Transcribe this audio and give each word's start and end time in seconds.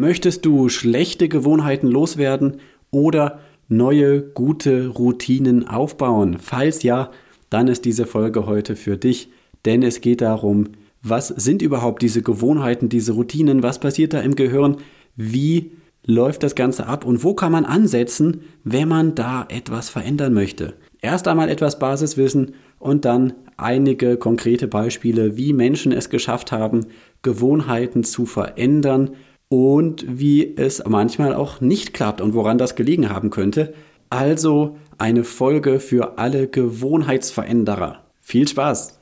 Möchtest 0.00 0.46
du 0.46 0.70
schlechte 0.70 1.28
Gewohnheiten 1.28 1.86
loswerden 1.86 2.62
oder 2.90 3.40
neue 3.68 4.22
gute 4.22 4.88
Routinen 4.88 5.68
aufbauen? 5.68 6.38
Falls 6.40 6.82
ja, 6.82 7.10
dann 7.50 7.68
ist 7.68 7.84
diese 7.84 8.06
Folge 8.06 8.46
heute 8.46 8.76
für 8.76 8.96
dich, 8.96 9.28
denn 9.66 9.82
es 9.82 10.00
geht 10.00 10.22
darum, 10.22 10.68
was 11.02 11.28
sind 11.28 11.60
überhaupt 11.60 12.00
diese 12.00 12.22
Gewohnheiten, 12.22 12.88
diese 12.88 13.12
Routinen, 13.12 13.62
was 13.62 13.78
passiert 13.78 14.14
da 14.14 14.20
im 14.20 14.36
Gehirn, 14.36 14.78
wie 15.16 15.72
läuft 16.06 16.44
das 16.44 16.54
Ganze 16.54 16.86
ab 16.86 17.04
und 17.04 17.22
wo 17.22 17.34
kann 17.34 17.52
man 17.52 17.66
ansetzen, 17.66 18.40
wenn 18.64 18.88
man 18.88 19.14
da 19.14 19.44
etwas 19.50 19.90
verändern 19.90 20.32
möchte. 20.32 20.76
Erst 21.02 21.28
einmal 21.28 21.50
etwas 21.50 21.78
Basiswissen 21.78 22.54
und 22.78 23.04
dann 23.04 23.34
einige 23.58 24.16
konkrete 24.16 24.66
Beispiele, 24.66 25.36
wie 25.36 25.52
Menschen 25.52 25.92
es 25.92 26.08
geschafft 26.08 26.52
haben, 26.52 26.86
Gewohnheiten 27.20 28.02
zu 28.02 28.24
verändern 28.24 29.10
und 29.50 30.04
wie 30.08 30.56
es 30.56 30.82
manchmal 30.86 31.34
auch 31.34 31.60
nicht 31.60 31.92
klappt 31.92 32.20
und 32.20 32.34
woran 32.34 32.56
das 32.56 32.76
gelegen 32.76 33.10
haben 33.10 33.30
könnte. 33.30 33.74
Also 34.08 34.76
eine 34.96 35.24
Folge 35.24 35.80
für 35.80 36.18
alle 36.18 36.46
Gewohnheitsveränderer. 36.46 38.04
Viel 38.20 38.46
Spaß! 38.46 39.00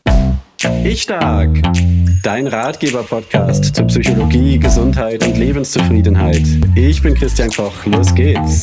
Ich 0.85 1.03
stark! 1.03 1.51
Dein 2.23 2.47
Ratgeber-Podcast 2.47 3.77
zu 3.77 3.85
Psychologie, 3.85 4.59
Gesundheit 4.59 5.25
und 5.27 5.37
Lebenszufriedenheit. 5.37 6.43
Ich 6.75 7.03
bin 7.03 7.15
Christian 7.15 7.51
Koch. 7.51 7.85
Los 7.85 8.15
geht's! 8.15 8.63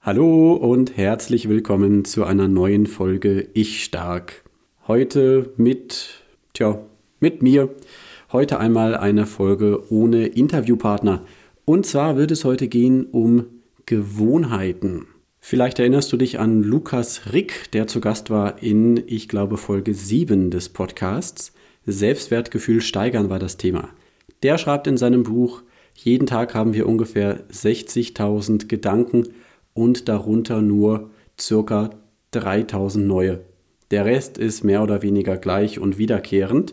Hallo 0.00 0.52
und 0.52 0.96
herzlich 0.96 1.48
willkommen 1.48 2.04
zu 2.04 2.24
einer 2.24 2.46
neuen 2.46 2.86
Folge 2.86 3.48
Ich 3.52 3.82
stark. 3.82 4.44
Heute 4.86 5.52
mit, 5.56 6.22
tja, 6.54 6.78
mit 7.18 7.42
mir. 7.42 7.68
Heute 8.32 8.58
einmal 8.58 8.96
eine 8.96 9.26
Folge 9.26 9.92
ohne 9.92 10.24
Interviewpartner. 10.26 11.20
Und 11.66 11.84
zwar 11.84 12.16
wird 12.16 12.30
es 12.30 12.46
heute 12.46 12.66
gehen 12.66 13.04
um 13.04 13.44
Gewohnheiten. 13.84 15.06
Vielleicht 15.38 15.78
erinnerst 15.78 16.10
du 16.14 16.16
dich 16.16 16.38
an 16.38 16.62
Lukas 16.62 17.34
Rick, 17.34 17.70
der 17.72 17.88
zu 17.88 18.00
Gast 18.00 18.30
war 18.30 18.62
in, 18.62 19.02
ich 19.06 19.28
glaube, 19.28 19.58
Folge 19.58 19.92
7 19.92 20.50
des 20.50 20.70
Podcasts. 20.70 21.52
Selbstwertgefühl 21.84 22.80
steigern 22.80 23.28
war 23.28 23.38
das 23.38 23.58
Thema. 23.58 23.90
Der 24.42 24.56
schreibt 24.56 24.86
in 24.86 24.96
seinem 24.96 25.24
Buch, 25.24 25.62
jeden 25.94 26.26
Tag 26.26 26.54
haben 26.54 26.72
wir 26.72 26.88
ungefähr 26.88 27.46
60.000 27.50 28.66
Gedanken 28.66 29.28
und 29.74 30.08
darunter 30.08 30.62
nur 30.62 31.10
circa 31.38 31.90
3000 32.30 33.06
neue. 33.06 33.40
Der 33.90 34.06
Rest 34.06 34.38
ist 34.38 34.64
mehr 34.64 34.82
oder 34.82 35.02
weniger 35.02 35.36
gleich 35.36 35.78
und 35.78 35.98
wiederkehrend. 35.98 36.72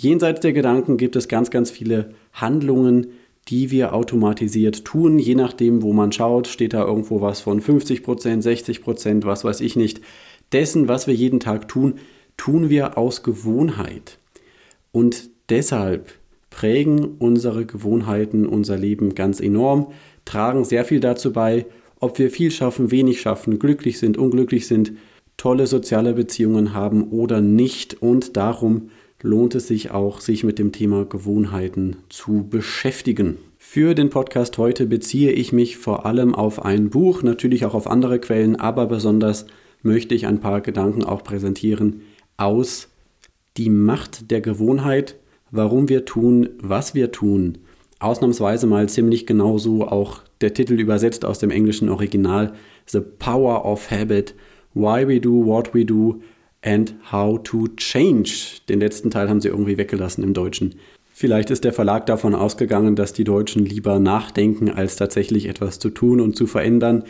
Jenseits 0.00 0.40
der 0.40 0.54
Gedanken 0.54 0.96
gibt 0.96 1.14
es 1.14 1.28
ganz, 1.28 1.50
ganz 1.50 1.70
viele 1.70 2.14
Handlungen, 2.32 3.08
die 3.48 3.70
wir 3.70 3.92
automatisiert 3.92 4.86
tun. 4.86 5.18
Je 5.18 5.34
nachdem, 5.34 5.82
wo 5.82 5.92
man 5.92 6.10
schaut, 6.10 6.48
steht 6.48 6.72
da 6.72 6.86
irgendwo 6.86 7.20
was 7.20 7.42
von 7.42 7.60
50 7.60 8.02
Prozent, 8.02 8.42
60 8.42 8.80
Prozent, 8.80 9.26
was 9.26 9.44
weiß 9.44 9.60
ich 9.60 9.76
nicht. 9.76 10.00
Dessen, 10.52 10.88
was 10.88 11.06
wir 11.06 11.12
jeden 11.12 11.38
Tag 11.38 11.68
tun, 11.68 11.96
tun 12.38 12.70
wir 12.70 12.96
aus 12.96 13.22
Gewohnheit. 13.22 14.16
Und 14.90 15.28
deshalb 15.50 16.14
prägen 16.48 17.16
unsere 17.18 17.66
Gewohnheiten 17.66 18.46
unser 18.46 18.78
Leben 18.78 19.14
ganz 19.14 19.38
enorm, 19.38 19.92
tragen 20.24 20.64
sehr 20.64 20.86
viel 20.86 21.00
dazu 21.00 21.30
bei, 21.30 21.66
ob 22.00 22.18
wir 22.18 22.30
viel 22.30 22.50
schaffen, 22.50 22.90
wenig 22.90 23.20
schaffen, 23.20 23.58
glücklich 23.58 23.98
sind, 23.98 24.16
unglücklich 24.16 24.66
sind, 24.66 24.92
tolle 25.36 25.66
soziale 25.66 26.14
Beziehungen 26.14 26.72
haben 26.72 27.10
oder 27.10 27.42
nicht. 27.42 28.00
Und 28.00 28.38
darum 28.38 28.88
lohnt 29.22 29.54
es 29.54 29.68
sich 29.68 29.90
auch, 29.90 30.20
sich 30.20 30.44
mit 30.44 30.58
dem 30.58 30.72
Thema 30.72 31.04
Gewohnheiten 31.04 31.96
zu 32.08 32.46
beschäftigen. 32.48 33.38
Für 33.58 33.94
den 33.94 34.10
Podcast 34.10 34.58
heute 34.58 34.86
beziehe 34.86 35.32
ich 35.32 35.52
mich 35.52 35.76
vor 35.76 36.06
allem 36.06 36.34
auf 36.34 36.64
ein 36.64 36.90
Buch, 36.90 37.22
natürlich 37.22 37.64
auch 37.64 37.74
auf 37.74 37.86
andere 37.86 38.18
Quellen, 38.18 38.56
aber 38.56 38.86
besonders 38.86 39.46
möchte 39.82 40.14
ich 40.14 40.26
ein 40.26 40.40
paar 40.40 40.60
Gedanken 40.60 41.04
auch 41.04 41.22
präsentieren 41.22 42.02
aus 42.36 42.88
Die 43.56 43.70
Macht 43.70 44.30
der 44.30 44.40
Gewohnheit, 44.40 45.16
warum 45.50 45.88
wir 45.88 46.04
tun, 46.04 46.48
was 46.60 46.94
wir 46.94 47.12
tun. 47.12 47.58
Ausnahmsweise 47.98 48.66
mal 48.66 48.88
ziemlich 48.88 49.26
genauso 49.26 49.86
auch 49.86 50.22
der 50.40 50.54
Titel 50.54 50.80
übersetzt 50.80 51.26
aus 51.26 51.38
dem 51.38 51.50
englischen 51.50 51.90
Original 51.90 52.54
The 52.86 53.00
Power 53.00 53.66
of 53.66 53.90
Habit, 53.90 54.34
Why 54.72 55.06
We 55.06 55.20
Do 55.20 55.44
What 55.44 55.74
We 55.74 55.84
Do 55.84 56.22
and 56.62 56.94
How 57.10 57.42
to 57.42 57.68
Change. 57.76 58.60
Den 58.68 58.80
letzten 58.80 59.10
Teil 59.10 59.28
haben 59.28 59.40
sie 59.40 59.48
irgendwie 59.48 59.78
weggelassen 59.78 60.24
im 60.24 60.34
Deutschen. 60.34 60.76
Vielleicht 61.12 61.50
ist 61.50 61.64
der 61.64 61.72
Verlag 61.72 62.06
davon 62.06 62.34
ausgegangen, 62.34 62.96
dass 62.96 63.12
die 63.12 63.24
Deutschen 63.24 63.66
lieber 63.66 63.98
nachdenken, 63.98 64.70
als 64.70 64.96
tatsächlich 64.96 65.46
etwas 65.46 65.78
zu 65.78 65.90
tun 65.90 66.20
und 66.20 66.34
zu 66.34 66.46
verändern. 66.46 67.04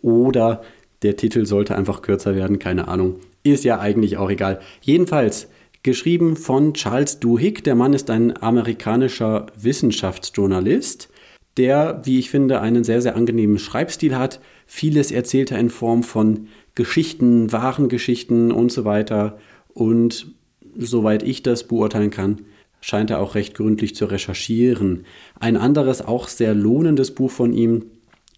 Oder 0.00 0.62
der 1.02 1.16
Titel 1.16 1.46
sollte 1.46 1.76
einfach 1.76 2.02
kürzer 2.02 2.36
werden, 2.36 2.58
keine 2.58 2.88
Ahnung. 2.88 3.16
Ist 3.42 3.64
ja 3.64 3.80
eigentlich 3.80 4.16
auch 4.16 4.30
egal. 4.30 4.60
Jedenfalls, 4.80 5.48
geschrieben 5.82 6.36
von 6.36 6.74
Charles 6.74 7.18
Duhigg. 7.20 7.62
Der 7.64 7.74
Mann 7.74 7.94
ist 7.94 8.10
ein 8.10 8.40
amerikanischer 8.40 9.46
Wissenschaftsjournalist, 9.56 11.08
der, 11.56 12.02
wie 12.04 12.18
ich 12.18 12.30
finde, 12.30 12.60
einen 12.60 12.84
sehr, 12.84 13.02
sehr 13.02 13.16
angenehmen 13.16 13.58
Schreibstil 13.58 14.16
hat. 14.16 14.40
Vieles 14.66 15.10
erzählt 15.10 15.50
er 15.50 15.58
in 15.58 15.70
Form 15.70 16.02
von 16.02 16.48
Geschichten, 16.78 17.52
wahren 17.52 17.88
Geschichten 17.88 18.52
und 18.52 18.70
so 18.70 18.84
weiter. 18.84 19.36
Und 19.74 20.28
soweit 20.76 21.24
ich 21.24 21.42
das 21.42 21.64
beurteilen 21.64 22.10
kann, 22.10 22.42
scheint 22.80 23.10
er 23.10 23.18
auch 23.18 23.34
recht 23.34 23.54
gründlich 23.54 23.96
zu 23.96 24.04
recherchieren. 24.04 25.04
Ein 25.40 25.56
anderes, 25.56 26.00
auch 26.00 26.28
sehr 26.28 26.54
lohnendes 26.54 27.10
Buch 27.10 27.32
von 27.32 27.52
ihm, 27.52 27.86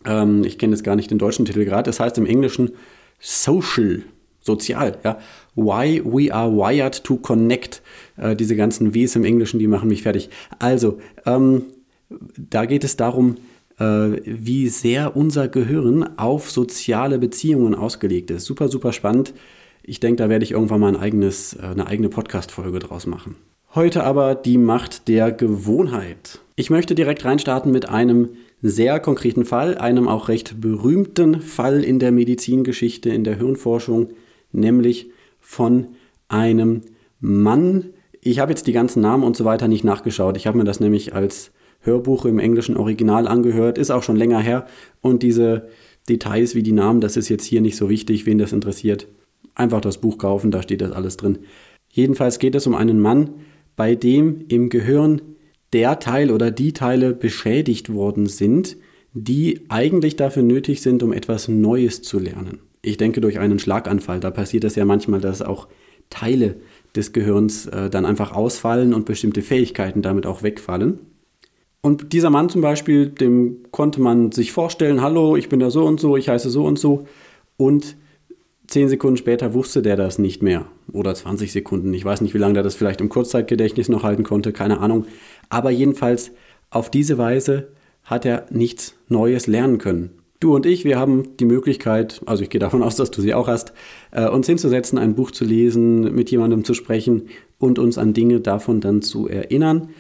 ähm, 0.07 0.43
ich 0.45 0.59
kenne 0.59 0.73
jetzt 0.73 0.83
gar 0.83 0.97
nicht 0.97 1.11
den 1.11 1.19
deutschen 1.19 1.45
Titel 1.45 1.67
gerade, 1.67 1.83
das 1.83 2.01
heißt 2.01 2.17
im 2.17 2.25
Englischen 2.25 2.71
Social, 3.19 4.03
sozial, 4.41 4.97
ja. 5.05 5.19
Why 5.55 6.01
we 6.03 6.33
are 6.33 6.51
wired 6.51 7.05
to 7.05 7.17
connect. 7.17 7.83
Äh, 8.17 8.35
diese 8.37 8.57
ganzen 8.57 8.95
Ws 8.95 9.17
im 9.17 9.25
Englischen, 9.25 9.59
die 9.59 9.67
machen 9.67 9.91
mich 9.91 10.03
fertig. 10.03 10.31
Also, 10.59 10.99
ähm, 11.27 11.65
da 12.39 12.65
geht 12.65 12.85
es 12.85 12.97
darum, 12.97 13.37
wie 13.81 14.69
sehr 14.69 15.17
unser 15.17 15.49
Gehirn 15.49 16.19
auf 16.19 16.51
soziale 16.51 17.19
Beziehungen 17.19 17.75
ausgelegt 17.75 18.31
ist. 18.31 18.45
Super, 18.45 18.69
super 18.69 18.93
spannend. 18.93 19.33
Ich 19.83 20.01
denke, 20.01 20.23
da 20.23 20.29
werde 20.29 20.45
ich 20.45 20.53
irgendwann 20.53 20.81
mal 20.81 20.89
ein 20.89 21.01
eigenes, 21.01 21.55
äh, 21.55 21.63
eine 21.63 21.87
eigene 21.87 22.09
Podcast-Folge 22.09 22.79
draus 22.79 23.07
machen. 23.07 23.37
Heute 23.75 24.05
aber 24.05 24.35
die 24.35 24.59
Macht 24.59 25.09
der 25.09 25.33
Gewohnheit. 25.33 26.41
Ich 26.57 26.71
möchte 26.71 26.95
direkt 26.95 27.25
reinstarten 27.25 27.73
mit 27.73 27.89
einem 27.89 28.31
sehr 28.63 29.01
konkreten 29.01 29.45
Fall, 29.45 29.79
einem 29.79 30.09
auch 30.09 30.29
recht 30.29 30.61
berühmten 30.61 31.41
Fall 31.41 31.83
in 31.83 31.99
der 31.99 32.13
Medizingeschichte, 32.13 33.09
in 33.11 33.25
der 33.25 33.37
Hirnforschung, 33.37 34.09
nämlich 34.53 35.11
von 35.41 35.89
einem 36.29 36.83
Mann. 37.21 37.87
Ich 38.21 38.41
habe 38.41 38.53
jetzt 38.53 38.67
die 38.67 38.73
ganzen 38.73 39.01
Namen 39.01 39.25
und 39.25 39.37
so 39.37 39.45
weiter 39.45 39.69
nicht 39.69 39.85
nachgeschaut. 39.85 40.37
Ich 40.37 40.47
habe 40.47 40.59
mir 40.59 40.65
das 40.65 40.81
nämlich 40.81 41.15
als 41.15 41.53
Hörbuch 41.81 42.25
im 42.25 42.39
englischen 42.39 42.77
Original 42.77 43.27
angehört, 43.27 43.79
ist 43.79 43.91
auch 43.91 44.03
schon 44.03 44.17
länger 44.17 44.41
her. 44.41 44.67
Und 45.01 45.23
diese 45.23 45.69
Details 46.09 46.55
wie 46.55 46.63
die 46.63 46.73
Namen, 46.73 47.01
das 47.01 47.17
ist 47.17 47.29
jetzt 47.29 47.45
hier 47.45 47.61
nicht 47.61 47.77
so 47.77 47.89
wichtig, 47.89 48.27
wen 48.27 48.39
das 48.39 48.53
interessiert. 48.53 49.07
Einfach 49.55 49.81
das 49.81 49.99
Buch 49.99 50.19
kaufen, 50.19 50.51
da 50.51 50.63
steht 50.63 50.81
das 50.81 50.93
alles 50.93 51.17
drin. 51.17 51.39
Jedenfalls 51.91 52.39
geht 52.39 52.55
es 52.55 52.67
um 52.67 52.75
einen 52.75 53.01
Mann, 53.01 53.31
bei 53.77 53.95
dem 53.95 54.45
im 54.49 54.69
Gehirn 54.69 55.23
der 55.73 55.99
Teil 55.99 56.31
oder 56.31 56.51
die 56.51 56.73
Teile 56.73 57.13
beschädigt 57.15 57.93
worden 57.93 58.27
sind, 58.27 58.77
die 59.13 59.61
eigentlich 59.69 60.17
dafür 60.17 60.43
nötig 60.43 60.83
sind, 60.83 61.03
um 61.03 61.13
etwas 61.13 61.49
Neues 61.49 62.03
zu 62.03 62.19
lernen. 62.19 62.61
Ich 62.83 62.97
denke 62.97 63.21
durch 63.21 63.39
einen 63.39 63.59
Schlaganfall, 63.59 64.21
da 64.21 64.31
passiert 64.31 64.65
es 64.65 64.75
ja 64.75 64.85
manchmal, 64.85 65.21
dass 65.21 65.43
auch 65.43 65.69
Teile 66.09 66.57
des 66.95 67.13
Gehirns 67.13 67.67
äh, 67.67 67.91
dann 67.91 68.07
einfach 68.07 68.33
ausfallen 68.33 68.95
und 68.95 69.05
bestimmte 69.05 69.43
Fähigkeiten 69.43 70.03
damit 70.03 70.27
auch 70.27 70.43
wegfallen. 70.43 70.99
Und 71.83 72.13
dieser 72.13 72.31
Mann 72.31 72.49
zum 72.49 72.61
Beispiel, 72.61 73.09
dem 73.09 73.65
konnte 73.71 74.01
man 74.01 74.33
sich 74.33 74.53
vorstellen, 74.53 75.01
hallo, 75.01 75.37
ich 75.37 75.49
bin 75.49 75.61
da 75.61 75.71
so 75.71 75.87
und 75.87 75.99
so, 75.99 76.17
ich 76.17 76.29
heiße 76.29 76.51
so 76.51 76.65
und 76.65 76.79
so. 76.79 77.07
Und 77.57 77.97
zehn 78.67 78.89
Sekunden 78.89 79.17
später 79.17 79.55
wusste 79.55 79.81
der 79.81 79.97
das 79.97 80.19
nicht 80.19 80.43
mehr. 80.43 80.67
Oder 80.93 81.15
20 81.15 81.53
Sekunden. 81.53 81.95
Ich 81.95 82.05
weiß 82.05 82.21
nicht, 82.21 82.35
wie 82.35 82.39
lange 82.39 82.55
der 82.55 82.63
das 82.63 82.75
vielleicht 82.75 83.01
im 83.01 83.09
Kurzzeitgedächtnis 83.09 83.89
noch 83.89 84.03
halten 84.03 84.25
konnte, 84.25 84.53
keine 84.53 84.81
Ahnung. 84.81 85.07
Aber 85.49 85.71
jedenfalls, 85.71 86.33
auf 86.69 86.91
diese 86.91 87.19
Weise 87.19 87.69
hat 88.05 88.25
er 88.25 88.47
nichts 88.51 88.95
Neues 89.09 89.47
lernen 89.47 89.79
können. 89.79 90.11
Du 90.39 90.55
und 90.55 90.65
ich, 90.65 90.85
wir 90.85 90.99
haben 90.99 91.37
die 91.39 91.45
Möglichkeit, 91.45 92.23
also 92.25 92.43
ich 92.43 92.49
gehe 92.49 92.61
davon 92.61 92.83
aus, 92.83 92.97
dass 92.97 93.11
du 93.11 93.21
sie 93.21 93.35
auch 93.35 93.47
hast, 93.47 93.73
äh, 94.11 94.27
uns 94.27 94.47
hinzusetzen, 94.47 94.99
ein 94.99 95.15
Buch 95.15 95.33
zu 95.33 95.45
lesen, 95.45 96.15
mit 96.15 96.31
jemandem 96.31 96.65
zu 96.65 96.73
sprechen 96.73 97.29
und 97.59 97.79
uns 97.79 97.99
an 97.99 98.15
Dinge 98.15 98.41
davon 98.41 98.81
dann 98.81 99.03
zu 99.03 99.29
erinnern. 99.29 99.91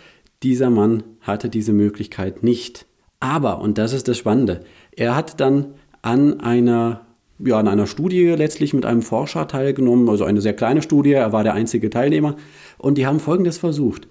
Dieser 0.42 0.70
Mann 0.70 1.02
hatte 1.20 1.48
diese 1.48 1.72
Möglichkeit 1.72 2.42
nicht. 2.42 2.86
Aber, 3.20 3.60
und 3.60 3.76
das 3.76 3.92
ist 3.92 4.08
das 4.08 4.16
Spannende, 4.16 4.64
er 4.96 5.14
hat 5.14 5.40
dann 5.40 5.74
an 6.00 6.40
einer, 6.40 7.06
ja, 7.38 7.58
an 7.58 7.68
einer 7.68 7.86
Studie 7.86 8.24
letztlich 8.28 8.72
mit 8.72 8.86
einem 8.86 9.02
Forscher 9.02 9.46
teilgenommen, 9.46 10.08
also 10.08 10.24
eine 10.24 10.40
sehr 10.40 10.54
kleine 10.54 10.80
Studie, 10.80 11.12
er 11.12 11.32
war 11.32 11.44
der 11.44 11.52
einzige 11.52 11.90
Teilnehmer, 11.90 12.36
und 12.78 12.96
die 12.96 13.06
haben 13.06 13.20
Folgendes 13.20 13.58
versucht. 13.58 14.08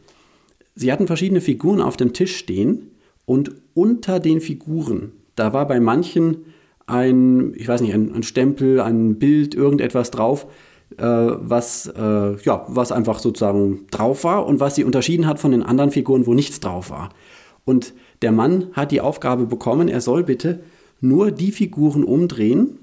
Sie 0.76 0.92
hatten 0.92 1.08
verschiedene 1.08 1.42
Figuren 1.42 1.81
auf 1.81 1.98
dem 1.98 2.14
Tisch 2.14 2.38
stehen 2.38 2.92
und 3.26 3.52
unter 3.74 4.20
den 4.20 4.42
Figuren, 4.42 5.14
da 5.36 5.54
war 5.54 5.68
bei 5.68 5.80
manchen 5.80 6.46
ein, 6.86 7.54
ich 7.56 7.68
weiß 7.68 7.81
nicht, 7.81 7.94
ein, 7.94 8.14
ein 8.14 8.24
Stempel, 8.24 8.80
ein 8.81 9.18
Bild, 9.18 9.56
irgendetwas 9.56 10.12
drauf, 10.12 10.48
was, 10.97 11.88
äh, 11.88 12.36
ja, 12.44 12.65
was 12.68 12.91
einfach 12.91 13.19
sozusagen 13.19 13.88
drauf 13.91 14.24
war 14.24 14.45
und 14.45 14.59
was 14.59 14.75
sie 14.75 14.83
unterschieden 14.83 15.27
hat 15.27 15.39
von 15.39 15.51
den 15.51 15.63
anderen 15.63 15.91
Figuren, 15.91 16.25
wo 16.25 16.33
nichts 16.33 16.59
drauf 16.59 16.89
war. 16.89 17.09
Und 17.65 17.94
der 18.21 18.31
Mann 18.31 18.68
hat 18.74 18.91
die 18.91 19.01
Aufgabe 19.01 19.45
bekommen, 19.45 19.88
er 19.88 20.01
soll 20.01 20.24
bitte 20.24 20.62
nur 21.01 21.31
die 21.31 21.51
Figuren 21.51 22.03
umdrehen, 22.03 22.80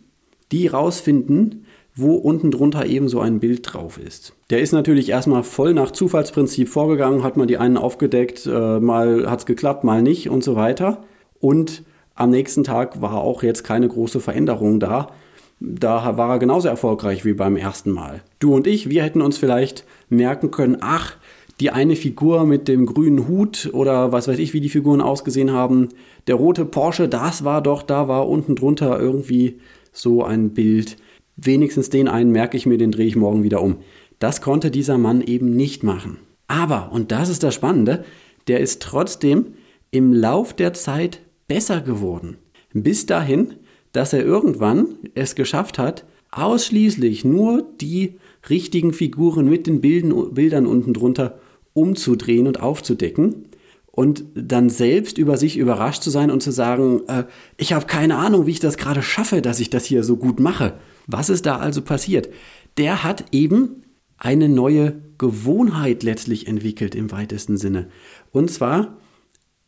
die 0.53 0.67
rausfinden, 0.69 1.67
wo 1.95 2.15
unten 2.15 2.51
drunter 2.51 2.87
eben 2.87 3.09
so 3.09 3.21
ein 3.21 3.41
Bild 3.41 3.73
drauf 3.73 3.99
ist. 3.99 4.35
Der 4.51 4.61
ist 4.61 4.73
natürlich 4.73 5.09
erstmal 5.09 5.43
voll 5.43 5.73
nach 5.73 5.91
Zufallsprinzip 5.91 6.69
vorgegangen, 6.69 7.23
hat 7.23 7.39
mal 7.39 7.47
die 7.47 7.57
einen 7.57 7.79
aufgedeckt, 7.79 8.47
äh, 8.47 8.79
mal 8.81 9.31
hat 9.31 9.41
es 9.41 9.47
geklappt, 9.47 9.83
mal 9.83 10.03
nicht 10.03 10.29
und 10.29 10.45
so 10.45 10.57
weiter. 10.57 11.05
Und 11.41 11.85
am 12.15 12.31
nächsten 12.31 12.65
Tag 12.65 13.01
war 13.01 13.15
auch 13.15 13.43
jetzt 13.43 13.65
keine 13.65 13.89
große 13.89 14.21
Veränderung 14.21 14.79
da. 14.79 15.09
Da 15.59 16.17
war 16.17 16.31
er 16.31 16.39
genauso 16.39 16.69
erfolgreich 16.69 17.25
wie 17.25 17.33
beim 17.33 17.57
ersten 17.57 17.91
Mal. 17.91 18.23
Du 18.39 18.55
und 18.55 18.67
ich, 18.67 18.91
wir 18.91 19.03
hätten 19.03 19.23
uns 19.23 19.39
vielleicht 19.39 19.85
merken 20.09 20.51
können, 20.51 20.79
ach, 20.81 21.17
die 21.61 21.71
eine 21.71 21.97
Figur 21.97 22.45
mit 22.45 22.69
dem 22.69 22.85
grünen 22.85 23.27
Hut 23.29 23.71
oder 23.73 24.13
was 24.13 24.29
weiß 24.29 24.39
ich, 24.39 24.53
wie 24.53 24.61
die 24.61 24.69
Figuren 24.69 25.01
ausgesehen 25.01 25.51
haben, 25.51 25.89
der 26.27 26.35
rote 26.35 26.67
Porsche, 26.67 27.09
das 27.09 27.45
war 27.45 27.63
doch, 27.63 27.83
da 27.83 28.09
war 28.09 28.29
unten 28.29 28.55
drunter 28.55 29.01
irgendwie 29.01 29.59
so 29.93 30.23
ein 30.23 30.51
Bild 30.51 30.99
wenigstens 31.37 31.91
den 31.91 32.09
einen 32.09 32.33
merke 32.33 32.57
ich 32.57 32.67
mir, 32.67 32.79
den 32.79 32.93
drehe 32.93 33.07
ich 33.07 33.17
morgen 33.17 33.43
wieder 33.43 33.63
um. 33.63 33.77
Das 34.19 34.41
konnte 34.41 34.71
dieser 34.71 34.99
Mann 34.99 35.21
eben 35.21 35.55
nicht 35.55 35.83
machen. 35.83 36.19
Aber, 36.49 36.91
und 36.93 37.13
das 37.13 37.29
ist 37.29 37.43
das 37.43 37.55
Spannende, 37.55 38.05
der 38.49 38.61
ist 38.61 38.83
trotzdem 38.83 39.55
im 39.91 40.13
Lauf 40.13 40.55
der 40.55 40.73
Zeit 40.73 41.21
besser 41.49 41.81
geworden. 41.81 42.39
Bis 42.73 43.07
dahin, 43.07 43.55
dass 43.97 44.13
er 44.13 44.23
irgendwann 44.23 44.89
es 45.15 45.35
geschafft 45.35 45.79
hat, 45.79 46.05
ausschließlich 46.31 47.25
nur 47.25 47.65
die 47.81 48.17
richtigen 48.51 48.93
Figuren 48.93 49.49
mit 49.49 49.67
den 49.67 49.81
Bilden, 49.81 50.35
Bildern 50.35 50.67
unten 50.67 50.93
drunter 50.93 51.39
umzudrehen 51.73 52.47
und 52.47 52.61
aufzudecken 52.61 53.47
und 53.87 54.25
dann 54.35 54.69
selbst 54.69 55.17
über 55.17 55.39
sich 55.39 55.57
überrascht 55.57 56.03
zu 56.03 56.11
sein 56.11 56.31
und 56.31 56.43
zu 56.43 56.51
sagen, 56.51 57.09
äh, 57.09 57.25
ich 57.57 57.73
habe 57.73 57.87
keine 57.87 58.17
Ahnung, 58.17 58.45
wie 58.45 58.51
ich 58.51 58.61
das 58.61 58.77
gerade 58.77 59.01
schaffe, 59.01 59.41
dass 59.41 59.61
ich 59.61 59.71
das 59.71 59.87
hier 59.87 60.05
so 60.05 60.19
gut 60.19 60.41
mache. 60.41 60.75
Was 61.07 61.31
ist 61.31 61.47
da 61.47 61.57
also 61.57 61.81
passiert? 61.81 62.29
Der 62.77 63.03
hat 63.03 63.25
eben 63.33 63.83
eine 64.19 64.51
neue 64.51 65.01
Gewohnheit 65.17 66.03
letztlich 66.03 66.47
entwickelt 66.47 66.95
im 66.95 67.11
weitesten 67.13 67.57
Sinne. 67.57 67.89
Und 68.31 68.51
zwar 68.51 68.99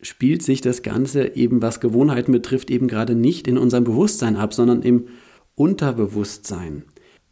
spielt 0.01 0.43
sich 0.43 0.61
das 0.61 0.83
Ganze 0.83 1.37
eben, 1.37 1.61
was 1.63 1.81
Gewohnheiten 1.81 2.33
betrifft, 2.33 2.71
eben 2.71 2.89
gerade 2.89 3.15
nicht 3.15 3.49
in 3.49 3.59
unserem 3.59 3.85
Bewusstsein 3.85 4.37
ab, 4.37 4.55
sondern 4.55 4.83
im 4.83 5.09
Unterbewusstsein. 5.55 6.85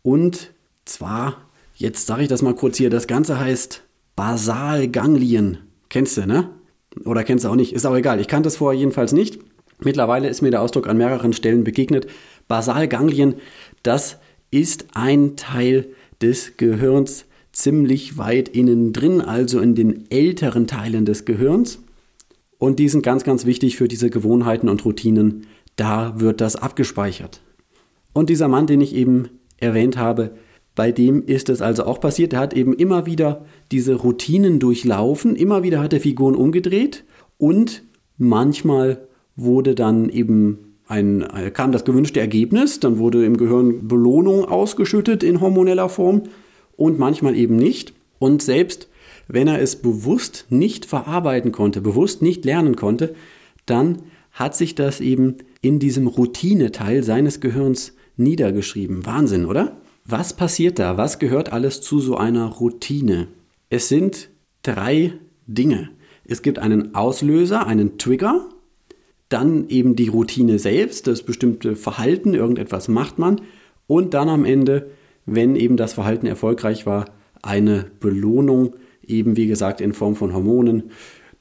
Und 0.02 0.52
zwar, 0.84 1.48
jetzt 1.74 2.06
sage 2.06 2.22
ich 2.22 2.28
das 2.28 2.42
mal 2.42 2.54
kurz 2.54 2.76
hier, 2.76 2.90
das 2.90 3.06
Ganze 3.06 3.38
heißt 3.38 3.82
Basalganglien. 4.16 5.58
Kennst 5.88 6.16
du, 6.16 6.26
ne? 6.26 6.50
Oder 7.04 7.24
kennst 7.24 7.44
du 7.44 7.48
auch 7.50 7.56
nicht? 7.56 7.72
Ist 7.72 7.86
auch 7.86 7.94
egal. 7.94 8.20
Ich 8.20 8.28
kannte 8.28 8.48
es 8.48 8.56
vorher 8.56 8.78
jedenfalls 8.78 9.12
nicht. 9.12 9.38
Mittlerweile 9.80 10.28
ist 10.28 10.42
mir 10.42 10.50
der 10.50 10.62
Ausdruck 10.62 10.88
an 10.88 10.96
mehreren 10.96 11.34
Stellen 11.34 11.62
begegnet. 11.62 12.06
Basalganglien, 12.48 13.34
das 13.82 14.18
ist 14.50 14.86
ein 14.94 15.36
Teil 15.36 15.86
des 16.22 16.56
Gehirns 16.56 17.26
ziemlich 17.52 18.18
weit 18.18 18.48
innen 18.48 18.92
drin, 18.92 19.20
also 19.20 19.60
in 19.60 19.74
den 19.74 20.10
älteren 20.10 20.66
Teilen 20.66 21.04
des 21.04 21.24
Gehirns. 21.24 21.80
Und 22.58 22.78
die 22.78 22.88
sind 22.88 23.02
ganz, 23.02 23.24
ganz 23.24 23.46
wichtig 23.46 23.76
für 23.76 23.88
diese 23.88 24.10
Gewohnheiten 24.10 24.68
und 24.68 24.84
Routinen. 24.84 25.46
Da 25.76 26.18
wird 26.18 26.40
das 26.40 26.56
abgespeichert. 26.56 27.40
Und 28.12 28.30
dieser 28.30 28.48
Mann, 28.48 28.66
den 28.66 28.80
ich 28.80 28.94
eben 28.94 29.28
erwähnt 29.58 29.98
habe, 29.98 30.32
bei 30.74 30.92
dem 30.92 31.24
ist 31.24 31.48
es 31.48 31.62
also 31.62 31.84
auch 31.84 32.00
passiert. 32.00 32.34
Er 32.34 32.40
hat 32.40 32.54
eben 32.54 32.74
immer 32.74 33.06
wieder 33.06 33.44
diese 33.72 33.94
Routinen 33.94 34.58
durchlaufen, 34.58 35.34
immer 35.34 35.62
wieder 35.62 35.80
hat 35.80 35.92
er 35.92 36.00
Figuren 36.00 36.34
umgedreht 36.34 37.04
und 37.38 37.82
manchmal 38.18 39.08
wurde 39.36 39.74
dann 39.74 40.08
eben 40.08 40.76
ein, 40.86 41.22
äh, 41.22 41.50
kam 41.50 41.72
das 41.72 41.84
gewünschte 41.84 42.20
Ergebnis, 42.20 42.78
dann 42.78 42.98
wurde 42.98 43.24
im 43.24 43.36
Gehirn 43.36 43.88
Belohnung 43.88 44.44
ausgeschüttet 44.44 45.22
in 45.22 45.40
hormoneller 45.40 45.88
Form 45.88 46.24
und 46.76 46.98
manchmal 46.98 47.34
eben 47.34 47.56
nicht. 47.56 47.92
Und 48.18 48.42
selbst 48.42 48.88
wenn 49.28 49.48
er 49.48 49.60
es 49.60 49.76
bewusst 49.76 50.46
nicht 50.50 50.86
verarbeiten 50.86 51.52
konnte, 51.52 51.80
bewusst 51.80 52.22
nicht 52.22 52.44
lernen 52.44 52.76
konnte, 52.76 53.14
dann 53.66 54.02
hat 54.32 54.54
sich 54.54 54.74
das 54.74 55.00
eben 55.00 55.36
in 55.60 55.78
diesem 55.78 56.06
Routineteil 56.06 57.02
seines 57.02 57.40
Gehirns 57.40 57.94
niedergeschrieben. 58.16 59.06
Wahnsinn, 59.06 59.46
oder? 59.46 59.76
Was 60.04 60.34
passiert 60.34 60.78
da? 60.78 60.96
Was 60.96 61.18
gehört 61.18 61.52
alles 61.52 61.80
zu 61.80 62.00
so 62.00 62.16
einer 62.16 62.46
Routine? 62.46 63.28
Es 63.70 63.88
sind 63.88 64.28
drei 64.62 65.14
Dinge. 65.46 65.90
Es 66.24 66.42
gibt 66.42 66.58
einen 66.58 66.94
Auslöser, 66.94 67.66
einen 67.66 67.98
Trigger, 67.98 68.48
dann 69.28 69.68
eben 69.68 69.96
die 69.96 70.08
Routine 70.08 70.58
selbst, 70.58 71.06
das 71.06 71.22
bestimmte 71.22 71.74
Verhalten, 71.74 72.34
irgendetwas 72.34 72.88
macht 72.88 73.18
man 73.18 73.40
und 73.86 74.14
dann 74.14 74.28
am 74.28 74.44
Ende, 74.44 74.90
wenn 75.24 75.56
eben 75.56 75.76
das 75.76 75.94
Verhalten 75.94 76.26
erfolgreich 76.26 76.86
war, 76.86 77.06
eine 77.42 77.86
Belohnung, 78.00 78.76
eben 79.08 79.36
wie 79.36 79.46
gesagt 79.46 79.80
in 79.80 79.92
Form 79.92 80.16
von 80.16 80.34
Hormonen, 80.34 80.84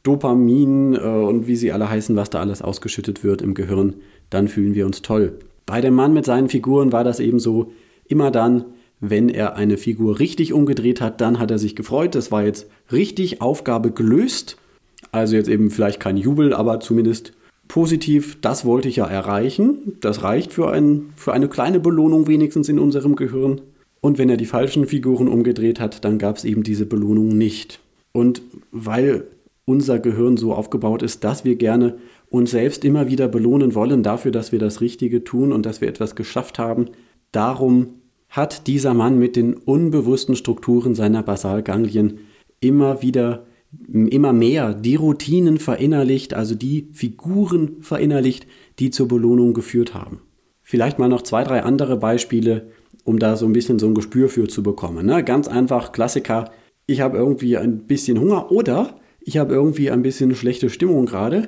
Dopamin 0.03 0.93
äh, 0.93 0.99
und 0.99 1.47
wie 1.47 1.55
sie 1.55 1.71
alle 1.71 1.89
heißen, 1.89 2.15
was 2.15 2.29
da 2.29 2.39
alles 2.39 2.61
ausgeschüttet 2.61 3.23
wird 3.23 3.41
im 3.41 3.53
Gehirn, 3.53 3.95
dann 4.29 4.47
fühlen 4.47 4.75
wir 4.75 4.85
uns 4.85 5.01
toll. 5.01 5.39
Bei 5.65 5.81
dem 5.81 5.95
Mann 5.95 6.13
mit 6.13 6.25
seinen 6.25 6.49
Figuren 6.49 6.91
war 6.91 7.03
das 7.03 7.19
eben 7.19 7.39
so, 7.39 7.71
immer 8.07 8.31
dann, 8.31 8.65
wenn 8.99 9.29
er 9.29 9.55
eine 9.55 9.77
Figur 9.77 10.19
richtig 10.19 10.53
umgedreht 10.53 11.01
hat, 11.01 11.21
dann 11.21 11.39
hat 11.39 11.51
er 11.51 11.59
sich 11.59 11.75
gefreut, 11.75 12.15
das 12.15 12.31
war 12.31 12.43
jetzt 12.43 12.67
richtig 12.91 13.41
Aufgabe 13.41 13.91
gelöst. 13.91 14.57
Also 15.11 15.35
jetzt 15.35 15.49
eben 15.49 15.71
vielleicht 15.71 15.99
kein 15.99 16.17
Jubel, 16.17 16.53
aber 16.53 16.79
zumindest 16.79 17.33
positiv, 17.67 18.39
das 18.41 18.65
wollte 18.65 18.87
ich 18.87 18.97
ja 18.97 19.05
erreichen. 19.05 19.97
Das 20.01 20.23
reicht 20.23 20.53
für, 20.53 20.71
ein, 20.71 21.13
für 21.15 21.33
eine 21.33 21.47
kleine 21.47 21.79
Belohnung 21.79 22.27
wenigstens 22.27 22.69
in 22.69 22.79
unserem 22.79 23.15
Gehirn. 23.15 23.61
Und 24.05 24.19
wenn 24.19 24.29
er 24.29 24.37
die 24.37 24.45
falschen 24.45 24.85
Figuren 24.85 25.27
umgedreht 25.27 25.79
hat, 25.79 26.05
dann 26.05 26.19
gab 26.19 26.37
es 26.37 26.45
eben 26.45 26.61
diese 26.61 26.85
Belohnung 26.85 27.29
nicht. 27.29 27.79
Und 28.11 28.43
weil 28.71 29.25
unser 29.65 29.97
Gehirn 29.97 30.37
so 30.37 30.53
aufgebaut 30.53 31.01
ist, 31.01 31.23
dass 31.23 31.43
wir 31.43 31.55
gerne 31.55 31.97
uns 32.29 32.51
selbst 32.51 32.85
immer 32.85 33.09
wieder 33.09 33.27
belohnen 33.27 33.73
wollen 33.73 34.03
dafür, 34.03 34.29
dass 34.29 34.51
wir 34.51 34.59
das 34.59 34.79
Richtige 34.79 35.23
tun 35.23 35.51
und 35.51 35.65
dass 35.65 35.81
wir 35.81 35.87
etwas 35.87 36.15
geschafft 36.15 36.59
haben, 36.59 36.89
darum 37.31 37.95
hat 38.29 38.67
dieser 38.67 38.93
Mann 38.93 39.17
mit 39.17 39.35
den 39.35 39.55
unbewussten 39.55 40.35
Strukturen 40.35 40.93
seiner 40.93 41.23
Basalganglien 41.23 42.19
immer 42.59 43.01
wieder 43.01 43.47
immer 43.91 44.33
mehr 44.33 44.75
die 44.75 44.97
Routinen 44.97 45.57
verinnerlicht, 45.57 46.35
also 46.35 46.53
die 46.53 46.89
Figuren 46.93 47.77
verinnerlicht, 47.81 48.45
die 48.77 48.91
zur 48.91 49.07
Belohnung 49.07 49.55
geführt 49.55 49.95
haben. 49.95 50.21
Vielleicht 50.61 50.99
mal 50.99 51.09
noch 51.09 51.23
zwei, 51.23 51.43
drei 51.43 51.63
andere 51.63 51.97
Beispiele, 51.97 52.67
um 53.05 53.19
da 53.19 53.37
so 53.37 53.45
ein 53.45 53.53
bisschen 53.53 53.79
so 53.79 53.87
ein 53.87 53.93
Gespür 53.93 54.27
für 54.27 54.49
zu 54.49 54.61
bekommen. 54.61 55.05
Ne? 55.05 55.23
Ganz 55.23 55.47
einfach, 55.47 55.93
Klassiker, 55.93 56.51
ich 56.87 56.99
habe 56.99 57.17
irgendwie 57.17 57.55
ein 57.55 57.87
bisschen 57.87 58.19
Hunger 58.19 58.51
oder 58.51 58.99
ich 59.21 59.37
habe 59.37 59.53
irgendwie 59.53 59.89
ein 59.89 60.01
bisschen 60.01 60.35
schlechte 60.35 60.69
Stimmung 60.69 61.05
gerade 61.05 61.47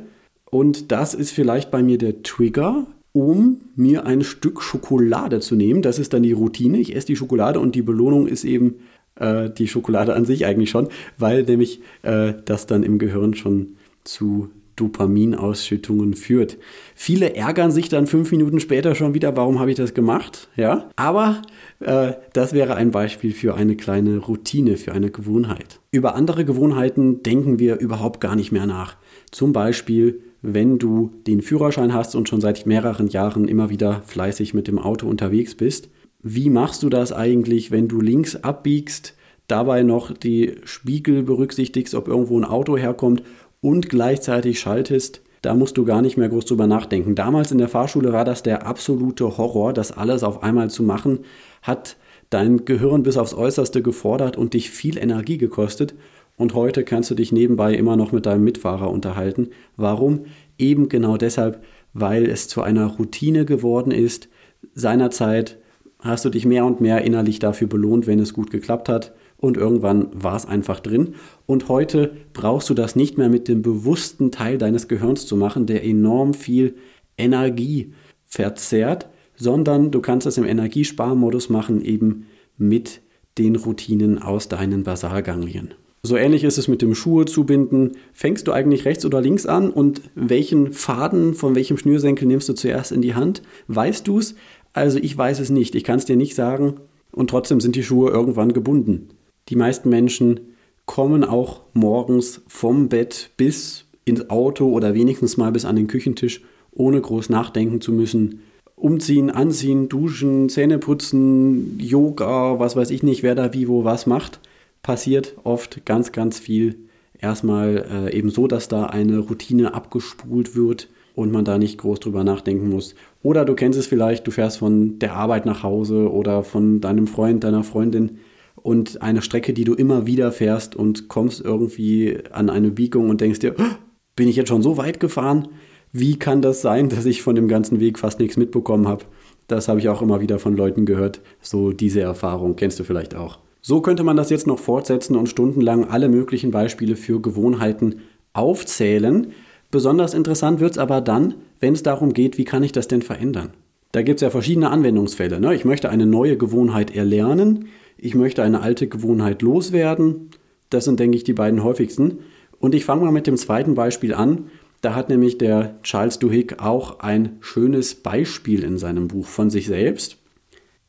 und 0.49 0.91
das 0.91 1.13
ist 1.13 1.31
vielleicht 1.31 1.69
bei 1.71 1.83
mir 1.83 1.97
der 1.97 2.23
Trigger, 2.23 2.87
um 3.11 3.61
mir 3.75 4.05
ein 4.05 4.23
Stück 4.23 4.61
Schokolade 4.61 5.39
zu 5.39 5.55
nehmen. 5.55 5.81
Das 5.81 5.99
ist 5.99 6.13
dann 6.13 6.23
die 6.23 6.31
Routine. 6.31 6.77
Ich 6.77 6.95
esse 6.95 7.07
die 7.07 7.15
Schokolade 7.15 7.59
und 7.59 7.75
die 7.75 7.81
Belohnung 7.81 8.27
ist 8.27 8.45
eben 8.45 8.75
äh, 9.15 9.49
die 9.49 9.67
Schokolade 9.67 10.13
an 10.13 10.25
sich 10.25 10.45
eigentlich 10.45 10.69
schon, 10.69 10.87
weil 11.17 11.43
nämlich 11.43 11.81
äh, 12.03 12.33
das 12.45 12.67
dann 12.67 12.83
im 12.83 12.99
Gehirn 12.99 13.33
schon 13.33 13.75
zu 14.03 14.49
Dopaminausschüttungen 14.77 16.13
führt. 16.13 16.57
Viele 16.95 17.35
ärgern 17.35 17.71
sich 17.71 17.89
dann 17.89 18.07
fünf 18.07 18.31
Minuten 18.31 18.61
später 18.61 18.95
schon 18.95 19.13
wieder, 19.13 19.35
warum 19.35 19.59
habe 19.59 19.71
ich 19.71 19.77
das 19.77 19.93
gemacht? 19.93 20.47
Ja, 20.55 20.89
aber 20.95 21.41
äh, 21.81 22.13
das 22.31 22.53
wäre 22.53 22.75
ein 22.75 22.91
Beispiel 22.91 23.33
für 23.33 23.55
eine 23.55 23.75
kleine 23.75 24.19
Routine, 24.19 24.77
für 24.77 24.93
eine 24.93 25.11
Gewohnheit. 25.11 25.81
Über 25.91 26.15
andere 26.15 26.45
Gewohnheiten 26.45 27.23
denken 27.23 27.59
wir 27.59 27.79
überhaupt 27.79 28.21
gar 28.21 28.35
nicht 28.35 28.51
mehr 28.51 28.65
nach. 28.65 28.95
Zum 29.31 29.51
Beispiel, 29.51 30.21
wenn 30.41 30.77
du 30.77 31.11
den 31.25 31.41
Führerschein 31.41 31.93
hast 31.93 32.15
und 32.15 32.29
schon 32.29 32.39
seit 32.39 32.65
mehreren 32.65 33.07
Jahren 33.07 33.47
immer 33.47 33.69
wieder 33.69 34.03
fleißig 34.05 34.53
mit 34.53 34.67
dem 34.67 34.79
Auto 34.79 35.07
unterwegs 35.07 35.55
bist, 35.55 35.89
wie 36.21 36.49
machst 36.49 36.83
du 36.83 36.89
das 36.89 37.11
eigentlich, 37.11 37.71
wenn 37.71 37.87
du 37.87 37.99
links 37.99 38.35
abbiegst, 38.35 39.15
dabei 39.47 39.83
noch 39.83 40.11
die 40.11 40.55
Spiegel 40.65 41.23
berücksichtigst, 41.23 41.95
ob 41.95 42.07
irgendwo 42.07 42.37
ein 42.37 42.45
Auto 42.45 42.77
herkommt 42.77 43.23
und 43.61 43.89
gleichzeitig 43.89 44.59
schaltest? 44.59 45.21
Da 45.41 45.53
musst 45.53 45.77
du 45.77 45.85
gar 45.85 46.01
nicht 46.01 46.17
mehr 46.17 46.29
groß 46.29 46.45
drüber 46.45 46.67
nachdenken. 46.67 47.15
Damals 47.15 47.51
in 47.51 47.57
der 47.57 47.69
Fahrschule 47.69 48.11
war 48.11 48.25
das 48.25 48.43
der 48.43 48.65
absolute 48.65 49.37
Horror, 49.37 49.71
das 49.71 49.91
alles 49.91 50.23
auf 50.23 50.43
einmal 50.43 50.69
zu 50.69 50.83
machen, 50.83 51.19
hat 51.61 51.95
dein 52.29 52.65
Gehirn 52.65 53.03
bis 53.03 53.17
aufs 53.17 53.33
Äußerste 53.33 53.81
gefordert 53.81 54.35
und 54.35 54.53
dich 54.53 54.69
viel 54.69 54.97
Energie 54.97 55.37
gekostet. 55.37 55.95
und 56.39 56.53
heute 56.53 56.83
kannst 56.83 57.09
du 57.09 57.15
dich 57.15 57.31
nebenbei 57.31 57.73
immer 57.73 57.95
noch 57.95 58.11
mit 58.11 58.27
deinem 58.27 58.43
Mitfahrer 58.43 58.91
unterhalten. 58.91 59.49
Warum? 59.75 60.25
Eben 60.59 60.87
genau 60.87 61.17
deshalb, 61.17 61.63
weil 61.93 62.29
es 62.29 62.47
zu 62.47 62.61
einer 62.61 62.85
Routine 62.85 63.43
geworden 63.43 63.91
ist. 63.91 64.29
Seinerzeit 64.75 65.57
hast 65.99 66.25
du 66.25 66.29
dich 66.29 66.45
mehr 66.45 66.65
und 66.65 66.79
mehr 66.79 67.03
innerlich 67.03 67.39
dafür 67.39 67.67
belohnt, 67.67 68.05
wenn 68.05 68.19
es 68.19 68.35
gut 68.35 68.51
geklappt 68.51 68.87
hat. 68.87 69.13
Und 69.37 69.55
irgendwann 69.55 70.09
war 70.13 70.35
es 70.35 70.45
einfach 70.45 70.79
drin. 70.79 71.15
Und 71.45 71.69
heute 71.69 72.11
brauchst 72.33 72.69
du 72.69 72.73
das 72.73 72.95
nicht 72.95 73.17
mehr 73.17 73.29
mit 73.29 73.47
dem 73.47 73.61
bewussten 73.61 74.31
Teil 74.31 74.57
deines 74.57 74.87
Gehirns 74.87 75.27
zu 75.27 75.35
machen, 75.35 75.67
der 75.67 75.83
enorm 75.83 76.33
viel 76.33 76.75
Energie 77.17 77.93
verzehrt, 78.25 79.09
sondern 79.35 79.91
du 79.91 80.01
kannst 80.01 80.25
es 80.27 80.37
im 80.37 80.45
Energiesparmodus 80.45 81.49
machen, 81.49 81.81
eben 81.81 82.25
mit 82.57 83.01
den 83.37 83.55
Routinen 83.55 84.19
aus 84.19 84.49
deinen 84.49 84.83
Basalganglien. 84.83 85.75
So 86.03 86.15
ähnlich 86.15 86.43
ist 86.43 86.57
es 86.57 86.67
mit 86.67 86.81
dem 86.81 86.95
Schuhe 86.95 87.25
zubinden. 87.25 87.91
Fängst 88.13 88.47
du 88.47 88.51
eigentlich 88.51 88.85
rechts 88.85 89.05
oder 89.05 89.21
links 89.21 89.45
an 89.45 89.69
und 89.69 90.01
welchen 90.15 90.73
Faden 90.73 91.33
von 91.33 91.55
welchem 91.55 91.77
Schnürsenkel 91.77 92.27
nimmst 92.27 92.47
du 92.49 92.53
zuerst 92.53 92.91
in 92.91 93.01
die 93.01 93.15
Hand? 93.15 93.41
Weißt 93.67 94.07
du 94.07 94.19
es? 94.19 94.35
Also 94.73 94.99
ich 94.99 95.17
weiß 95.17 95.39
es 95.39 95.49
nicht. 95.49 95.75
Ich 95.75 95.83
kann 95.83 95.97
es 95.97 96.05
dir 96.05 96.15
nicht 96.15 96.35
sagen. 96.35 96.75
Und 97.11 97.29
trotzdem 97.29 97.59
sind 97.59 97.75
die 97.75 97.83
Schuhe 97.83 98.11
irgendwann 98.11 98.53
gebunden. 98.53 99.09
Die 99.49 99.55
meisten 99.55 99.89
Menschen 99.89 100.39
kommen 100.85 101.23
auch 101.23 101.61
morgens 101.73 102.41
vom 102.47 102.89
Bett 102.89 103.31
bis 103.37 103.85
ins 104.05 104.29
Auto 104.29 104.69
oder 104.69 104.93
wenigstens 104.93 105.37
mal 105.37 105.51
bis 105.51 105.65
an 105.65 105.75
den 105.75 105.87
Küchentisch, 105.87 106.41
ohne 106.71 107.01
groß 107.01 107.29
nachdenken 107.29 107.81
zu 107.81 107.91
müssen. 107.91 108.41
Umziehen, 108.75 109.31
anziehen, 109.31 109.89
duschen, 109.89 110.49
Zähne 110.49 110.77
putzen, 110.77 111.79
Yoga, 111.79 112.59
was 112.59 112.75
weiß 112.75 112.91
ich 112.91 113.03
nicht, 113.03 113.23
wer 113.23 113.35
da 113.35 113.53
wie 113.53 113.67
wo 113.67 113.83
was 113.83 114.05
macht 114.05 114.39
passiert 114.87 115.35
oft 115.43 115.85
ganz, 115.85 116.13
ganz 116.13 116.39
viel. 116.39 116.77
Erstmal 117.19 117.85
äh, 117.91 118.17
eben 118.17 118.29
so, 118.29 118.47
dass 118.47 118.69
da 118.69 118.85
eine 118.85 119.19
Routine 119.19 119.73
abgespult 119.73 120.55
wird 120.55 120.87
und 121.13 121.29
man 121.29 121.43
da 121.43 121.57
nicht 121.57 121.77
groß 121.79 121.99
drüber 121.99 122.23
nachdenken 122.23 122.69
muss. 122.69 122.95
Oder 123.21 123.43
du 123.43 123.53
kennst 123.53 123.77
es 123.77 123.85
vielleicht, 123.85 124.25
du 124.25 124.31
fährst 124.31 124.59
von 124.59 124.97
der 124.99 125.13
Arbeit 125.13 125.45
nach 125.45 125.61
Hause 125.61 126.09
oder 126.09 126.43
von 126.43 126.79
deinem 126.79 127.05
Freund, 127.05 127.43
deiner 127.43 127.65
Freundin 127.65 128.19
und 128.61 129.01
eine 129.01 129.21
Strecke, 129.21 129.53
die 129.53 129.63
du 129.63 129.73
immer 129.73 130.05
wieder 130.05 130.31
fährst 130.31 130.75
und 130.75 131.07
kommst 131.07 131.41
irgendwie 131.43 132.17
an 132.31 132.49
eine 132.49 132.71
Biegung 132.71 133.09
und 133.09 133.21
denkst 133.21 133.39
dir, 133.39 133.55
oh, 133.57 133.75
bin 134.15 134.27
ich 134.27 134.35
jetzt 134.35 134.49
schon 134.49 134.61
so 134.61 134.77
weit 134.77 134.99
gefahren? 134.99 135.47
Wie 135.91 136.17
kann 136.19 136.41
das 136.41 136.61
sein, 136.61 136.89
dass 136.89 137.05
ich 137.05 137.21
von 137.21 137.35
dem 137.35 137.47
ganzen 137.47 137.79
Weg 137.79 137.97
fast 137.97 138.19
nichts 138.19 138.37
mitbekommen 138.37 138.87
habe? 138.87 139.05
Das 139.47 139.67
habe 139.67 139.79
ich 139.79 139.87
auch 139.89 140.01
immer 140.01 140.19
wieder 140.19 140.39
von 140.39 140.57
Leuten 140.57 140.85
gehört. 140.85 141.21
So 141.41 141.71
diese 141.71 142.01
Erfahrung 142.01 142.55
kennst 142.55 142.79
du 142.79 142.83
vielleicht 142.83 143.15
auch. 143.15 143.39
So 143.61 143.81
könnte 143.81 144.03
man 144.03 144.17
das 144.17 144.29
jetzt 144.29 144.47
noch 144.47 144.59
fortsetzen 144.59 145.15
und 145.15 145.29
stundenlang 145.29 145.85
alle 145.85 146.09
möglichen 146.09 146.51
Beispiele 146.51 146.95
für 146.95 147.21
Gewohnheiten 147.21 148.01
aufzählen. 148.33 149.31
Besonders 149.71 150.13
interessant 150.13 150.59
wird 150.59 150.71
es 150.71 150.77
aber 150.77 151.01
dann, 151.01 151.35
wenn 151.59 151.73
es 151.73 151.83
darum 151.83 152.13
geht, 152.13 152.37
wie 152.37 152.45
kann 152.45 152.63
ich 152.63 152.71
das 152.71 152.87
denn 152.87 153.01
verändern? 153.01 153.49
Da 153.91 154.01
gibt 154.01 154.17
es 154.17 154.21
ja 154.21 154.29
verschiedene 154.29 154.69
Anwendungsfälle. 154.69 155.39
Ne? 155.39 155.55
Ich 155.55 155.65
möchte 155.65 155.89
eine 155.89 156.05
neue 156.05 156.37
Gewohnheit 156.37 156.95
erlernen, 156.95 157.67
ich 157.97 158.15
möchte 158.15 158.43
eine 158.43 158.61
alte 158.61 158.87
Gewohnheit 158.87 159.41
loswerden. 159.41 160.29
Das 160.69 160.85
sind, 160.85 160.99
denke 160.99 161.17
ich, 161.17 161.23
die 161.23 161.33
beiden 161.33 161.63
häufigsten. 161.63 162.19
Und 162.59 162.75
ich 162.75 162.85
fange 162.85 163.03
mal 163.03 163.11
mit 163.11 163.27
dem 163.27 163.37
zweiten 163.37 163.75
Beispiel 163.75 164.13
an. 164.13 164.49
Da 164.81 164.93
hat 164.95 165.09
nämlich 165.09 165.37
der 165.37 165.81
Charles 165.83 166.19
Duhigg 166.19 166.55
auch 166.59 166.99
ein 166.99 167.37
schönes 167.39 167.95
Beispiel 167.95 168.63
in 168.63 168.77
seinem 168.77 169.07
Buch 169.07 169.25
von 169.25 169.49
sich 169.49 169.67
selbst. 169.67 170.17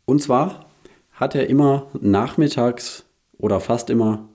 Und 0.04 0.22
zwar 0.22 0.66
hat 1.12 1.34
er 1.34 1.48
immer 1.48 1.88
nachmittags 2.00 3.04
oder 3.38 3.60
fast 3.60 3.90
immer 3.90 4.28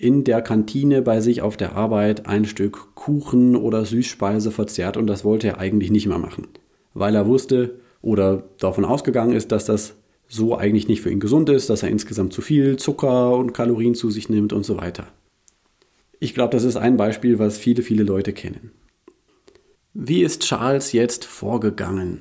in 0.00 0.24
der 0.24 0.40
Kantine 0.40 1.02
bei 1.02 1.20
sich 1.20 1.42
auf 1.42 1.56
der 1.56 1.76
Arbeit 1.76 2.26
ein 2.26 2.46
Stück 2.46 2.94
Kuchen 2.94 3.54
oder 3.54 3.84
Süßspeise 3.84 4.50
verzehrt 4.50 4.96
und 4.96 5.06
das 5.06 5.24
wollte 5.24 5.48
er 5.48 5.58
eigentlich 5.58 5.90
nicht 5.90 6.06
mehr 6.06 6.18
machen, 6.18 6.48
weil 6.94 7.14
er 7.14 7.26
wusste 7.26 7.80
oder 8.00 8.44
davon 8.58 8.86
ausgegangen 8.86 9.34
ist, 9.34 9.52
dass 9.52 9.66
das 9.66 9.96
so 10.30 10.56
eigentlich 10.56 10.86
nicht 10.86 11.02
für 11.02 11.10
ihn 11.10 11.20
gesund 11.20 11.48
ist, 11.48 11.68
dass 11.68 11.82
er 11.82 11.88
insgesamt 11.88 12.32
zu 12.32 12.40
viel 12.40 12.76
Zucker 12.76 13.36
und 13.36 13.52
Kalorien 13.52 13.96
zu 13.96 14.10
sich 14.10 14.28
nimmt 14.28 14.52
und 14.52 14.64
so 14.64 14.76
weiter. 14.76 15.08
Ich 16.20 16.34
glaube, 16.34 16.52
das 16.52 16.62
ist 16.62 16.76
ein 16.76 16.96
Beispiel, 16.96 17.38
was 17.38 17.58
viele, 17.58 17.82
viele 17.82 18.04
Leute 18.04 18.32
kennen. 18.32 18.70
Wie 19.92 20.22
ist 20.22 20.42
Charles 20.42 20.92
jetzt 20.92 21.24
vorgegangen? 21.24 22.20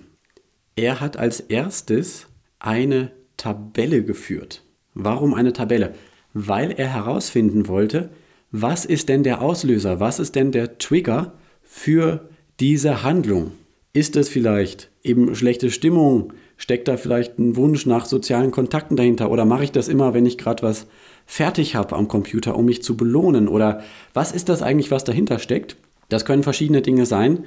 Er 0.75 0.99
hat 0.99 1.17
als 1.17 1.39
erstes 1.39 2.25
eine 2.57 3.11
Tabelle 3.37 4.03
geführt. 4.03 4.63
Warum 4.95 5.35
eine 5.35 5.53
Tabelle? 5.53 5.93
Weil 6.33 6.71
er 6.71 6.87
herausfinden 6.87 7.67
wollte, 7.67 8.09
was 8.51 8.85
ist 8.85 9.07
denn 9.07 9.21
der 9.21 9.41
Auslöser, 9.41 9.99
was 9.99 10.19
ist 10.19 10.35
denn 10.35 10.51
der 10.51 10.79
Trigger 10.79 11.33
für 11.61 12.27
diese 12.59 13.03
Handlung? 13.03 13.51
Ist 13.93 14.15
es 14.15 14.29
vielleicht 14.29 14.89
eben 15.03 15.35
schlechte 15.35 15.69
Stimmung? 15.69 16.33
Steckt 16.61 16.89
da 16.89 16.97
vielleicht 16.97 17.39
ein 17.39 17.55
Wunsch 17.55 17.85
nach 17.85 18.05
sozialen 18.05 18.51
Kontakten 18.51 18.97
dahinter? 18.97 19.31
Oder 19.31 19.45
mache 19.45 19.63
ich 19.63 19.71
das 19.71 19.87
immer, 19.87 20.13
wenn 20.13 20.25
ich 20.25 20.37
gerade 20.37 20.61
was 20.61 20.87
fertig 21.25 21.75
habe 21.75 21.95
am 21.95 22.09
Computer, 22.09 22.57
um 22.57 22.65
mich 22.65 22.83
zu 22.83 22.97
belohnen? 22.97 23.47
Oder 23.47 23.81
was 24.13 24.33
ist 24.33 24.49
das 24.49 24.61
eigentlich, 24.61 24.91
was 24.91 25.05
dahinter 25.05 25.39
steckt? 25.39 25.77
Das 26.09 26.25
können 26.25 26.43
verschiedene 26.43 26.81
Dinge 26.81 27.05
sein. 27.05 27.45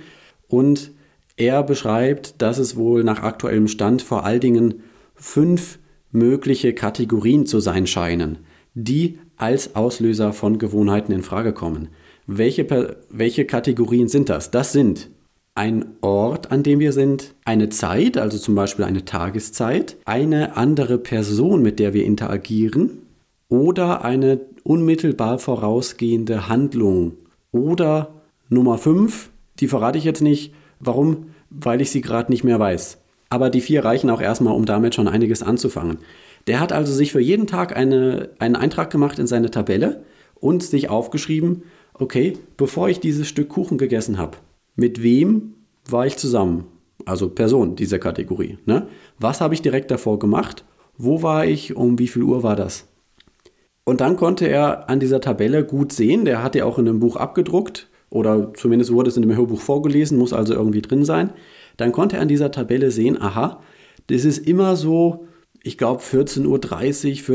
Und 0.49 0.93
er 1.37 1.63
beschreibt, 1.63 2.41
dass 2.41 2.57
es 2.57 2.75
wohl 2.75 3.05
nach 3.05 3.23
aktuellem 3.23 3.69
Stand 3.69 4.01
vor 4.01 4.25
allen 4.25 4.41
Dingen 4.41 4.83
fünf 5.15 5.79
mögliche 6.11 6.73
Kategorien 6.73 7.45
zu 7.45 7.61
sein 7.61 7.87
scheinen, 7.87 8.39
die 8.73 9.19
als 9.37 9.77
Auslöser 9.77 10.33
von 10.33 10.59
Gewohnheiten 10.59 11.13
in 11.13 11.23
Frage 11.23 11.53
kommen. 11.53 11.89
Welche, 12.27 12.97
welche 13.11 13.45
Kategorien 13.45 14.09
sind 14.09 14.31
das? 14.31 14.51
Das 14.51 14.73
sind 14.73 15.11
ein 15.55 15.97
Ort, 16.01 16.51
an 16.51 16.63
dem 16.63 16.81
wir 16.81 16.93
sind, 16.93 17.35
eine 17.45 17.69
Zeit, 17.69 18.17
also 18.17 18.39
zum 18.39 18.55
Beispiel 18.55 18.85
eine 18.85 19.05
Tageszeit, 19.05 19.97
eine 20.05 20.57
andere 20.57 20.99
Person, 20.99 21.63
mit 21.63 21.79
der 21.79 21.93
wir 21.93 22.05
interagieren 22.05 23.03
oder 23.49 24.05
eine 24.05 24.41
unmittelbar 24.65 25.39
vorausgehende 25.39 26.49
Handlung. 26.49 27.13
Oder 27.51 28.15
Nummer 28.49 28.79
5, 28.79 29.31
die 29.61 29.69
verrate 29.69 29.99
ich 29.99 30.05
jetzt 30.05 30.23
nicht. 30.23 30.55
Warum? 30.81 31.27
Weil 31.51 31.83
ich 31.83 31.91
sie 31.91 32.01
gerade 32.01 32.33
nicht 32.33 32.45
mehr 32.45 32.59
weiß. 32.59 32.99
Aber 33.29 33.51
die 33.51 33.61
vier 33.61 33.85
reichen 33.85 34.11
auch 34.11 34.23
erstmal, 34.23 34.55
um 34.55 34.65
damit 34.65 34.95
schon 34.95 35.09
einiges 35.09 35.43
anzufangen. 35.43 35.99
Der 36.47 36.61
hat 36.61 36.73
also 36.73 36.93
sich 36.93 37.13
für 37.13 37.21
jeden 37.21 37.47
Tag 37.47 37.77
eine, 37.77 38.31
einen 38.39 38.57
Eintrag 38.57 38.91
gemacht 38.91 39.19
in 39.19 39.27
seine 39.27 39.51
Tabelle 39.51 40.03
und 40.35 40.63
sich 40.63 40.89
aufgeschrieben, 40.89 41.63
okay, 41.95 42.39
bevor 42.57 42.89
ich 42.89 43.01
dieses 43.01 43.29
Stück 43.29 43.51
Kuchen 43.51 43.79
gegessen 43.79 44.19
habe, 44.19 44.39
mit 44.75 45.03
wem 45.03 45.55
war 45.89 46.07
ich 46.07 46.17
zusammen? 46.17 46.65
Also 47.05 47.29
Person 47.29 47.75
dieser 47.77 47.99
Kategorie. 47.99 48.59
Ne? 48.65 48.87
Was 49.19 49.41
habe 49.41 49.55
ich 49.55 49.63
direkt 49.63 49.91
davor 49.91 50.19
gemacht? 50.19 50.65
Wo 50.97 51.23
war 51.23 51.47
ich? 51.47 51.75
Um 51.77 51.99
wie 51.99 52.09
viel 52.09 52.23
Uhr 52.23 52.43
war 52.43 52.57
das? 52.57 52.89
Und 53.85 54.01
dann 54.01 54.17
konnte 54.17 54.47
er 54.47 54.89
an 54.89 55.01
dieser 55.01 55.21
Tabelle 55.21 55.65
gut 55.65 55.93
sehen, 55.93 56.25
der 56.25 56.43
hat 56.43 56.55
ja 56.55 56.65
auch 56.65 56.79
in 56.79 56.89
einem 56.89 57.01
Buch 57.01 57.17
abgedruckt 57.17 57.89
oder 58.11 58.55
zumindest 58.55 58.93
wurde 58.93 59.11
es 59.11 59.17
in 59.17 59.23
dem 59.23 59.35
Hörbuch 59.35 59.61
vorgelesen, 59.61 60.19
muss 60.19 60.33
also 60.33 60.55
irgendwie 60.55 60.83
drin 60.83 61.05
sein 61.05 61.33
dann 61.77 61.93
konnte 61.93 62.17
er 62.17 62.23
an 62.23 62.29
dieser 62.29 62.51
Tabelle 62.51 62.91
sehen, 62.91 63.21
aha, 63.21 63.61
das 64.09 64.25
ist 64.25 64.47
immer 64.47 64.77
so, 64.77 65.27
ich 65.63 65.79
glaube 65.79 66.03
14.30 66.03 66.47
Uhr, 66.47 66.59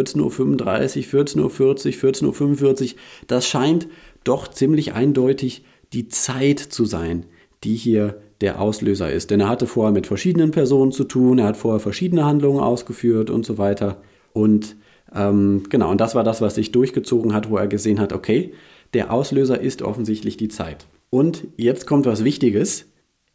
14.35 0.04 1.14
Uhr, 1.14 1.22
14.40 1.26 1.42
Uhr, 1.42 1.52
14.45 1.52 2.94
Uhr. 2.94 3.00
Das 3.28 3.48
scheint 3.48 3.88
doch 4.24 4.48
ziemlich 4.50 4.94
eindeutig 4.94 5.64
die 5.94 6.08
Zeit 6.08 6.60
zu 6.60 6.86
sein, 6.86 7.26
die 7.64 7.76
hier 7.76 8.22
der 8.42 8.62
Auslöser 8.62 9.12
ist. 9.12 9.32
Denn 9.32 9.40
er 9.40 9.50
hatte 9.50 9.68
vorher 9.68 9.94
mit 9.94 10.08
verschiedenen 10.08 10.52
Personen 10.52 10.92
zu 10.92 11.04
tun, 11.04 11.40
er 11.40 11.46
hat 11.46 11.58
vorher 11.58 11.80
verschiedene 11.80 12.26
Handlungen 12.26 12.60
ausgeführt 12.60 13.30
und 13.30 13.46
so 13.46 13.58
weiter. 13.58 14.02
Und 14.34 14.76
ähm, 15.14 15.64
genau, 15.70 15.90
und 15.90 16.02
das 16.02 16.16
war 16.16 16.24
das, 16.24 16.42
was 16.42 16.56
sich 16.56 16.72
durchgezogen 16.72 17.34
hat, 17.34 17.50
wo 17.50 17.58
er 17.58 17.68
gesehen 17.68 18.00
hat, 18.00 18.14
okay, 18.14 18.54
der 18.94 19.12
Auslöser 19.12 19.60
ist 19.60 19.82
offensichtlich 19.82 20.38
die 20.38 20.50
Zeit. 20.50 20.88
Und 21.10 21.48
jetzt 21.58 21.88
kommt 21.88 22.06
was 22.06 22.24
Wichtiges. 22.24 22.86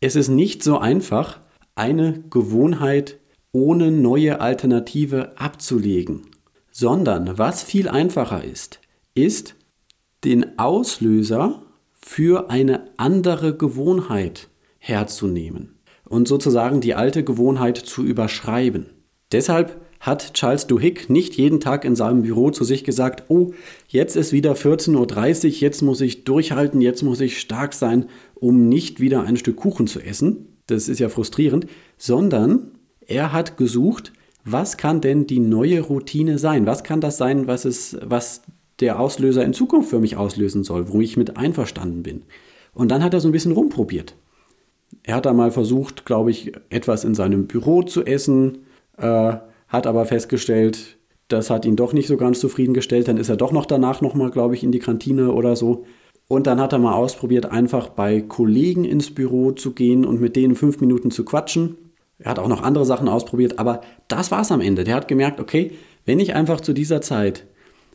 Es 0.01 0.17
ist 0.17 0.29
nicht 0.29 0.63
so 0.63 0.79
einfach, 0.79 1.41
eine 1.75 2.23
Gewohnheit 2.31 3.19
ohne 3.53 3.91
neue 3.91 4.41
Alternative 4.41 5.33
abzulegen, 5.39 6.23
sondern 6.71 7.39
was 7.39 7.63
viel 7.63 7.89
einfacher 7.89 8.45
ist, 8.45 8.81
ist 9.15 9.55
den 10.25 10.59
Auslöser 10.59 11.63
für 12.05 12.51
eine 12.51 12.91
andere 12.97 13.57
Gewohnheit 13.57 14.49
herzunehmen 14.79 15.79
und 16.05 16.29
sozusagen 16.29 16.81
die 16.81 16.95
alte 16.95 17.25
Gewohnheit 17.25 17.79
zu 17.79 18.05
überschreiben. 18.05 18.87
Deshalb 19.31 19.81
hat 20.03 20.35
Charles 20.35 20.67
Duhigg 20.67 21.09
nicht 21.09 21.37
jeden 21.37 21.61
Tag 21.61 21.85
in 21.85 21.95
seinem 21.95 22.23
Büro 22.23 22.51
zu 22.51 22.65
sich 22.65 22.83
gesagt, 22.83 23.25
oh, 23.29 23.53
jetzt 23.87 24.17
ist 24.17 24.33
wieder 24.33 24.55
14.30 24.55 25.45
Uhr, 25.45 25.51
jetzt 25.61 25.81
muss 25.81 26.01
ich 26.01 26.25
durchhalten, 26.25 26.81
jetzt 26.81 27.03
muss 27.03 27.21
ich 27.21 27.39
stark 27.39 27.73
sein, 27.73 28.07
um 28.35 28.69
nicht 28.69 28.99
wieder 28.99 29.23
ein 29.23 29.37
Stück 29.37 29.57
Kuchen 29.57 29.87
zu 29.87 30.01
essen. 30.01 30.59
Das 30.67 30.89
ist 30.89 30.99
ja 30.99 31.09
frustrierend, 31.09 31.67
sondern 31.99 32.73
er 33.07 33.33
hat 33.33 33.57
gesucht, 33.57 34.13
was 34.45 34.77
kann 34.77 35.01
denn 35.01 35.29
die 35.29 35.39
neue 35.39 35.81
Routine 35.81 36.39
sein? 36.39 36.67
Was 36.67 36.83
kann 36.83 37.01
das 37.01 37.17
sein, 37.17 37.47
was, 37.47 37.65
es, 37.65 37.97
was 38.03 38.43
der 38.81 38.99
Auslöser 38.99 39.45
in 39.45 39.53
Zukunft 39.53 39.91
für 39.91 40.01
mich 40.01 40.17
auslösen 40.17 40.65
soll, 40.65 40.93
wo 40.93 41.01
ich 41.01 41.17
mit 41.17 41.37
einverstanden 41.37 42.03
bin. 42.03 42.23
Und 42.75 42.91
dann 42.91 43.03
hat 43.03 43.15
er 43.15 43.21
so 43.21 43.29
ein 43.29 43.33
bisschen 43.33 43.53
rumprobiert. 43.53 44.17
Er 45.03 45.17
hat 45.17 45.27
da 45.27 45.33
mal 45.33 45.51
versucht, 45.51 46.05
glaube 46.05 46.31
ich, 46.31 46.53
etwas 46.71 47.05
in 47.05 47.15
seinem 47.15 47.47
Büro 47.47 47.83
zu 47.83 48.05
essen, 48.05 48.67
äh, 48.99 49.35
hat 49.69 49.87
aber 49.87 50.05
festgestellt, 50.05 50.99
das 51.29 51.51
hat 51.51 51.65
ihn 51.65 51.77
doch 51.77 51.93
nicht 51.93 52.09
so 52.09 52.17
ganz 52.17 52.41
zufriedengestellt. 52.41 53.09
Dann 53.09 53.17
ist 53.17 53.31
er 53.31 53.37
doch 53.37 53.53
noch 53.53 53.67
danach 53.67 54.01
nochmal, 54.01 54.31
glaube 54.31 54.55
ich, 54.55 54.63
in 54.63 54.73
die 54.73 54.79
Kantine 54.79 55.33
oder 55.33 55.57
so. 55.57 55.85
Und 56.29 56.47
dann 56.47 56.61
hat 56.61 56.73
er 56.73 56.79
mal 56.79 56.95
ausprobiert, 56.95 57.47
einfach 57.47 57.89
bei 57.89 58.21
Kollegen 58.21 58.85
ins 58.85 59.15
Büro 59.15 59.53
zu 59.53 59.73
gehen 59.73 60.05
und 60.05 60.21
mit 60.21 60.37
denen 60.37 60.55
fünf 60.55 60.81
Minuten 60.81 61.11
zu 61.11 61.25
quatschen. 61.25 61.77
Er 62.19 62.31
hat 62.31 62.39
auch 62.39 62.49
noch 62.49 62.63
andere 62.63 62.87
Sachen 62.87 63.09
ausprobiert, 63.09 63.59
aber 63.59 63.81
das 64.09 64.31
war 64.31 64.43
es 64.43 64.53
am 64.53 64.61
Ende. 64.61 64.85
Der 64.85 64.95
hat 64.95 65.09
gemerkt, 65.09 65.41
okay, 65.41 65.73
wenn 66.05 66.21
ich 66.21 66.35
einfach 66.35 66.61
zu 66.61 66.73
dieser 66.73 67.01
Zeit 67.01 67.47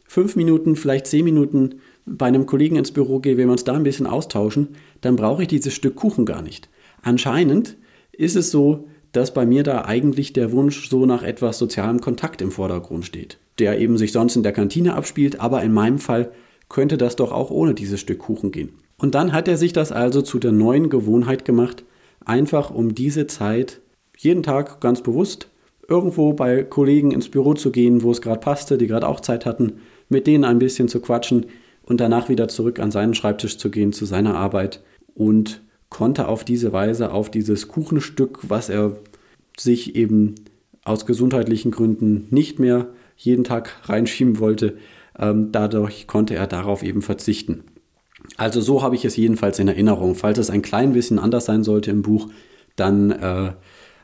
fünf 0.07 0.35
Minuten, 0.35 0.75
vielleicht 0.75 1.07
zehn 1.07 1.25
Minuten 1.25 1.75
bei 2.05 2.25
einem 2.25 2.45
Kollegen 2.45 2.77
ins 2.77 2.91
Büro 2.91 3.19
gehe, 3.19 3.37
wenn 3.37 3.47
wir 3.47 3.51
uns 3.51 3.65
da 3.65 3.73
ein 3.73 3.83
bisschen 3.83 4.07
austauschen, 4.07 4.69
dann 5.01 5.15
brauche 5.15 5.43
ich 5.43 5.47
dieses 5.47 5.73
Stück 5.73 5.95
Kuchen 5.95 6.25
gar 6.25 6.41
nicht. 6.41 6.69
Anscheinend 7.01 7.77
ist 8.11 8.35
es 8.35 8.49
so, 8.49 8.87
dass 9.11 9.33
bei 9.33 9.45
mir 9.45 9.63
da 9.63 9.85
eigentlich 9.85 10.33
der 10.33 10.51
Wunsch 10.51 10.89
so 10.89 11.05
nach 11.05 11.23
etwas 11.23 11.57
sozialem 11.57 12.01
Kontakt 12.01 12.41
im 12.41 12.51
Vordergrund 12.51 13.05
steht, 13.05 13.37
der 13.59 13.79
eben 13.79 13.97
sich 13.97 14.11
sonst 14.11 14.35
in 14.35 14.43
der 14.43 14.53
Kantine 14.53 14.95
abspielt, 14.95 15.39
aber 15.39 15.63
in 15.63 15.73
meinem 15.73 15.99
Fall 15.99 16.31
könnte 16.69 16.97
das 16.97 17.15
doch 17.15 17.31
auch 17.31 17.49
ohne 17.49 17.73
dieses 17.73 17.99
Stück 17.99 18.19
Kuchen 18.19 18.51
gehen. 18.51 18.69
Und 18.97 19.15
dann 19.15 19.31
hat 19.31 19.47
er 19.47 19.57
sich 19.57 19.73
das 19.73 19.91
also 19.91 20.21
zu 20.21 20.39
der 20.39 20.51
neuen 20.51 20.89
Gewohnheit 20.89 21.45
gemacht, 21.45 21.83
einfach 22.25 22.71
um 22.71 22.95
diese 22.95 23.27
Zeit 23.27 23.79
jeden 24.17 24.43
Tag 24.43 24.81
ganz 24.81 25.01
bewusst 25.01 25.49
irgendwo 25.87 26.33
bei 26.33 26.63
Kollegen 26.63 27.11
ins 27.11 27.29
Büro 27.29 27.53
zu 27.53 27.71
gehen, 27.71 28.03
wo 28.03 28.11
es 28.11 28.21
gerade 28.21 28.39
passte, 28.39 28.77
die 28.77 28.87
gerade 28.87 29.07
auch 29.07 29.21
Zeit 29.21 29.45
hatten, 29.45 29.79
mit 30.09 30.27
denen 30.27 30.43
ein 30.43 30.59
bisschen 30.59 30.87
zu 30.87 30.99
quatschen 30.99 31.47
und 31.83 31.99
danach 31.99 32.29
wieder 32.29 32.47
zurück 32.47 32.79
an 32.79 32.91
seinen 32.91 33.13
Schreibtisch 33.13 33.57
zu 33.57 33.71
gehen, 33.71 33.93
zu 33.93 34.05
seiner 34.05 34.35
Arbeit 34.35 34.81
und 35.13 35.61
konnte 35.89 36.27
auf 36.27 36.43
diese 36.43 36.73
Weise 36.73 37.11
auf 37.11 37.31
dieses 37.31 37.67
Kuchenstück, 37.67 38.49
was 38.49 38.69
er 38.69 38.97
sich 39.57 39.95
eben 39.95 40.35
aus 40.83 41.05
gesundheitlichen 41.05 41.71
Gründen 41.71 42.27
nicht 42.29 42.59
mehr 42.59 42.87
jeden 43.15 43.43
Tag 43.43 43.75
reinschieben 43.89 44.39
wollte, 44.39 44.77
ähm, 45.17 45.51
dadurch 45.51 46.07
konnte 46.07 46.35
er 46.35 46.47
darauf 46.47 46.83
eben 46.83 47.01
verzichten. 47.01 47.63
Also 48.35 48.61
so 48.61 48.83
habe 48.83 48.95
ich 48.95 49.05
es 49.05 49.15
jedenfalls 49.15 49.59
in 49.59 49.67
Erinnerung. 49.67 50.15
Falls 50.15 50.37
es 50.37 50.49
ein 50.49 50.61
klein 50.61 50.93
bisschen 50.93 51.19
anders 51.19 51.45
sein 51.45 51.63
sollte 51.63 51.91
im 51.91 52.01
Buch, 52.01 52.29
dann 52.75 53.11
äh, 53.11 53.51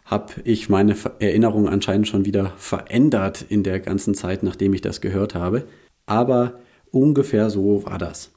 habe 0.05 0.33
ich 0.43 0.69
meine 0.69 0.95
Erinnerung 1.19 1.67
anscheinend 1.67 2.07
schon 2.07 2.25
wieder 2.25 2.53
verändert 2.57 3.45
in 3.47 3.63
der 3.63 3.79
ganzen 3.79 4.15
Zeit, 4.15 4.43
nachdem 4.43 4.73
ich 4.73 4.81
das 4.81 5.01
gehört 5.01 5.35
habe. 5.35 5.65
Aber 6.05 6.59
ungefähr 6.91 7.49
so 7.49 7.85
war 7.85 7.97
das. 7.97 8.31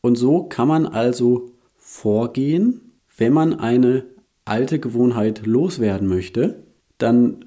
Und 0.00 0.16
so 0.16 0.44
kann 0.44 0.68
man 0.68 0.86
also 0.86 1.50
vorgehen, 1.76 2.92
wenn 3.16 3.32
man 3.32 3.58
eine 3.58 4.04
alte 4.44 4.78
Gewohnheit 4.78 5.46
loswerden 5.46 6.08
möchte, 6.08 6.62
dann 6.98 7.44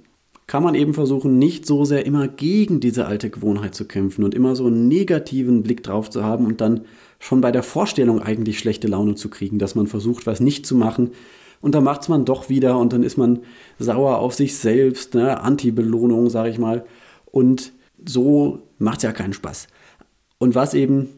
kann 0.47 0.63
man 0.63 0.75
eben 0.75 0.93
versuchen, 0.93 1.39
nicht 1.39 1.65
so 1.65 1.85
sehr 1.85 2.05
immer 2.05 2.27
gegen 2.27 2.79
diese 2.79 3.07
alte 3.07 3.29
Gewohnheit 3.29 3.73
zu 3.73 3.85
kämpfen 3.85 4.23
und 4.23 4.35
immer 4.35 4.55
so 4.55 4.67
einen 4.67 4.87
negativen 4.87 5.63
Blick 5.63 5.81
drauf 5.81 6.09
zu 6.09 6.23
haben 6.23 6.45
und 6.45 6.61
dann 6.61 6.85
schon 7.19 7.41
bei 7.41 7.51
der 7.51 7.63
Vorstellung 7.63 8.21
eigentlich 8.21 8.59
schlechte 8.59 8.87
Laune 8.87 9.15
zu 9.15 9.29
kriegen, 9.29 9.57
dass 9.57 9.73
man 9.73 9.87
versucht, 9.87 10.27
was 10.27 10.39
nicht 10.39 10.65
zu 10.65 10.75
machen 10.75 11.11
und 11.61 11.73
dann 11.73 11.83
macht 11.83 12.03
es 12.03 12.09
man 12.09 12.25
doch 12.25 12.47
wieder 12.47 12.77
und 12.77 12.93
dann 12.93 13.01
ist 13.01 13.17
man 13.17 13.39
sauer 13.79 14.19
auf 14.19 14.35
sich 14.35 14.55
selbst, 14.55 15.15
ne? 15.15 15.41
Anti-Belohnung, 15.41 16.29
sage 16.29 16.49
ich 16.49 16.59
mal. 16.59 16.85
Und 17.25 17.73
so 18.07 18.69
macht 18.77 18.97
es 18.97 19.03
ja 19.03 19.11
keinen 19.11 19.33
Spaß. 19.33 19.67
Und 20.37 20.55
was 20.55 20.73
eben 20.73 21.09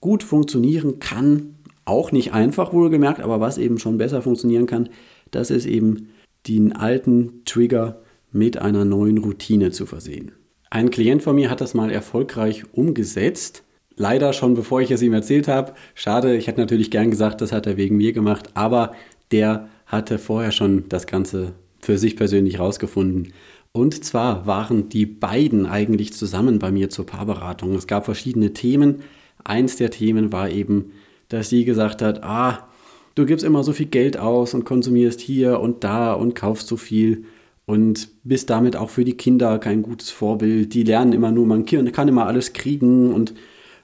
gut 0.00 0.22
funktionieren 0.22 0.98
kann, 0.98 1.54
auch 1.84 2.12
nicht 2.12 2.32
einfach 2.32 2.72
wohlgemerkt, 2.72 3.20
aber 3.20 3.40
was 3.40 3.58
eben 3.58 3.78
schon 3.78 3.98
besser 3.98 4.22
funktionieren 4.22 4.66
kann, 4.66 4.90
das 5.30 5.50
ist 5.50 5.66
eben 5.66 6.10
den 6.46 6.72
alten 6.72 7.42
Trigger 7.44 8.00
mit 8.30 8.58
einer 8.58 8.84
neuen 8.84 9.18
Routine 9.18 9.70
zu 9.70 9.86
versehen. 9.86 10.32
Ein 10.70 10.90
Klient 10.90 11.22
von 11.22 11.34
mir 11.34 11.50
hat 11.50 11.60
das 11.60 11.74
mal 11.74 11.90
erfolgreich 11.90 12.64
umgesetzt. 12.72 13.64
Leider 13.96 14.32
schon 14.32 14.54
bevor 14.54 14.80
ich 14.80 14.90
es 14.90 15.02
ihm 15.02 15.14
erzählt 15.14 15.48
habe. 15.48 15.72
Schade, 15.94 16.36
ich 16.36 16.46
hätte 16.46 16.60
natürlich 16.60 16.90
gern 16.90 17.10
gesagt, 17.10 17.40
das 17.40 17.52
hat 17.52 17.66
er 17.66 17.76
wegen 17.76 17.96
mir 17.96 18.12
gemacht, 18.12 18.50
aber 18.54 18.92
der 19.32 19.68
hatte 19.86 20.18
vorher 20.18 20.52
schon 20.52 20.84
das 20.88 21.06
Ganze 21.06 21.54
für 21.80 21.96
sich 21.96 22.16
persönlich 22.16 22.58
rausgefunden. 22.58 23.32
Und 23.78 24.04
zwar 24.04 24.44
waren 24.44 24.88
die 24.88 25.06
beiden 25.06 25.64
eigentlich 25.64 26.12
zusammen 26.12 26.58
bei 26.58 26.72
mir 26.72 26.90
zur 26.90 27.06
Paarberatung. 27.06 27.76
Es 27.76 27.86
gab 27.86 28.06
verschiedene 28.06 28.52
Themen. 28.52 29.02
Eins 29.44 29.76
der 29.76 29.92
Themen 29.92 30.32
war 30.32 30.50
eben, 30.50 30.90
dass 31.28 31.48
sie 31.48 31.64
gesagt 31.64 32.02
hat, 32.02 32.24
ah, 32.24 32.66
du 33.14 33.24
gibst 33.24 33.44
immer 33.44 33.62
so 33.62 33.72
viel 33.72 33.86
Geld 33.86 34.16
aus 34.16 34.52
und 34.52 34.64
konsumierst 34.64 35.20
hier 35.20 35.60
und 35.60 35.84
da 35.84 36.12
und 36.12 36.34
kaufst 36.34 36.66
so 36.66 36.76
viel 36.76 37.26
und 37.66 38.08
bist 38.24 38.50
damit 38.50 38.74
auch 38.74 38.90
für 38.90 39.04
die 39.04 39.16
Kinder 39.16 39.60
kein 39.60 39.82
gutes 39.82 40.10
Vorbild. 40.10 40.74
Die 40.74 40.82
lernen 40.82 41.12
immer 41.12 41.30
nur, 41.30 41.46
man 41.46 41.64
kann 41.64 42.08
immer 42.08 42.26
alles 42.26 42.54
kriegen 42.54 43.14
und 43.14 43.32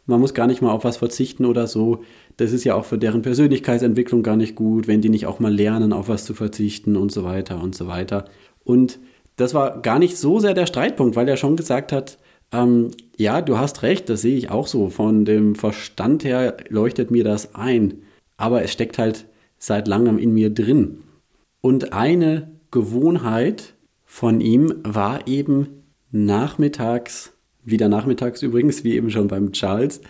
man 0.06 0.18
muss 0.18 0.34
gar 0.34 0.48
nicht 0.48 0.60
mal 0.60 0.72
auf 0.72 0.82
was 0.82 0.96
verzichten 0.96 1.44
oder 1.44 1.68
so. 1.68 2.02
Das 2.36 2.52
ist 2.52 2.64
ja 2.64 2.74
auch 2.74 2.84
für 2.84 2.98
deren 2.98 3.22
Persönlichkeitsentwicklung 3.22 4.24
gar 4.24 4.34
nicht 4.34 4.56
gut, 4.56 4.88
wenn 4.88 5.02
die 5.02 5.08
nicht 5.08 5.26
auch 5.26 5.38
mal 5.38 5.54
lernen, 5.54 5.92
auf 5.92 6.08
was 6.08 6.24
zu 6.24 6.34
verzichten 6.34 6.96
und 6.96 7.12
so 7.12 7.22
weiter 7.22 7.62
und 7.62 7.76
so 7.76 7.86
weiter. 7.86 8.24
Und 8.64 8.98
das 9.36 9.54
war 9.54 9.80
gar 9.80 9.98
nicht 9.98 10.16
so 10.16 10.38
sehr 10.38 10.54
der 10.54 10.66
Streitpunkt, 10.66 11.16
weil 11.16 11.28
er 11.28 11.36
schon 11.36 11.56
gesagt 11.56 11.92
hat, 11.92 12.18
ähm, 12.52 12.90
ja, 13.16 13.42
du 13.42 13.58
hast 13.58 13.82
recht, 13.82 14.08
das 14.08 14.22
sehe 14.22 14.36
ich 14.36 14.50
auch 14.50 14.66
so. 14.66 14.88
Von 14.90 15.24
dem 15.24 15.54
Verstand 15.54 16.24
her 16.24 16.56
leuchtet 16.68 17.10
mir 17.10 17.24
das 17.24 17.54
ein. 17.54 18.02
Aber 18.36 18.62
es 18.62 18.72
steckt 18.72 18.98
halt 18.98 19.26
seit 19.58 19.88
langem 19.88 20.18
in 20.18 20.32
mir 20.32 20.50
drin. 20.50 21.02
Und 21.60 21.92
eine 21.92 22.52
Gewohnheit 22.70 23.74
von 24.04 24.40
ihm 24.40 24.74
war 24.84 25.26
eben 25.26 25.84
nachmittags, 26.12 27.32
wieder 27.64 27.88
nachmittags 27.88 28.42
übrigens, 28.42 28.84
wie 28.84 28.94
eben 28.94 29.10
schon 29.10 29.28
beim 29.28 29.52
Charles, 29.52 30.00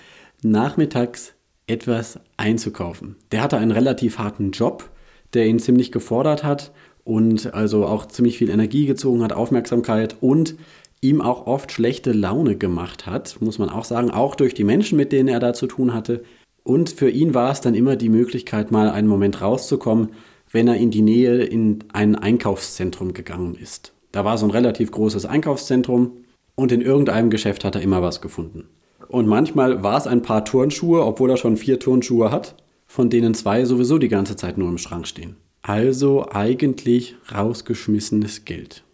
nachmittags 0.43 1.35
etwas 1.67 2.19
einzukaufen. 2.37 3.17
Der 3.33 3.43
hatte 3.43 3.57
einen 3.57 3.71
relativ 3.71 4.19
harten 4.19 4.51
Job, 4.51 4.91
der 5.33 5.47
ihn 5.47 5.59
ziemlich 5.59 5.93
gefordert 5.93 6.45
hat 6.45 6.73
und 7.05 7.55
also 7.55 7.87
auch 7.87 8.07
ziemlich 8.07 8.39
viel 8.39 8.51
Energie 8.51 8.87
gezogen 8.87 9.23
hat, 9.23 9.33
Aufmerksamkeit 9.33 10.17
und 10.21 10.57
ihm 11.01 11.21
auch 11.21 11.47
oft 11.47 11.71
schlechte 11.71 12.13
Laune 12.13 12.57
gemacht 12.57 13.07
hat, 13.07 13.37
muss 13.41 13.59
man 13.59 13.69
auch 13.69 13.85
sagen, 13.85 14.11
auch 14.11 14.35
durch 14.35 14.55
die 14.55 14.65
Menschen, 14.65 14.97
mit 14.97 15.13
denen 15.13 15.29
er 15.29 15.39
da 15.39 15.53
zu 15.53 15.67
tun 15.67 15.93
hatte. 15.93 16.25
Und 16.63 16.89
für 16.89 17.11
ihn 17.11 17.35
war 17.35 17.53
es 17.53 17.61
dann 17.61 17.75
immer 17.75 17.97
die 17.97 18.09
Möglichkeit, 18.09 18.71
mal 18.71 18.89
einen 18.89 19.07
Moment 19.07 19.43
rauszukommen, 19.43 20.09
wenn 20.51 20.67
er 20.67 20.77
in 20.77 20.91
die 20.91 21.03
Nähe 21.03 21.45
in 21.45 21.85
ein 21.93 22.17
Einkaufszentrum 22.17 23.13
gegangen 23.13 23.55
ist. 23.55 23.93
Da 24.13 24.25
war 24.25 24.39
so 24.39 24.47
ein 24.47 24.51
relativ 24.51 24.91
großes 24.93 25.27
Einkaufszentrum 25.27 26.13
und 26.55 26.73
in 26.73 26.81
irgendeinem 26.81 27.29
Geschäft 27.29 27.65
hat 27.65 27.75
er 27.75 27.83
immer 27.83 28.01
was 28.01 28.23
gefunden. 28.23 28.69
Und 29.09 29.27
manchmal 29.27 29.83
war 29.83 29.99
es 29.99 30.07
ein 30.07 30.23
paar 30.23 30.45
Turnschuhe, 30.45 31.05
obwohl 31.05 31.31
er 31.31 31.37
schon 31.37 31.57
vier 31.57 31.79
Turnschuhe 31.79 32.31
hat, 32.31 32.55
von 32.87 33.11
denen 33.11 33.35
zwei 33.35 33.65
sowieso 33.65 33.99
die 33.99 34.09
ganze 34.09 34.37
Zeit 34.37 34.57
nur 34.57 34.69
im 34.69 34.79
Schrank 34.79 35.07
stehen. 35.07 35.37
Also 35.67 36.27
eigentlich 36.31 37.17
rausgeschmissenes 37.35 38.45
Geld. 38.45 38.85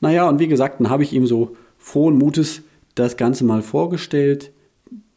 Naja, 0.00 0.26
und 0.26 0.38
wie 0.38 0.48
gesagt, 0.48 0.80
dann 0.80 0.88
habe 0.88 1.02
ich 1.02 1.12
ihm 1.12 1.26
so 1.26 1.54
frohen 1.76 2.16
Mutes 2.16 2.62
das 2.94 3.18
Ganze 3.18 3.44
mal 3.44 3.60
vorgestellt. 3.60 4.50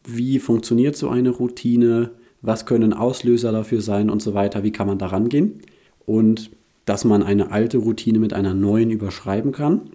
Wie 0.04 0.38
funktioniert 0.38 0.98
so 0.98 1.08
eine 1.08 1.30
Routine? 1.30 2.12
Was 2.42 2.66
können 2.66 2.92
Auslöser 2.92 3.54
dafür 3.54 3.80
sein 3.80 4.10
und 4.10 4.22
so 4.22 4.34
weiter? 4.34 4.64
Wie 4.64 4.74
kann 4.74 4.86
man 4.86 4.98
da 4.98 5.08
rangehen? 5.08 5.62
Und 6.06 6.52
dass 6.84 7.06
man 7.06 7.24
eine 7.24 7.52
alte 7.52 7.78
Routine 7.78 8.20
mit 8.20 8.34
einer 8.34 8.54
neuen 8.54 8.92
überschreiben 8.92 9.54
kann. 9.54 9.92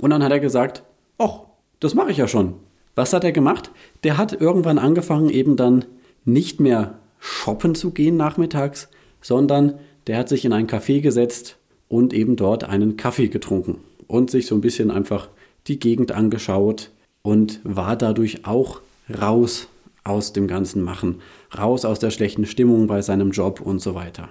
Und 0.00 0.10
dann 0.10 0.24
hat 0.24 0.32
er 0.32 0.40
gesagt, 0.40 0.82
ach, 1.18 1.42
das 1.78 1.94
mache 1.94 2.10
ich 2.10 2.16
ja 2.16 2.26
schon. 2.26 2.54
Was 2.96 3.12
hat 3.12 3.22
er 3.22 3.30
gemacht? 3.30 3.70
Der 4.02 4.18
hat 4.18 4.32
irgendwann 4.32 4.78
angefangen, 4.78 5.30
eben 5.30 5.54
dann 5.54 5.84
nicht 6.24 6.58
mehr 6.58 6.98
shoppen 7.20 7.76
zu 7.76 7.92
gehen 7.92 8.16
nachmittags, 8.16 8.88
sondern 9.20 9.74
der 10.06 10.18
hat 10.18 10.28
sich 10.28 10.44
in 10.44 10.52
ein 10.52 10.66
Café 10.66 11.00
gesetzt 11.00 11.56
und 11.88 12.12
eben 12.12 12.36
dort 12.36 12.64
einen 12.64 12.96
Kaffee 12.96 13.28
getrunken 13.28 13.78
und 14.06 14.30
sich 14.30 14.46
so 14.46 14.54
ein 14.54 14.60
bisschen 14.60 14.90
einfach 14.90 15.28
die 15.66 15.78
Gegend 15.78 16.12
angeschaut 16.12 16.90
und 17.22 17.60
war 17.64 17.96
dadurch 17.96 18.46
auch 18.46 18.80
raus 19.20 19.68
aus 20.04 20.32
dem 20.32 20.46
ganzen 20.46 20.82
Machen, 20.82 21.16
raus 21.56 21.84
aus 21.84 21.98
der 21.98 22.10
schlechten 22.10 22.46
Stimmung 22.46 22.86
bei 22.86 23.02
seinem 23.02 23.32
Job 23.32 23.60
und 23.60 23.80
so 23.80 23.94
weiter. 23.94 24.28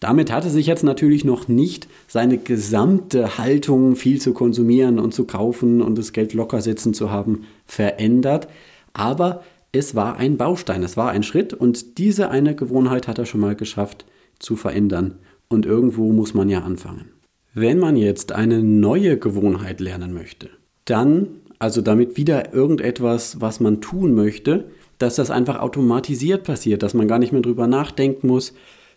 Damit 0.00 0.30
hatte 0.30 0.50
sich 0.50 0.66
jetzt 0.66 0.84
natürlich 0.84 1.24
noch 1.24 1.48
nicht 1.48 1.88
seine 2.08 2.36
gesamte 2.36 3.38
Haltung, 3.38 3.96
viel 3.96 4.20
zu 4.20 4.34
konsumieren 4.34 4.98
und 4.98 5.14
zu 5.14 5.24
kaufen 5.24 5.80
und 5.80 5.96
das 5.96 6.12
Geld 6.12 6.34
locker 6.34 6.60
sitzen 6.60 6.92
zu 6.92 7.10
haben, 7.10 7.44
verändert. 7.64 8.48
Aber 8.92 9.42
es 9.72 9.94
war 9.94 10.16
ein 10.16 10.36
Baustein, 10.36 10.82
es 10.82 10.98
war 10.98 11.10
ein 11.10 11.22
Schritt 11.22 11.54
und 11.54 11.96
diese 11.96 12.28
eine 12.28 12.54
Gewohnheit 12.54 13.08
hat 13.08 13.18
er 13.18 13.24
schon 13.24 13.40
mal 13.40 13.56
geschafft 13.56 14.04
zu 14.44 14.56
verändern. 14.56 15.18
Und 15.48 15.66
irgendwo 15.66 16.12
muss 16.12 16.34
man 16.34 16.48
ja 16.48 16.60
anfangen. 16.60 17.10
Wenn 17.52 17.78
man 17.78 17.96
jetzt 17.96 18.32
eine 18.32 18.62
neue 18.62 19.18
Gewohnheit 19.18 19.80
lernen 19.80 20.12
möchte, 20.12 20.50
dann 20.84 21.28
Also 21.58 21.80
damit 21.80 22.16
wieder 22.16 22.52
irgendetwas, 22.52 23.40
was 23.40 23.58
man 23.60 23.80
tun 23.80 24.14
möchte, 24.14 24.66
dass 24.98 25.14
das 25.16 25.30
einfach 25.30 25.60
automatisiert 25.60 26.44
passiert, 26.44 26.82
dass 26.82 26.92
man 26.94 27.08
gar 27.08 27.18
nicht 27.18 27.32
mehr 27.32 27.40
drüber 27.40 27.66
nachdenken 27.66 28.26
muss, 28.26 28.52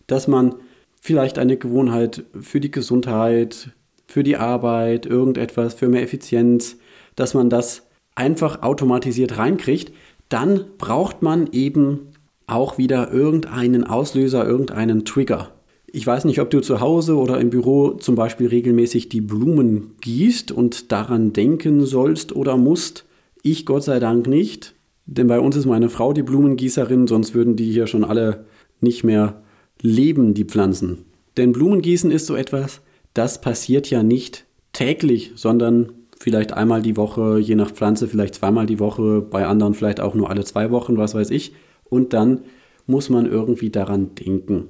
dass 0.06 0.28
man 0.28 0.56
vielleicht 1.00 1.40
eine 1.40 1.58
Gewohnheit 1.58 2.24
für 2.42 2.60
die 2.60 2.72
Gesundheit, 2.72 3.72
für 4.06 4.24
die 4.24 4.38
Arbeit, 4.38 5.06
irgendetwas 5.06 5.76
für 5.76 5.88
mehr 5.88 6.02
Effizienz, 6.02 6.78
dass 7.16 7.34
man 7.34 7.50
das 7.50 7.88
einfach 8.16 8.64
automatisiert 8.64 9.38
reinkriegt, 9.38 9.94
dann 10.30 10.66
braucht 10.78 11.22
man 11.22 11.48
eben 11.52 12.10
auch 12.48 12.78
wieder 12.78 13.12
irgendeinen 13.12 13.84
Auslöser, 13.84 14.48
irgendeinen 14.48 15.06
Trigger. 15.06 15.52
Ich 15.86 16.08
weiß 16.08 16.26
nicht, 16.26 16.40
ob 16.42 16.50
du 16.50 16.62
zu 16.62 16.80
Hause 16.80 17.18
oder 17.18 17.40
im 17.40 17.50
Büro 17.50 17.92
zum 17.92 18.16
Beispiel 18.16 18.48
regelmäßig 18.48 19.10
die 19.10 19.22
Blumen 19.22 19.96
gießt 20.02 20.52
und 20.52 20.92
daran 20.92 21.34
denken 21.34 21.86
sollst 21.86 22.36
oder 22.36 22.58
musst. 22.58 23.06
Ich 23.44 23.66
Gott 23.66 23.84
sei 23.84 24.00
Dank 24.00 24.28
nicht, 24.28 24.76
denn 25.06 25.28
bei 25.28 25.40
uns 25.40 25.56
ist 25.56 25.66
meine 25.66 25.90
Frau 25.90 26.14
die 26.14 26.24
Blumengießerin, 26.24 27.08
sonst 27.08 27.34
würden 27.34 27.56
die 27.56 27.72
hier 27.72 27.88
schon 27.88 28.04
alle 28.04 28.46
nicht 28.82 29.04
mehr 29.04 29.42
leben, 29.82 30.34
die 30.34 30.44
Pflanzen. 30.44 31.06
Denn 31.38 31.52
Blumengießen 31.52 32.12
ist 32.12 32.26
so 32.26 32.36
etwas, 32.36 32.82
das 33.14 33.42
passiert 33.42 33.90
ja 33.90 34.04
nicht 34.04 34.46
täglich, 34.74 35.32
sondern 35.36 35.92
vielleicht 36.20 36.54
einmal 36.54 36.82
die 36.82 36.98
Woche, 36.98 37.40
je 37.40 37.56
nach 37.56 37.72
Pflanze 37.72 38.08
vielleicht 38.08 38.36
zweimal 38.36 38.66
die 38.66 38.80
Woche, 38.80 39.22
bei 39.22 39.46
anderen 39.46 39.74
vielleicht 39.74 40.00
auch 40.00 40.16
nur 40.16 40.30
alle 40.30 40.44
zwei 40.44 40.72
Wochen, 40.72 40.98
was 40.98 41.14
weiß 41.14 41.30
ich. 41.32 41.54
Und 41.90 42.14
dann 42.14 42.42
muss 42.86 43.10
man 43.10 43.26
irgendwie 43.26 43.70
daran 43.70 44.16
denken. 44.16 44.70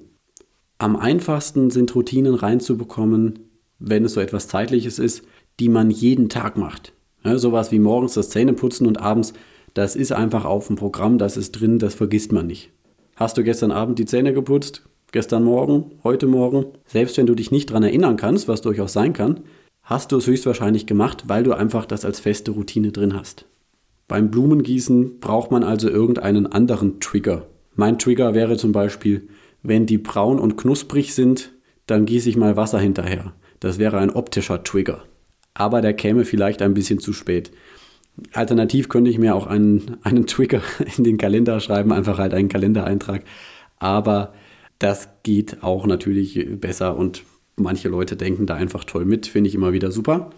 Am 0.79 0.95
einfachsten 0.95 1.69
sind 1.69 1.93
Routinen 1.95 2.35
reinzubekommen, 2.35 3.39
wenn 3.79 4.05
es 4.05 4.13
so 4.13 4.21
etwas 4.21 4.47
Zeitliches 4.47 4.99
ist, 4.99 5.23
die 5.59 5.69
man 5.69 5.89
jeden 5.89 6.29
Tag 6.29 6.57
macht. 6.57 6.93
Ja, 7.23 7.37
sowas 7.37 7.71
wie 7.71 7.79
morgens 7.79 8.13
das 8.13 8.29
Zähneputzen 8.29 8.87
und 8.87 9.01
abends, 9.01 9.33
das 9.73 9.95
ist 9.95 10.11
einfach 10.11 10.45
auf 10.45 10.67
dem 10.67 10.75
Programm, 10.75 11.17
das 11.17 11.37
ist 11.37 11.53
drin, 11.53 11.79
das 11.79 11.95
vergisst 11.95 12.31
man 12.31 12.47
nicht. 12.47 12.71
Hast 13.15 13.37
du 13.37 13.43
gestern 13.43 13.71
Abend 13.71 13.99
die 13.99 14.05
Zähne 14.05 14.33
geputzt? 14.33 14.83
Gestern 15.11 15.43
Morgen? 15.43 15.91
Heute 16.03 16.27
Morgen? 16.27 16.65
Selbst 16.85 17.17
wenn 17.17 17.25
du 17.25 17.33
dich 17.33 17.49
nicht 17.49 17.69
daran 17.69 17.83
erinnern 17.83 18.17
kannst, 18.17 18.47
was 18.47 18.61
durchaus 18.61 18.93
sein 18.93 19.13
kann, 19.13 19.41
hast 19.81 20.11
du 20.11 20.17
es 20.17 20.27
höchstwahrscheinlich 20.27 20.85
gemacht, 20.85 21.23
weil 21.27 21.43
du 21.43 21.53
einfach 21.53 21.85
das 21.85 22.05
als 22.05 22.19
feste 22.19 22.51
Routine 22.51 22.91
drin 22.91 23.15
hast. 23.15 23.45
Beim 24.07 24.31
Blumengießen 24.31 25.19
braucht 25.19 25.51
man 25.51 25.63
also 25.63 25.89
irgendeinen 25.89 26.47
anderen 26.47 26.99
Trigger. 26.99 27.47
Mein 27.75 27.99
Trigger 27.99 28.33
wäre 28.33 28.57
zum 28.57 28.71
Beispiel, 28.71 29.27
wenn 29.63 29.85
die 29.85 29.97
braun 29.97 30.39
und 30.39 30.57
knusprig 30.57 31.13
sind, 31.13 31.51
dann 31.87 32.05
gieße 32.05 32.29
ich 32.29 32.37
mal 32.37 32.55
Wasser 32.55 32.79
hinterher. 32.79 33.33
Das 33.59 33.79
wäre 33.79 33.97
ein 33.97 34.09
optischer 34.09 34.63
Trigger. 34.63 35.03
Aber 35.53 35.81
der 35.81 35.93
käme 35.93 36.23
vielleicht 36.23 36.61
ein 36.61 36.73
bisschen 36.73 36.99
zu 36.99 37.11
spät. 37.13 37.51
Alternativ 38.33 38.89
könnte 38.89 39.09
ich 39.09 39.19
mir 39.19 39.35
auch 39.35 39.47
einen, 39.47 39.97
einen 40.03 40.25
Trigger 40.25 40.61
in 40.97 41.03
den 41.03 41.17
Kalender 41.17 41.59
schreiben, 41.59 41.91
einfach 41.91 42.17
halt 42.17 42.33
einen 42.33 42.49
Kalendereintrag. 42.49 43.23
Aber 43.77 44.33
das 44.79 45.09
geht 45.23 45.63
auch 45.63 45.85
natürlich 45.85 46.47
besser 46.59 46.95
und 46.95 47.23
manche 47.55 47.89
Leute 47.89 48.15
denken 48.15 48.45
da 48.45 48.55
einfach 48.55 48.83
toll 48.83 49.05
mit, 49.05 49.27
finde 49.27 49.49
ich 49.49 49.55
immer 49.55 49.73
wieder 49.73 49.91
super. 49.91 50.29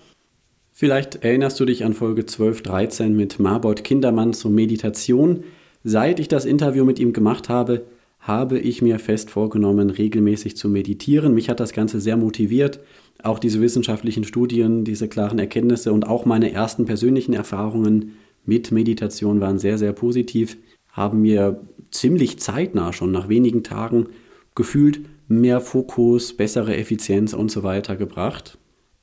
Vielleicht 0.79 1.25
erinnerst 1.25 1.59
du 1.59 1.65
dich 1.65 1.83
an 1.83 1.93
Folge 1.93 2.25
12, 2.25 2.61
13 2.61 3.13
mit 3.13 3.37
Marbot 3.37 3.83
Kindermann 3.83 4.31
zur 4.31 4.49
Meditation. 4.49 5.43
Seit 5.83 6.21
ich 6.21 6.29
das 6.29 6.45
Interview 6.45 6.85
mit 6.85 6.99
ihm 6.99 7.11
gemacht 7.11 7.49
habe, 7.49 7.81
habe 8.21 8.57
ich 8.57 8.81
mir 8.81 8.97
fest 8.97 9.29
vorgenommen, 9.29 9.89
regelmäßig 9.89 10.55
zu 10.55 10.69
meditieren. 10.69 11.33
Mich 11.33 11.49
hat 11.49 11.59
das 11.59 11.73
Ganze 11.73 11.99
sehr 11.99 12.15
motiviert. 12.15 12.79
Auch 13.21 13.39
diese 13.39 13.59
wissenschaftlichen 13.59 14.23
Studien, 14.23 14.85
diese 14.85 15.09
klaren 15.09 15.37
Erkenntnisse 15.37 15.91
und 15.91 16.07
auch 16.07 16.23
meine 16.23 16.53
ersten 16.53 16.85
persönlichen 16.85 17.33
Erfahrungen 17.33 18.13
mit 18.45 18.71
Meditation 18.71 19.41
waren 19.41 19.59
sehr, 19.59 19.77
sehr 19.77 19.91
positiv, 19.91 20.55
haben 20.93 21.21
mir 21.21 21.59
ziemlich 21.91 22.39
zeitnah 22.39 22.93
schon 22.93 23.11
nach 23.11 23.27
wenigen 23.27 23.63
Tagen 23.63 24.07
gefühlt 24.55 25.01
mehr 25.27 25.59
Fokus, 25.59 26.31
bessere 26.31 26.77
Effizienz 26.77 27.33
und 27.33 27.51
so 27.51 27.63
weiter 27.63 27.97
gebracht. 27.97 28.57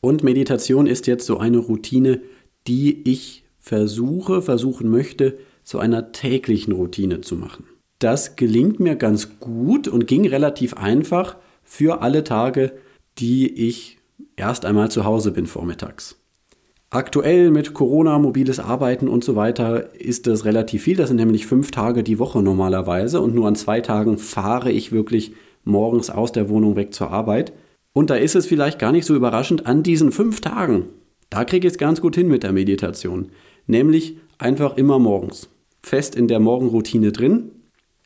Und 0.07 0.23
Meditation 0.23 0.87
ist 0.87 1.09
jetzt 1.09 1.27
so 1.27 1.39
eine 1.39 1.59
Routine, 1.59 2.21
die 2.69 3.11
ich 3.11 3.43
versuche, 3.59 4.41
versuchen 4.41 4.89
möchte, 4.89 5.37
zu 5.65 5.81
einer 5.81 6.13
täglichen 6.13 6.73
Routine 6.73 7.23
zu 7.23 7.35
machen. 7.35 7.65
Das 7.99 8.37
gelingt 8.37 8.79
mir 8.79 8.95
ganz 8.95 9.41
gut 9.41 9.89
und 9.89 10.07
ging 10.07 10.25
relativ 10.25 10.75
einfach 10.75 11.35
für 11.65 12.03
alle 12.03 12.23
Tage, 12.23 12.71
die 13.19 13.53
ich 13.67 13.99
erst 14.37 14.65
einmal 14.65 14.93
zu 14.93 15.05
Hause 15.05 15.33
bin 15.33 15.49
vormittags. 15.49 16.21
Aktuell 16.91 17.51
mit 17.51 17.75
Corona, 17.75 18.21
mobiles 18.21 18.61
Arbeiten 18.61 19.09
und 19.09 19.25
so 19.25 19.35
weiter 19.35 19.93
ist 19.97 20.29
das 20.29 20.45
relativ 20.45 20.85
viel. 20.85 20.97
Das 20.97 21.09
sind 21.09 21.17
nämlich 21.17 21.49
fünf 21.49 21.73
Tage 21.73 22.05
die 22.05 22.21
Woche 22.21 22.45
normalerweise 22.45 23.21
und 23.21 23.35
nur 23.35 23.49
an 23.49 23.57
zwei 23.57 23.81
Tagen 23.81 24.19
fahre 24.19 24.71
ich 24.71 24.93
wirklich 24.93 25.33
morgens 25.65 26.11
aus 26.11 26.31
der 26.31 26.49
Wohnung 26.49 26.77
weg 26.77 26.95
zur 26.95 27.11
Arbeit. 27.11 27.53
Und 27.97 28.11
da 28.11 28.17
ist 28.17 28.35
es 28.35 28.45
vielleicht 28.45 28.79
gar 28.79 28.93
nicht 28.93 29.07
so 29.07 29.15
überraschend, 29.15 29.65
an 29.65 29.83
diesen 29.83 30.13
fünf 30.13 30.43
Tagen, 30.43 30.91
da 31.31 31.47
kriege 31.47 31.67
ich 31.67 31.73
es 31.73 31.79
ganz 31.79 32.03
gut 32.03 32.15
hin 32.15 32.29
mit 32.29 32.43
der 32.43 32.53
Meditation. 32.53 33.31
Nämlich 33.67 34.19
einfach 34.37 34.77
immer 34.77 34.99
morgens. 34.99 35.49
Fest 35.83 36.15
in 36.15 36.29
der 36.29 36.39
Morgenroutine 36.39 37.11
drin, 37.11 37.53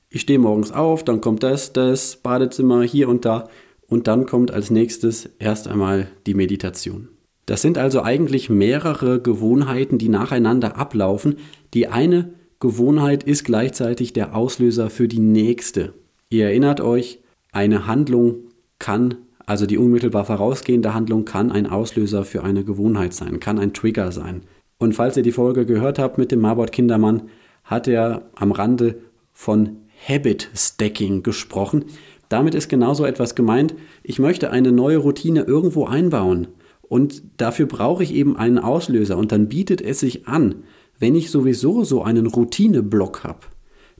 ich 0.09 0.20
stehe 0.20 0.38
morgens 0.38 0.70
auf, 0.70 1.03
dann 1.03 1.20
kommt 1.20 1.42
das, 1.42 1.72
das 1.72 2.18
Badezimmer 2.18 2.85
hier 2.85 3.09
und 3.09 3.24
da 3.24 3.48
und 3.88 4.07
dann 4.07 4.26
kommt 4.26 4.53
als 4.53 4.70
nächstes 4.70 5.29
erst 5.40 5.66
einmal 5.66 6.07
die 6.24 6.35
Meditation. 6.35 7.09
Das 7.46 7.61
sind 7.61 7.76
also 7.76 8.00
eigentlich 8.05 8.48
mehrere 8.48 9.20
Gewohnheiten, 9.20 9.98
die 9.98 10.09
nacheinander 10.09 10.76
ablaufen. 10.76 11.35
Die 11.74 11.88
eine 11.88 12.35
Gewohnheit 12.61 13.24
ist 13.24 13.42
gleichzeitig 13.42 14.12
der 14.12 14.37
Auslöser 14.37 14.88
für 14.88 15.09
die 15.09 15.18
nächste. 15.18 15.94
Ihr 16.29 16.44
erinnert 16.44 16.81
euch, 16.81 17.18
eine 17.50 17.88
Handlung 17.88 18.44
kann, 18.79 19.16
also 19.51 19.67
die 19.67 19.79
unmittelbar 19.79 20.25
vorausgehende 20.25 20.95
Handlung 20.95 21.25
kann 21.25 21.51
ein 21.51 21.67
Auslöser 21.67 22.25
für 22.25 22.45
eine 22.45 22.63
Gewohnheit 22.63 23.13
sein, 23.13 23.41
kann 23.41 23.59
ein 23.59 23.73
Trigger 23.73 24.13
sein. 24.13 24.43
Und 24.79 24.95
falls 24.95 25.17
ihr 25.17 25.25
die 25.25 25.33
Folge 25.33 25.67
gehört 25.67 25.99
habt 25.99 26.19
mit 26.19 26.31
dem 26.31 26.39
Marbot 26.39 26.71
Kindermann, 26.71 27.23
hat 27.65 27.89
er 27.89 28.31
am 28.37 28.53
Rande 28.53 29.01
von 29.33 29.79
Habit 30.09 30.49
Stacking 30.55 31.25
gesprochen. 31.25 31.87
Damit 32.29 32.55
ist 32.55 32.69
genauso 32.69 33.05
etwas 33.05 33.35
gemeint. 33.35 33.75
Ich 34.05 34.21
möchte 34.21 34.53
eine 34.53 34.71
neue 34.71 34.99
Routine 34.99 35.43
irgendwo 35.43 35.85
einbauen. 35.85 36.47
Und 36.83 37.21
dafür 37.37 37.67
brauche 37.67 38.05
ich 38.05 38.15
eben 38.15 38.37
einen 38.37 38.61
Auslöser. 38.61 39.19
Und 39.19 39.33
dann 39.33 39.49
bietet 39.49 39.83
es 39.83 39.99
sich 39.99 40.29
an, 40.29 40.63
wenn 41.01 41.17
ich 41.17 41.29
sowieso 41.33 41.83
so 41.83 42.05
einen 42.05 42.29
Routineblock 42.29 43.25
habe, 43.25 43.41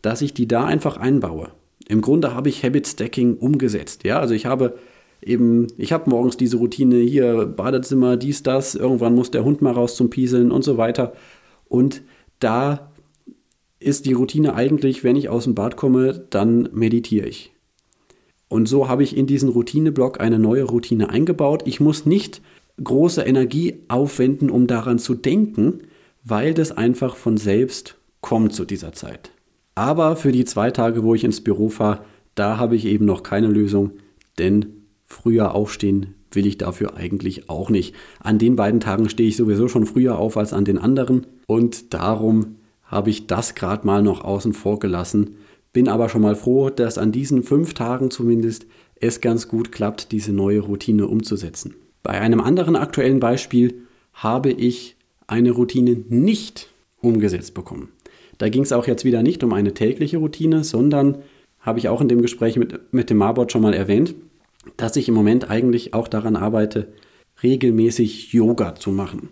dass 0.01 0.23
ich 0.23 0.33
die 0.33 0.47
da 0.47 0.65
einfach 0.65 0.97
einbaue. 0.97 1.49
Im 1.89 2.03
Grunde 2.03 2.37
habe 2.37 2.49
ich 2.51 2.63
Habit 2.63 2.87
Stacking 2.87 3.35
umgesetzt. 3.35 4.05
Ja, 4.05 4.21
also 4.21 4.33
ich 4.33 4.47
habe 4.47 4.79
eben, 5.23 5.67
ich 5.77 5.93
habe 5.93 6.11
morgens 6.11 6.37
diese 6.37 6.57
Routine 6.57 6.97
hier, 6.97 7.47
Badezimmer, 7.47 8.17
dies, 8.17 8.43
das, 8.43 8.75
irgendwann 8.75 9.15
muss 9.15 9.31
der 9.31 9.45
Hund 9.45 9.63
mal 9.63 9.73
raus 9.73 9.97
zum 9.97 10.11
Pieseln 10.11 10.51
und 10.51 10.65
so 10.65 10.77
weiter. 10.77 11.13
Und 11.69 12.03
da 12.39 12.93
ist 13.79 14.07
die 14.07 14.13
Routine 14.13 14.55
eigentlich, 14.55 15.05
wenn 15.05 15.17
ich 15.17 15.29
aus 15.29 15.45
dem 15.45 15.55
Bad 15.55 15.77
komme, 15.77 16.27
dann 16.31 16.69
meditiere 16.73 17.27
ich. 17.27 17.53
Und 18.49 18.67
so 18.67 18.89
habe 18.89 19.03
ich 19.03 19.17
in 19.17 19.27
diesen 19.27 19.49
Routineblock 19.49 20.21
eine 20.21 20.39
neue 20.39 20.65
Routine 20.65 21.09
eingebaut. 21.11 21.63
Ich 21.67 21.81
muss 21.81 22.05
nicht 22.05 22.43
große 22.83 23.23
Energie 23.23 23.85
aufwenden, 23.89 24.51
um 24.51 24.67
daran 24.67 24.99
zu 24.99 25.15
denken, 25.15 25.83
weil 26.25 26.53
das 26.53 26.73
einfach 26.73 27.17
von 27.17 27.37
selbst 27.37 27.97
kommt 28.21 28.53
zu 28.53 28.65
dieser 28.65 28.93
Zeit. 28.93 29.31
Aber 29.75 30.17
für 30.17 30.33
die 30.33 30.45
zwei 30.45 30.71
Tage, 30.71 31.05
wo 31.05 31.15
ich 31.15 31.25
ins 31.25 31.43
Büro 31.43 31.69
fahre, 31.69 32.05
da 32.35 32.59
habe 32.59 32.77
ich 32.77 32.85
eben 32.87 33.05
noch 33.05 33.23
keine 33.23 33.47
Lösung, 33.47 33.93
denn 34.39 34.80
früher 35.11 35.55
aufstehen 35.55 36.14
will 36.33 36.46
ich 36.46 36.59
dafür 36.59 36.96
eigentlich 36.96 37.51
auch 37.51 37.70
nicht. 37.70 37.94
An 38.20 38.38
den 38.38 38.57
beiden 38.57 38.81
Tagen 38.81 39.09
stehe 39.09 39.29
ich 39.29 39.37
sowieso 39.37 39.68
schon 39.68 39.85
früher 39.85 40.18
auf 40.18 40.37
als 40.37 40.53
an 40.53 40.64
den 40.64 40.79
anderen 40.79 41.27
und 41.46 41.92
darum 41.92 42.57
habe 42.85 43.11
ich 43.11 43.27
das 43.27 43.55
gerade 43.55 43.87
mal 43.87 44.03
noch 44.03 44.23
außen 44.25 44.53
vor 44.53 44.79
gelassen. 44.79 45.37
Bin 45.73 45.88
aber 45.88 46.09
schon 46.09 46.23
mal 46.23 46.37
froh, 46.37 46.70
dass 46.70 46.99
an 46.99 47.12
diesen 47.12 47.42
fünf 47.42 47.75
Tagen 47.75 48.11
zumindest 48.11 48.66
es 48.96 49.20
ganz 49.20 49.49
gut 49.49 49.73
klappt, 49.73 50.12
diese 50.12 50.33
neue 50.33 50.61
Routine 50.61 51.07
umzusetzen. 51.07 51.75
Bei 52.03 52.12
einem 52.12 52.40
anderen 52.40 52.77
aktuellen 52.77 53.20
Beispiel 53.20 53.83
habe 54.12 54.51
ich 54.51 54.96
eine 55.27 55.53
Routine 55.53 56.03
nicht 56.09 56.68
umgesetzt 57.01 57.55
bekommen. 57.55 57.88
Da 58.38 58.49
ging 58.49 58.62
es 58.62 58.73
auch 58.73 58.87
jetzt 58.87 59.05
wieder 59.05 59.23
nicht 59.23 59.44
um 59.44 59.53
eine 59.53 59.75
tägliche 59.75 60.18
Routine, 60.18 60.64
sondern 60.64 61.18
habe 61.61 61.79
ich 61.79 61.88
auch 61.88 62.01
in 62.01 62.09
dem 62.09 62.23
Gespräch 62.23 62.57
mit, 62.57 62.92
mit 62.92 63.11
dem 63.11 63.18
Marbot 63.18 63.53
schon 63.53 63.62
mal 63.62 63.75
erwähnt, 63.75 64.14
dass 64.77 64.96
ich 64.96 65.09
im 65.09 65.14
Moment 65.14 65.51
eigentlich 65.51 65.94
auch 65.94 66.09
daran 66.09 66.37
arbeite, 66.37 66.92
regelmäßig 67.42 68.33
Yoga 68.33 68.75
zu 68.75 68.90
machen. 68.90 69.31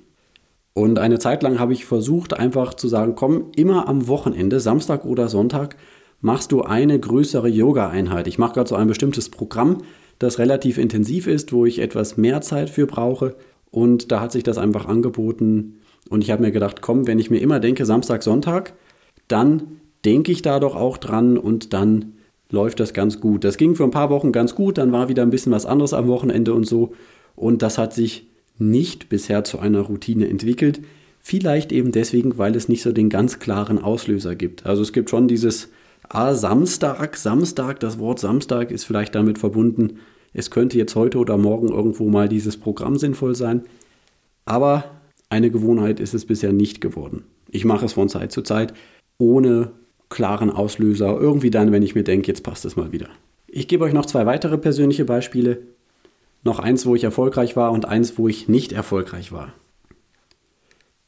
Und 0.73 0.99
eine 0.99 1.19
Zeit 1.19 1.43
lang 1.43 1.59
habe 1.59 1.73
ich 1.73 1.85
versucht, 1.85 2.35
einfach 2.35 2.75
zu 2.75 2.89
sagen, 2.89 3.15
komm, 3.17 3.47
immer 3.57 3.89
am 3.89 4.07
Wochenende, 4.07 4.61
Samstag 4.61 5.05
oder 5.05 5.29
Sonntag, 5.29 5.77
machst 6.21 6.53
du 6.53 6.63
eine 6.63 6.99
größere 6.99 7.49
Yoga-Einheit. 7.49 8.27
Ich 8.27 8.39
mache 8.39 8.55
gerade 8.55 8.69
so 8.69 8.77
ein 8.77 8.89
bestimmtes 8.89 9.29
Programm, 9.29 9.79
das 10.19 10.39
relativ 10.39 10.79
intensiv 10.79 11.27
ist, 11.27 11.53
wo 11.53 11.67
ich 11.67 11.81
etwas 11.81 12.17
mehr 12.17 12.41
Zeit 12.41 12.71
für 12.71 12.87
brauche. 12.87 13.37
Und 13.71 14.11
da 14.13 14.21
hat 14.21 14.33
sich 14.33 14.43
das 14.43 14.59
einfach 14.59 14.87
angeboten, 14.87 15.81
Und 16.09 16.25
ich 16.25 16.31
habe 16.31 16.43
mir 16.43 16.53
gedacht, 16.53 16.81
komm, 16.81 17.07
wenn 17.07 17.19
ich 17.19 17.31
mir 17.31 17.41
immer 17.41 17.61
denke, 17.61 17.85
Samstag, 17.85 18.23
Sonntag, 18.23 18.73
dann 19.27 19.81
denke 20.05 20.33
ich 20.33 20.43
da 20.43 20.59
doch 20.59 20.75
auch 20.75 20.97
dran 20.97 21.37
und 21.37 21.73
dann 21.73 22.15
läuft 22.51 22.81
das 22.81 22.93
ganz 22.93 23.21
gut. 23.21 23.45
Das 23.45 23.57
ging 23.57 23.75
für 23.75 23.85
ein 23.85 23.91
paar 23.91 24.11
Wochen 24.11 24.33
ganz 24.33 24.55
gut, 24.55 24.79
dann 24.79 24.93
war 24.93 25.09
wieder 25.09 25.23
ein 25.23 25.31
bisschen 25.31 25.53
was 25.53 25.67
anderes 25.67 25.93
am 25.93 26.09
Wochenende 26.09 26.55
und 26.55 26.65
so. 26.65 26.93
Und 27.37 27.63
das 27.63 27.79
hat 27.79 27.93
sich 27.93 28.27
nicht 28.59 29.09
bisher 29.09 29.45
zu 29.45 29.59
einer 29.59 29.81
Routine 29.81 30.29
entwickelt. 30.29 30.81
Vielleicht 31.21 31.73
eben 31.73 31.93
deswegen, 31.93 32.39
weil 32.39 32.57
es 32.57 32.69
nicht 32.69 32.83
so 32.83 32.93
den 32.93 33.11
ganz 33.11 33.39
klaren 33.39 33.79
Auslöser 33.79 34.35
gibt. 34.35 34.67
Also 34.67 34.83
es 34.83 34.93
gibt 34.93 35.11
schon 35.11 35.29
dieses 35.29 35.69
Ah, 36.11 36.35
Samstag, 36.35 37.17
Samstag, 37.17 37.81
das 37.81 37.99
Wort 37.99 38.19
Samstag 38.19 38.71
ist 38.71 38.85
vielleicht 38.85 39.15
damit 39.15 39.39
verbunden, 39.39 39.99
es 40.33 40.51
könnte 40.51 40.79
jetzt 40.79 40.95
heute 40.95 41.19
oder 41.19 41.37
morgen 41.37 41.69
irgendwo 41.69 42.09
mal 42.09 42.31
dieses 42.31 42.57
Programm 42.57 42.97
sinnvoll 42.97 43.35
sein. 43.35 43.63
Aber 44.47 44.85
eine 45.29 45.51
Gewohnheit 45.51 46.01
ist 46.01 46.15
es 46.15 46.25
bisher 46.25 46.53
nicht 46.53 46.81
geworden. 46.81 47.25
Ich 47.51 47.67
mache 47.67 47.85
es 47.85 47.93
von 47.93 48.09
Zeit 48.09 48.33
zu 48.33 48.41
Zeit 48.43 48.73
ohne 49.19 49.73
klaren 50.09 50.51
Auslöser. 50.51 51.19
Irgendwie 51.19 51.51
dann, 51.51 51.73
wenn 51.73 51.83
ich 51.83 51.95
mir 51.95 52.05
denke, 52.05 52.29
jetzt 52.29 52.43
passt 52.43 52.65
es 52.65 52.77
mal 52.77 52.93
wieder. 52.93 53.09
Ich 53.47 53.69
gebe 53.69 53.85
euch 53.85 53.93
noch 53.93 54.07
zwei 54.07 54.27
weitere 54.27 54.59
persönliche 54.59 55.05
Beispiele. 55.05 55.63
Noch 56.45 56.59
eins, 56.59 56.87
wo 56.87 56.95
ich 56.95 57.05
erfolgreich 57.05 57.57
war 57.57 57.73
und 57.73 57.87
eins, 57.87 58.19
wo 58.19 58.29
ich 58.29 58.49
nicht 58.49 58.73
erfolgreich 58.73 59.33
war. 59.33 59.53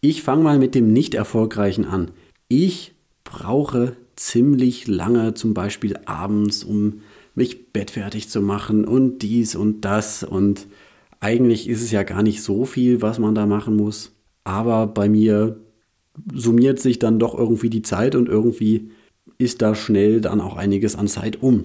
Ich 0.00 0.22
fange 0.22 0.42
mal 0.42 0.58
mit 0.58 0.74
dem 0.74 0.92
nicht 0.92 1.14
erfolgreichen 1.14 1.84
an. 1.84 2.10
Ich 2.48 2.94
brauche 3.24 3.96
ziemlich 4.16 4.86
lange, 4.86 5.34
zum 5.34 5.54
Beispiel 5.54 5.96
abends, 6.06 6.64
um 6.64 7.02
mich 7.34 7.72
bettfertig 7.72 8.28
zu 8.28 8.40
machen 8.40 8.84
und 8.84 9.18
dies 9.20 9.54
und 9.54 9.82
das. 9.82 10.24
Und 10.24 10.66
eigentlich 11.20 11.68
ist 11.68 11.82
es 11.82 11.90
ja 11.90 12.02
gar 12.02 12.22
nicht 12.22 12.42
so 12.42 12.64
viel, 12.64 13.02
was 13.02 13.18
man 13.18 13.34
da 13.34 13.46
machen 13.46 13.76
muss. 13.76 14.12
Aber 14.44 14.86
bei 14.86 15.08
mir 15.08 15.58
summiert 16.34 16.80
sich 16.80 16.98
dann 16.98 17.18
doch 17.18 17.36
irgendwie 17.36 17.70
die 17.70 17.82
Zeit 17.82 18.14
und 18.14 18.28
irgendwie 18.28 18.90
ist 19.38 19.62
da 19.62 19.74
schnell 19.74 20.20
dann 20.20 20.40
auch 20.40 20.56
einiges 20.56 20.96
an 20.96 21.08
Zeit 21.08 21.42
um. 21.42 21.64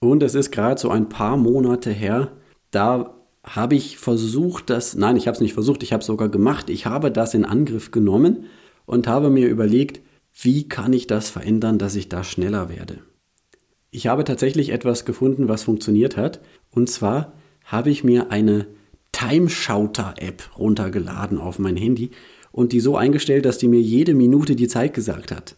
Und 0.00 0.22
es 0.22 0.34
ist 0.34 0.50
gerade 0.50 0.80
so 0.80 0.90
ein 0.90 1.08
paar 1.08 1.36
Monate 1.36 1.90
her, 1.90 2.32
da 2.70 3.14
habe 3.42 3.74
ich 3.74 3.98
versucht, 3.98 4.70
das, 4.70 4.94
nein, 4.94 5.16
ich 5.16 5.26
habe 5.26 5.34
es 5.34 5.40
nicht 5.40 5.54
versucht, 5.54 5.82
ich 5.82 5.92
habe 5.92 6.00
es 6.00 6.06
sogar 6.06 6.28
gemacht, 6.28 6.70
ich 6.70 6.86
habe 6.86 7.10
das 7.10 7.34
in 7.34 7.44
Angriff 7.44 7.90
genommen 7.90 8.46
und 8.86 9.06
habe 9.06 9.30
mir 9.30 9.48
überlegt, 9.48 10.00
wie 10.40 10.68
kann 10.68 10.92
ich 10.92 11.06
das 11.06 11.30
verändern, 11.30 11.78
dass 11.78 11.94
ich 11.94 12.08
da 12.08 12.24
schneller 12.24 12.68
werde? 12.68 12.98
Ich 13.90 14.08
habe 14.08 14.24
tatsächlich 14.24 14.70
etwas 14.70 15.04
gefunden, 15.04 15.48
was 15.48 15.62
funktioniert 15.62 16.16
hat. 16.16 16.40
Und 16.70 16.90
zwar 16.90 17.32
habe 17.64 17.90
ich 17.90 18.02
mir 18.02 18.32
eine 18.32 18.66
Timeshouter-App 19.12 20.58
runtergeladen 20.58 21.38
auf 21.38 21.60
mein 21.60 21.76
Handy 21.76 22.10
und 22.54 22.70
die 22.70 22.78
so 22.78 22.96
eingestellt, 22.96 23.46
dass 23.46 23.58
die 23.58 23.66
mir 23.66 23.80
jede 23.80 24.14
Minute 24.14 24.54
die 24.54 24.68
Zeit 24.68 24.94
gesagt 24.94 25.32
hat. 25.32 25.56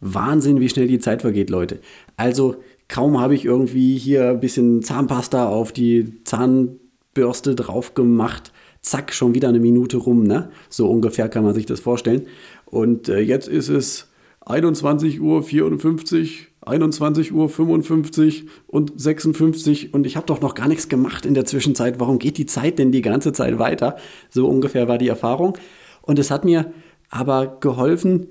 Wahnsinn, 0.00 0.58
wie 0.58 0.70
schnell 0.70 0.88
die 0.88 0.98
Zeit 0.98 1.20
vergeht, 1.20 1.50
Leute. 1.50 1.80
Also 2.16 2.56
kaum 2.88 3.20
habe 3.20 3.34
ich 3.34 3.44
irgendwie 3.44 3.98
hier 3.98 4.30
ein 4.30 4.40
bisschen 4.40 4.82
Zahnpasta 4.82 5.46
auf 5.46 5.70
die 5.72 6.24
Zahnbürste 6.24 7.54
drauf 7.54 7.92
gemacht, 7.92 8.52
zack, 8.80 9.12
schon 9.12 9.34
wieder 9.34 9.50
eine 9.50 9.60
Minute 9.60 9.98
rum, 9.98 10.22
ne? 10.22 10.50
So 10.70 10.90
ungefähr 10.90 11.28
kann 11.28 11.44
man 11.44 11.52
sich 11.52 11.66
das 11.66 11.80
vorstellen. 11.80 12.22
Und 12.64 13.10
äh, 13.10 13.20
jetzt 13.20 13.46
ist 13.46 13.68
es 13.68 14.08
21 14.46 15.20
Uhr 15.20 15.42
54, 15.42 16.48
21 16.62 17.34
Uhr 17.34 17.50
55 17.50 18.46
und 18.66 18.98
56 18.98 19.92
und 19.92 20.06
ich 20.06 20.16
habe 20.16 20.26
doch 20.26 20.40
noch 20.40 20.54
gar 20.54 20.68
nichts 20.68 20.88
gemacht 20.88 21.26
in 21.26 21.34
der 21.34 21.44
Zwischenzeit. 21.44 22.00
Warum 22.00 22.18
geht 22.18 22.38
die 22.38 22.46
Zeit 22.46 22.78
denn 22.78 22.92
die 22.92 23.02
ganze 23.02 23.34
Zeit 23.34 23.58
weiter? 23.58 23.96
So 24.30 24.48
ungefähr 24.48 24.88
war 24.88 24.96
die 24.96 25.08
Erfahrung. 25.08 25.58
Und 26.04 26.18
es 26.18 26.30
hat 26.30 26.44
mir 26.44 26.72
aber 27.10 27.58
geholfen, 27.60 28.28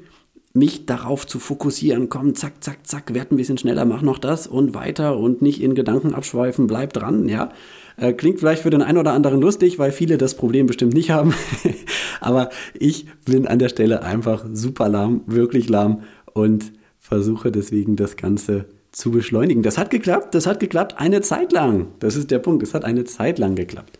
mich 0.53 0.85
darauf 0.85 1.25
zu 1.25 1.39
fokussieren. 1.39 2.09
Komm, 2.09 2.35
zack, 2.35 2.63
zack, 2.63 2.85
zack, 2.85 3.13
werd 3.13 3.31
ein 3.31 3.37
bisschen 3.37 3.57
schneller, 3.57 3.85
mach 3.85 4.03
noch 4.03 4.19
das 4.19 4.45
und 4.45 4.75
weiter 4.75 5.17
und 5.17 5.41
nicht 5.41 5.61
in 5.61 5.73
Gedanken 5.73 6.13
abschweifen, 6.13 6.67
bleib 6.67 6.93
dran, 6.93 7.27
ja. 7.27 7.51
Äh, 7.97 8.13
klingt 8.13 8.39
vielleicht 8.39 8.61
für 8.61 8.69
den 8.69 8.83
einen 8.83 8.99
oder 8.99 9.13
anderen 9.13 9.41
lustig, 9.41 9.79
weil 9.79 9.91
viele 9.91 10.17
das 10.17 10.35
Problem 10.35 10.67
bestimmt 10.67 10.93
nicht 10.93 11.09
haben. 11.09 11.33
Aber 12.21 12.49
ich 12.73 13.07
bin 13.25 13.47
an 13.47 13.59
der 13.59 13.69
Stelle 13.69 14.03
einfach 14.03 14.45
super 14.53 14.89
lahm, 14.89 15.21
wirklich 15.25 15.69
lahm 15.69 16.03
und 16.33 16.71
versuche 16.99 17.51
deswegen 17.51 17.95
das 17.95 18.15
Ganze 18.15 18.65
zu 18.91 19.11
beschleunigen. 19.11 19.63
Das 19.63 19.77
hat 19.77 19.89
geklappt, 19.89 20.35
das 20.35 20.45
hat 20.45 20.59
geklappt 20.59 20.99
eine 20.99 21.21
Zeit 21.21 21.51
lang. 21.51 21.87
Das 21.99 22.15
ist 22.15 22.29
der 22.29 22.39
Punkt, 22.39 22.61
es 22.63 22.75
hat 22.75 22.85
eine 22.85 23.05
Zeit 23.05 23.39
lang 23.39 23.55
geklappt. 23.55 23.99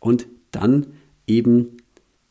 Und 0.00 0.26
dann 0.50 0.86
eben 1.26 1.73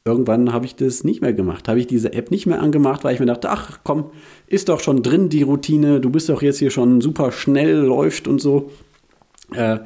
irgendwann 0.06 0.52
habe 0.52 0.66
ich 0.66 0.76
das 0.76 1.04
nicht 1.04 1.22
mehr 1.22 1.34
gemacht. 1.34 1.68
Habe 1.68 1.80
ich 1.80 1.88
diese 1.88 2.14
App 2.14 2.32
nicht 2.32 2.46
mehr 2.46 2.62
angemacht, 2.62 3.04
weil 3.04 3.14
ich 3.14 3.20
mir 3.20 3.26
dachte, 3.26 3.50
ach 3.50 3.80
komm, 3.84 4.12
ist 4.48 4.70
doch 4.70 4.80
schon 4.80 5.02
drin 5.02 5.30
die 5.30 5.44
Routine, 5.44 6.02
du 6.02 6.10
bist 6.10 6.30
doch 6.30 6.42
jetzt 6.42 6.60
hier 6.60 6.72
schon 6.72 7.02
super 7.02 7.32
schnell, 7.32 7.76
läuft 7.76 8.28
und 8.28 8.42
so. 8.42 8.72
Äh, 9.54 9.80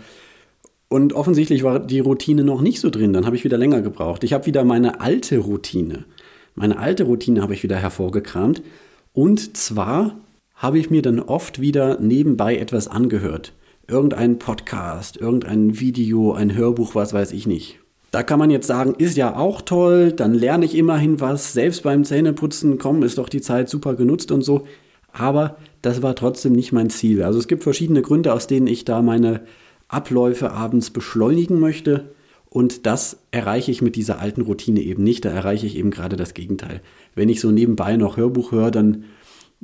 und 0.90 1.14
offensichtlich 1.14 1.64
war 1.64 1.80
die 1.80 2.00
Routine 2.00 2.44
noch 2.44 2.62
nicht 2.62 2.80
so 2.80 2.90
drin. 2.90 3.14
Dann 3.14 3.26
habe 3.26 3.36
ich 3.36 3.44
wieder 3.44 3.58
länger 3.58 3.82
gebraucht. 3.82 4.24
Ich 4.24 4.34
habe 4.34 4.46
wieder 4.46 4.64
meine 4.64 5.02
alte 5.02 5.40
Routine. 5.40 6.06
Meine 6.56 6.80
alte 6.80 7.04
Routine 7.04 7.42
habe 7.42 7.54
ich 7.54 7.62
wieder 7.62 7.76
hervorgekramt. 7.76 8.64
Und 9.14 9.58
zwar 9.58 10.16
habe 10.56 10.80
ich 10.80 10.90
mir 10.90 11.02
dann 11.02 11.20
oft 11.20 11.62
wieder 11.62 12.00
nebenbei 12.00 12.58
etwas 12.58 12.88
angehört. 12.88 13.54
Irgendein 13.88 14.40
Podcast, 14.40 15.18
irgendein 15.18 15.80
Video, 15.80 16.34
ein 16.34 16.56
Hörbuch, 16.56 16.96
was 16.96 17.14
weiß 17.14 17.32
ich 17.34 17.48
nicht. 17.48 17.80
Da 18.12 18.24
kann 18.24 18.40
man 18.40 18.50
jetzt 18.50 18.68
sagen, 18.68 18.96
ist 18.98 19.18
ja 19.18 19.36
auch 19.36 19.62
toll, 19.62 20.14
dann 20.14 20.34
lerne 20.34 20.66
ich 20.66 20.76
immerhin 20.76 21.20
was. 21.20 21.54
Selbst 21.54 21.84
beim 21.84 22.06
Zähneputzen, 22.06 22.78
komm, 22.78 23.04
ist 23.04 23.18
doch 23.18 23.30
die 23.30 23.42
Zeit 23.42 23.70
super 23.70 23.96
genutzt 23.96 24.32
und 24.32 24.42
so. 24.42 24.66
Aber 25.12 25.58
das 25.82 26.02
war 26.02 26.16
trotzdem 26.16 26.54
nicht 26.54 26.72
mein 26.72 26.90
Ziel. 26.90 27.24
Also 27.24 27.40
es 27.40 27.48
gibt 27.48 27.64
verschiedene 27.64 28.02
Gründe, 28.02 28.34
aus 28.34 28.48
denen 28.48 28.68
ich 28.68 28.86
da 28.86 29.02
meine 29.02 29.42
Abläufe 29.88 30.52
abends 30.52 30.90
beschleunigen 30.90 31.60
möchte. 31.60 32.12
Und 32.50 32.86
das 32.86 33.18
erreiche 33.32 33.72
ich 33.72 33.82
mit 33.82 33.96
dieser 33.96 34.20
alten 34.20 34.42
Routine 34.42 34.82
eben 34.82 35.04
nicht. 35.04 35.26
Da 35.26 35.30
erreiche 35.30 35.66
ich 35.66 35.76
eben 35.76 35.92
gerade 35.92 36.16
das 36.16 36.34
Gegenteil. 36.34 36.82
Wenn 37.14 37.30
ich 37.30 37.42
so 37.42 37.52
nebenbei 37.52 37.98
noch 37.98 38.16
Hörbuch 38.16 38.52
höre, 38.52 38.72
dann 38.72 39.04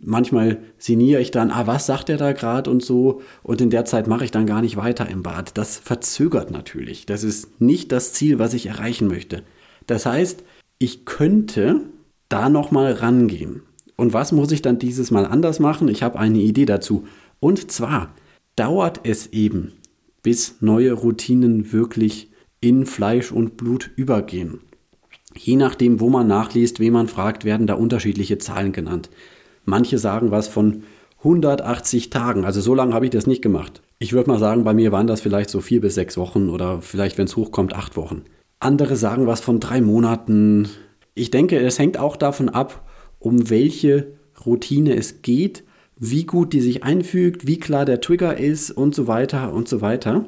manchmal 0.05 0.59
sinniere 0.77 1.21
ich 1.21 1.31
dann, 1.31 1.51
ah, 1.51 1.67
was 1.67 1.85
sagt 1.85 2.09
er 2.09 2.17
da 2.17 2.31
gerade 2.31 2.69
und 2.69 2.83
so. 2.83 3.21
Und 3.41 3.61
in 3.61 3.69
der 3.69 3.85
Zeit 3.85 4.07
mache 4.07 4.25
ich 4.25 4.31
dann 4.31 4.45
gar 4.45 4.61
nicht 4.61 4.77
weiter 4.77 5.09
im 5.09 5.23
Bad. 5.23 5.57
Das 5.57 5.77
verzögert 5.77 6.51
natürlich. 6.51 7.05
Das 7.05 7.23
ist 7.23 7.61
nicht 7.61 7.91
das 7.91 8.13
Ziel, 8.13 8.39
was 8.39 8.53
ich 8.53 8.67
erreichen 8.67 9.07
möchte. 9.07 9.43
Das 9.87 10.05
heißt, 10.05 10.43
ich 10.79 11.05
könnte 11.05 11.81
da 12.29 12.49
nochmal 12.49 12.93
rangehen. 12.93 13.63
Und 13.95 14.13
was 14.13 14.31
muss 14.31 14.51
ich 14.51 14.61
dann 14.61 14.79
dieses 14.79 15.11
Mal 15.11 15.25
anders 15.25 15.59
machen? 15.59 15.87
Ich 15.87 16.03
habe 16.03 16.19
eine 16.19 16.39
Idee 16.39 16.65
dazu. 16.65 17.05
Und 17.39 17.71
zwar 17.71 18.13
dauert 18.55 19.01
es 19.03 19.27
eben 19.27 19.73
bis 20.23 20.61
neue 20.61 20.93
Routinen 20.93 21.71
wirklich 21.73 22.31
in 22.61 22.85
Fleisch 22.85 23.31
und 23.31 23.57
Blut 23.57 23.91
übergehen. 23.95 24.61
Je 25.35 25.55
nachdem, 25.55 25.99
wo 25.99 26.09
man 26.09 26.27
nachliest, 26.27 26.79
wen 26.79 26.93
man 26.93 27.07
fragt, 27.07 27.43
werden 27.43 27.67
da 27.67 27.73
unterschiedliche 27.73 28.37
Zahlen 28.37 28.71
genannt. 28.71 29.09
Manche 29.65 29.97
sagen 29.97 30.31
was 30.31 30.47
von 30.47 30.83
180 31.19 32.09
Tagen. 32.09 32.45
Also 32.45 32.61
so 32.61 32.75
lange 32.75 32.93
habe 32.93 33.05
ich 33.05 33.11
das 33.11 33.27
nicht 33.27 33.41
gemacht. 33.41 33.81
Ich 33.99 34.13
würde 34.13 34.29
mal 34.29 34.39
sagen, 34.39 34.63
bei 34.63 34.73
mir 34.73 34.91
waren 34.91 35.07
das 35.07 35.21
vielleicht 35.21 35.49
so 35.49 35.61
vier 35.61 35.81
bis 35.81 35.95
sechs 35.95 36.17
Wochen 36.17 36.49
oder 36.49 36.81
vielleicht, 36.81 37.17
wenn 37.17 37.27
es 37.27 37.35
hochkommt, 37.35 37.73
acht 37.73 37.95
Wochen. 37.95 38.23
Andere 38.59 38.95
sagen 38.95 39.27
was 39.27 39.39
von 39.39 39.59
drei 39.59 39.81
Monaten. 39.81 40.69
Ich 41.13 41.31
denke, 41.31 41.59
es 41.59 41.79
hängt 41.79 41.97
auch 41.97 42.15
davon 42.15 42.49
ab, 42.49 42.87
um 43.19 43.49
welche 43.49 44.13
Routine 44.45 44.95
es 44.95 45.21
geht 45.21 45.63
wie 46.05 46.25
gut 46.25 46.53
die 46.53 46.61
sich 46.61 46.83
einfügt, 46.83 47.47
wie 47.47 47.59
klar 47.59 47.85
der 47.85 48.01
Trigger 48.01 48.37
ist 48.37 48.71
und 48.71 48.95
so 48.95 49.07
weiter 49.07 49.53
und 49.53 49.67
so 49.67 49.81
weiter. 49.81 50.25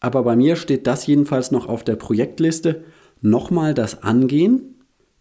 Aber 0.00 0.22
bei 0.22 0.34
mir 0.34 0.56
steht 0.56 0.86
das 0.86 1.06
jedenfalls 1.06 1.50
noch 1.50 1.68
auf 1.68 1.84
der 1.84 1.96
Projektliste. 1.96 2.84
Nochmal 3.20 3.74
das 3.74 4.02
Angehen. 4.02 4.79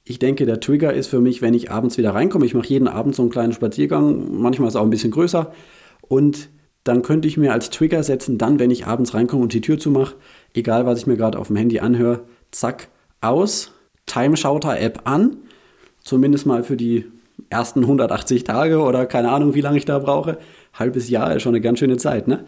Ich 0.10 0.18
denke, 0.18 0.48
der 0.48 0.60
Trigger 0.60 0.92
ist 0.92 1.06
für 1.06 1.22
mich, 1.22 1.44
wenn 1.44 1.54
ich 1.54 1.70
abends 1.70 2.00
wieder 2.00 2.16
reinkomme. 2.16 2.44
Ich 2.44 2.56
mache 2.56 2.68
jeden 2.68 2.88
Abend 2.88 3.14
so 3.14 3.22
einen 3.22 3.30
kleinen 3.30 3.54
Spaziergang, 3.54 4.42
manchmal 4.42 4.68
ist 4.68 4.76
auch 4.76 4.82
ein 4.82 4.90
bisschen 4.90 5.12
größer. 5.12 5.54
Und 6.02 6.50
dann 6.84 7.04
könnte 7.04 7.28
ich 7.28 7.38
mir 7.38 7.54
als 7.54 7.70
Trigger 7.70 8.02
setzen, 8.02 8.40
dann, 8.40 8.58
wenn 8.58 8.72
ich 8.72 8.88
abends 8.88 9.14
reinkomme 9.14 9.44
und 9.44 9.54
die 9.54 9.62
Tür 9.62 9.78
zumache, 9.78 10.16
egal 10.56 10.88
was 10.88 10.98
ich 10.98 11.06
mir 11.06 11.16
gerade 11.16 11.38
auf 11.38 11.48
dem 11.48 11.58
Handy 11.58 11.80
anhöre, 11.80 12.22
zack, 12.50 12.88
aus, 13.22 13.72
Timeshouter-App 14.08 15.02
an, 15.04 15.38
zumindest 16.02 16.48
mal 16.48 16.64
für 16.64 16.76
die 16.76 17.06
ersten 17.52 17.82
180 17.82 18.44
Tage 18.46 18.80
oder 18.80 19.06
keine 19.06 19.30
Ahnung, 19.30 19.54
wie 19.54 19.62
lange 19.62 19.78
ich 19.78 19.86
da 19.86 20.00
brauche. 20.00 20.40
Halbes 20.74 21.08
Jahr 21.12 21.36
ist 21.36 21.44
schon 21.44 21.54
eine 21.54 21.62
ganz 21.62 21.78
schöne 21.78 21.98
Zeit, 21.98 22.28
ne? 22.28 22.46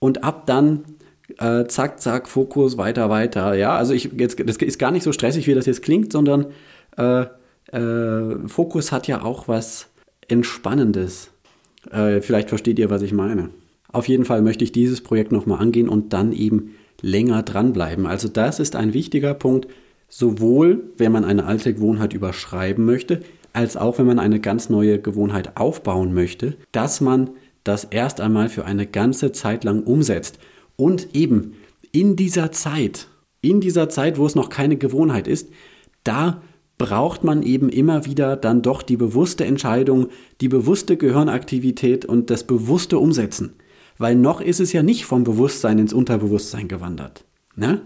Und 0.00 0.24
ab 0.24 0.46
dann 0.46 0.82
äh, 1.38 1.64
zack, 1.66 2.00
zack, 2.00 2.28
Fokus, 2.28 2.78
weiter, 2.78 3.10
weiter. 3.10 3.54
Ja, 3.54 3.76
also 3.76 3.92
ich, 3.92 4.10
jetzt, 4.16 4.38
das 4.46 4.56
ist 4.56 4.78
gar 4.78 4.90
nicht 4.90 5.02
so 5.02 5.12
stressig, 5.12 5.46
wie 5.46 5.54
das 5.54 5.66
jetzt 5.66 5.82
klingt, 5.82 6.12
sondern 6.12 6.46
äh, 6.96 7.26
äh, 7.72 8.48
Fokus 8.48 8.92
hat 8.92 9.06
ja 9.08 9.22
auch 9.22 9.48
was 9.48 9.88
Entspannendes. 10.28 11.30
Äh, 11.90 12.20
vielleicht 12.20 12.48
versteht 12.48 12.78
ihr, 12.78 12.90
was 12.90 13.02
ich 13.02 13.12
meine. 13.12 13.50
Auf 13.92 14.08
jeden 14.08 14.24
Fall 14.24 14.42
möchte 14.42 14.64
ich 14.64 14.72
dieses 14.72 15.00
Projekt 15.00 15.32
nochmal 15.32 15.60
angehen 15.60 15.88
und 15.88 16.12
dann 16.12 16.32
eben 16.32 16.74
länger 17.00 17.42
dranbleiben. 17.42 18.06
Also 18.06 18.28
das 18.28 18.60
ist 18.60 18.76
ein 18.76 18.92
wichtiger 18.94 19.34
Punkt. 19.34 19.68
Sowohl, 20.08 20.84
wenn 20.98 21.12
man 21.12 21.24
eine 21.24 21.46
alte 21.46 21.74
Gewohnheit 21.74 22.12
überschreiben 22.12 22.84
möchte, 22.84 23.22
als 23.52 23.76
auch 23.76 23.98
wenn 23.98 24.06
man 24.06 24.18
eine 24.18 24.38
ganz 24.38 24.68
neue 24.68 25.00
Gewohnheit 25.00 25.56
aufbauen 25.56 26.14
möchte, 26.14 26.56
dass 26.72 27.00
man 27.00 27.30
das 27.64 27.84
erst 27.84 28.20
einmal 28.20 28.48
für 28.48 28.64
eine 28.64 28.86
ganze 28.86 29.32
Zeit 29.32 29.64
lang 29.64 29.82
umsetzt. 29.82 30.38
Und 30.76 31.14
eben 31.14 31.54
in 31.92 32.16
dieser 32.16 32.52
Zeit, 32.52 33.08
in 33.40 33.60
dieser 33.60 33.88
Zeit, 33.88 34.18
wo 34.18 34.26
es 34.26 34.34
noch 34.34 34.48
keine 34.48 34.76
Gewohnheit 34.76 35.26
ist, 35.26 35.48
da 36.04 36.42
braucht 36.78 37.24
man 37.24 37.42
eben 37.42 37.68
immer 37.68 38.04
wieder 38.04 38.36
dann 38.36 38.62
doch 38.62 38.82
die 38.82 38.96
bewusste 38.96 39.44
Entscheidung, 39.44 40.08
die 40.40 40.48
bewusste 40.48 40.96
Gehirnaktivität 40.96 42.04
und 42.04 42.28
das 42.30 42.44
bewusste 42.44 42.98
Umsetzen. 42.98 43.54
Weil 43.98 44.14
noch 44.14 44.42
ist 44.42 44.60
es 44.60 44.72
ja 44.72 44.82
nicht 44.82 45.06
vom 45.06 45.24
Bewusstsein 45.24 45.78
ins 45.78 45.94
Unterbewusstsein 45.94 46.68
gewandert. 46.68 47.24
Ne? 47.54 47.80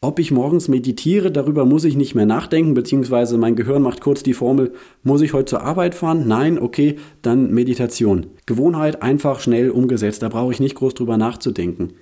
Ob 0.00 0.20
ich 0.20 0.30
morgens 0.30 0.68
meditiere, 0.68 1.32
darüber 1.32 1.64
muss 1.64 1.82
ich 1.82 1.96
nicht 1.96 2.14
mehr 2.14 2.26
nachdenken, 2.26 2.74
beziehungsweise 2.74 3.36
mein 3.36 3.56
Gehirn 3.56 3.82
macht 3.82 4.00
kurz 4.00 4.22
die 4.22 4.34
Formel, 4.34 4.72
muss 5.02 5.22
ich 5.22 5.32
heute 5.32 5.46
zur 5.46 5.62
Arbeit 5.62 5.96
fahren? 5.96 6.28
Nein, 6.28 6.56
okay, 6.60 6.96
dann 7.20 7.52
Meditation. 7.52 8.28
Gewohnheit 8.46 9.02
einfach 9.02 9.40
schnell 9.40 9.70
umgesetzt, 9.70 10.22
da 10.22 10.28
brauche 10.28 10.52
ich 10.52 10.60
nicht 10.60 10.76
groß 10.76 10.94
drüber 10.94 11.16
nachzudenken. 11.16 11.94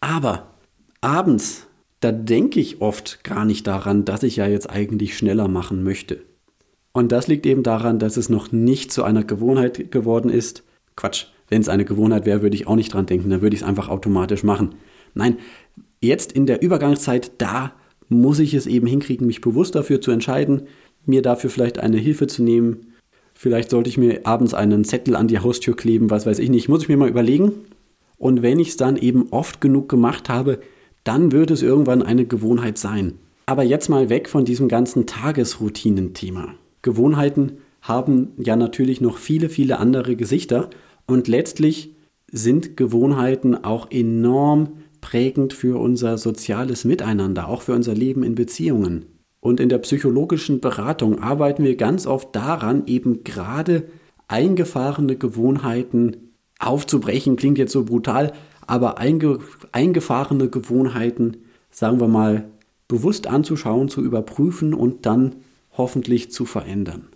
Aber 0.00 0.54
abends, 1.00 1.68
da 2.00 2.10
denke 2.10 2.58
ich 2.58 2.80
oft 2.80 3.22
gar 3.22 3.44
nicht 3.44 3.64
daran, 3.68 4.04
dass 4.04 4.24
ich 4.24 4.34
ja 4.36 4.48
jetzt 4.48 4.68
eigentlich 4.68 5.16
schneller 5.16 5.46
machen 5.46 5.84
möchte. 5.84 6.22
Und 6.92 7.12
das 7.12 7.28
liegt 7.28 7.46
eben 7.46 7.62
daran, 7.62 8.00
dass 8.00 8.16
es 8.16 8.28
noch 8.28 8.50
nicht 8.50 8.90
zu 8.90 9.04
einer 9.04 9.22
Gewohnheit 9.22 9.92
geworden 9.92 10.30
ist. 10.30 10.64
Quatsch, 10.96 11.26
wenn 11.48 11.60
es 11.60 11.68
eine 11.68 11.84
Gewohnheit 11.84 12.26
wäre, 12.26 12.42
würde 12.42 12.56
ich 12.56 12.66
auch 12.66 12.74
nicht 12.74 12.92
dran 12.92 13.06
denken, 13.06 13.30
dann 13.30 13.42
würde 13.42 13.54
ich 13.54 13.62
es 13.62 13.68
einfach 13.68 13.88
automatisch 13.88 14.42
machen. 14.42 14.74
Nein, 15.14 15.38
Jetzt 16.00 16.32
in 16.32 16.46
der 16.46 16.62
Übergangszeit, 16.62 17.32
da 17.38 17.72
muss 18.08 18.38
ich 18.38 18.54
es 18.54 18.66
eben 18.66 18.86
hinkriegen, 18.86 19.26
mich 19.26 19.40
bewusst 19.40 19.74
dafür 19.74 20.00
zu 20.00 20.10
entscheiden, 20.10 20.62
mir 21.04 21.22
dafür 21.22 21.50
vielleicht 21.50 21.78
eine 21.78 21.98
Hilfe 21.98 22.26
zu 22.26 22.42
nehmen. 22.42 22.92
Vielleicht 23.34 23.70
sollte 23.70 23.88
ich 23.88 23.98
mir 23.98 24.26
abends 24.26 24.54
einen 24.54 24.84
Zettel 24.84 25.16
an 25.16 25.28
die 25.28 25.40
Haustür 25.40 25.76
kleben, 25.76 26.10
was 26.10 26.26
weiß 26.26 26.38
ich 26.38 26.50
nicht, 26.50 26.68
muss 26.68 26.82
ich 26.82 26.88
mir 26.88 26.96
mal 26.96 27.08
überlegen. 27.08 27.52
Und 28.18 28.42
wenn 28.42 28.58
ich 28.58 28.68
es 28.68 28.76
dann 28.76 28.96
eben 28.96 29.28
oft 29.30 29.60
genug 29.60 29.88
gemacht 29.88 30.28
habe, 30.28 30.60
dann 31.04 31.32
wird 31.32 31.50
es 31.50 31.62
irgendwann 31.62 32.02
eine 32.02 32.26
Gewohnheit 32.26 32.78
sein. 32.78 33.14
Aber 33.46 33.62
jetzt 33.62 33.88
mal 33.88 34.08
weg 34.08 34.28
von 34.28 34.44
diesem 34.44 34.68
ganzen 34.68 35.06
Tagesroutinen-Thema. 35.06 36.54
Gewohnheiten 36.82 37.58
haben 37.80 38.32
ja 38.38 38.56
natürlich 38.56 39.00
noch 39.00 39.18
viele, 39.18 39.48
viele 39.48 39.78
andere 39.78 40.16
Gesichter 40.16 40.70
und 41.06 41.28
letztlich 41.28 41.94
sind 42.32 42.76
Gewohnheiten 42.76 43.54
auch 43.54 43.90
enorm 43.90 44.78
prägend 45.06 45.52
für 45.52 45.78
unser 45.78 46.18
soziales 46.18 46.84
Miteinander, 46.84 47.48
auch 47.48 47.62
für 47.62 47.74
unser 47.74 47.94
Leben 47.94 48.24
in 48.24 48.34
Beziehungen. 48.34 49.04
Und 49.38 49.60
in 49.60 49.68
der 49.68 49.78
psychologischen 49.78 50.58
Beratung 50.58 51.22
arbeiten 51.22 51.62
wir 51.62 51.76
ganz 51.76 52.08
oft 52.08 52.34
daran, 52.34 52.82
eben 52.86 53.22
gerade 53.22 53.84
eingefahrene 54.26 55.14
Gewohnheiten 55.14 56.32
aufzubrechen. 56.58 57.36
Klingt 57.36 57.56
jetzt 57.56 57.70
so 57.70 57.84
brutal, 57.84 58.32
aber 58.66 58.98
einge 58.98 59.38
eingefahrene 59.70 60.48
Gewohnheiten, 60.48 61.36
sagen 61.70 62.00
wir 62.00 62.08
mal, 62.08 62.48
bewusst 62.88 63.28
anzuschauen, 63.28 63.88
zu 63.88 64.02
überprüfen 64.02 64.74
und 64.74 65.06
dann 65.06 65.36
hoffentlich 65.76 66.32
zu 66.32 66.46
verändern. 66.46 67.06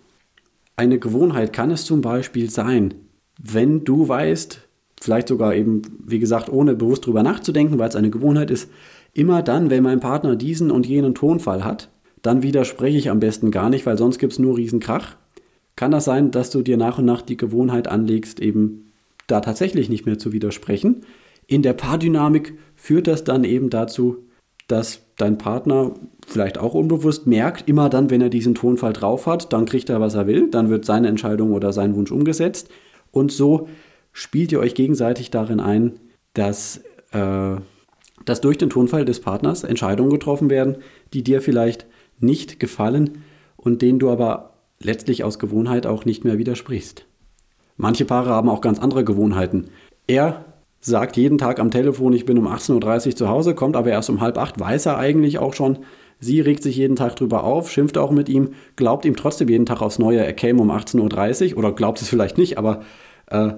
Eine 0.77 0.97
Gewohnheit 0.97 1.51
kann 1.51 1.71
es 1.71 1.83
zum 1.83 1.99
Beispiel 1.99 2.49
sein, 2.49 2.93
wenn 3.37 3.83
du 3.83 4.07
weißt, 4.07 4.61
vielleicht 5.01 5.27
sogar 5.27 5.55
eben, 5.55 5.81
wie 6.05 6.19
gesagt, 6.19 6.49
ohne 6.49 6.75
bewusst 6.75 7.05
drüber 7.05 7.23
nachzudenken, 7.23 7.79
weil 7.79 7.89
es 7.89 7.95
eine 7.95 8.11
Gewohnheit 8.11 8.51
ist, 8.51 8.69
immer 9.13 9.41
dann, 9.41 9.69
wenn 9.69 9.83
mein 9.83 9.99
Partner 9.99 10.35
diesen 10.35 10.71
und 10.71 10.85
jenen 10.85 11.15
Tonfall 11.15 11.65
hat, 11.65 11.89
dann 12.21 12.43
widerspreche 12.43 12.97
ich 12.97 13.09
am 13.09 13.19
besten 13.19 13.51
gar 13.51 13.69
nicht, 13.69 13.85
weil 13.85 13.97
sonst 13.97 14.19
gibt 14.19 14.33
es 14.33 14.39
nur 14.39 14.57
Riesenkrach. 14.57 15.15
Kann 15.75 15.91
das 15.91 16.05
sein, 16.05 16.31
dass 16.31 16.51
du 16.51 16.61
dir 16.61 16.77
nach 16.77 16.99
und 16.99 17.05
nach 17.05 17.21
die 17.21 17.37
Gewohnheit 17.37 17.87
anlegst, 17.87 18.39
eben 18.39 18.91
da 19.27 19.41
tatsächlich 19.41 19.89
nicht 19.89 20.05
mehr 20.05 20.19
zu 20.19 20.31
widersprechen? 20.31 21.01
In 21.47 21.63
der 21.63 21.73
Paardynamik 21.73 22.57
führt 22.75 23.07
das 23.07 23.23
dann 23.23 23.43
eben 23.43 23.69
dazu, 23.69 24.17
dass 24.67 25.01
dein 25.17 25.37
Partner 25.37 25.93
vielleicht 26.27 26.57
auch 26.59 26.75
unbewusst 26.75 27.27
merkt, 27.27 27.67
immer 27.67 27.89
dann, 27.89 28.09
wenn 28.09 28.21
er 28.21 28.29
diesen 28.29 28.55
Tonfall 28.55 28.93
drauf 28.93 29.25
hat, 29.25 29.51
dann 29.51 29.65
kriegt 29.65 29.89
er, 29.89 29.99
was 29.99 30.13
er 30.13 30.27
will, 30.27 30.49
dann 30.49 30.69
wird 30.69 30.85
seine 30.85 31.07
Entscheidung 31.07 31.51
oder 31.51 31.73
sein 31.73 31.95
Wunsch 31.95 32.11
umgesetzt. 32.11 32.69
Und 33.11 33.31
so 33.31 33.67
spielt 34.13 34.51
ihr 34.51 34.59
euch 34.59 34.75
gegenseitig 34.75 35.31
darin 35.31 35.59
ein, 35.59 35.99
dass, 36.33 36.81
äh, 37.11 37.55
dass 38.25 38.41
durch 38.41 38.57
den 38.57 38.69
Tonfall 38.69 39.05
des 39.05 39.21
Partners 39.21 39.63
Entscheidungen 39.63 40.11
getroffen 40.11 40.49
werden, 40.49 40.77
die 41.13 41.23
dir 41.23 41.41
vielleicht 41.41 41.85
nicht 42.19 42.59
gefallen 42.59 43.23
und 43.57 43.81
denen 43.81 43.99
du 43.99 44.09
aber 44.09 44.53
letztlich 44.79 45.23
aus 45.23 45.39
Gewohnheit 45.39 45.85
auch 45.85 46.05
nicht 46.05 46.23
mehr 46.23 46.37
widersprichst. 46.37 47.05
Manche 47.77 48.05
Paare 48.05 48.29
haben 48.29 48.49
auch 48.49 48.61
ganz 48.61 48.79
andere 48.79 49.03
Gewohnheiten. 49.03 49.69
Er 50.07 50.45
sagt 50.81 51.15
jeden 51.15 51.37
Tag 51.37 51.59
am 51.59 51.71
Telefon, 51.71 52.13
ich 52.13 52.25
bin 52.25 52.37
um 52.37 52.47
18.30 52.47 53.07
Uhr 53.07 53.15
zu 53.15 53.29
Hause, 53.29 53.55
kommt 53.55 53.75
aber 53.75 53.91
erst 53.91 54.09
um 54.09 54.19
halb 54.19 54.37
acht, 54.37 54.59
weiß 54.59 54.87
er 54.87 54.97
eigentlich 54.97 55.37
auch 55.37 55.53
schon. 55.53 55.79
Sie 56.19 56.41
regt 56.41 56.61
sich 56.63 56.75
jeden 56.75 56.95
Tag 56.95 57.15
drüber 57.15 57.43
auf, 57.43 57.71
schimpft 57.71 57.97
auch 57.97 58.11
mit 58.11 58.29
ihm, 58.29 58.49
glaubt 58.75 59.05
ihm 59.05 59.15
trotzdem 59.15 59.47
jeden 59.47 59.65
Tag 59.65 59.81
aufs 59.81 59.99
Neue, 59.99 60.19
er 60.19 60.33
käme 60.33 60.61
um 60.61 60.71
18.30 60.71 61.51
Uhr 61.53 61.59
oder 61.59 61.71
glaubt 61.71 62.01
es 62.01 62.07
vielleicht 62.07 62.37
nicht, 62.37 62.57
aber 62.57 62.81
äh, 63.27 63.53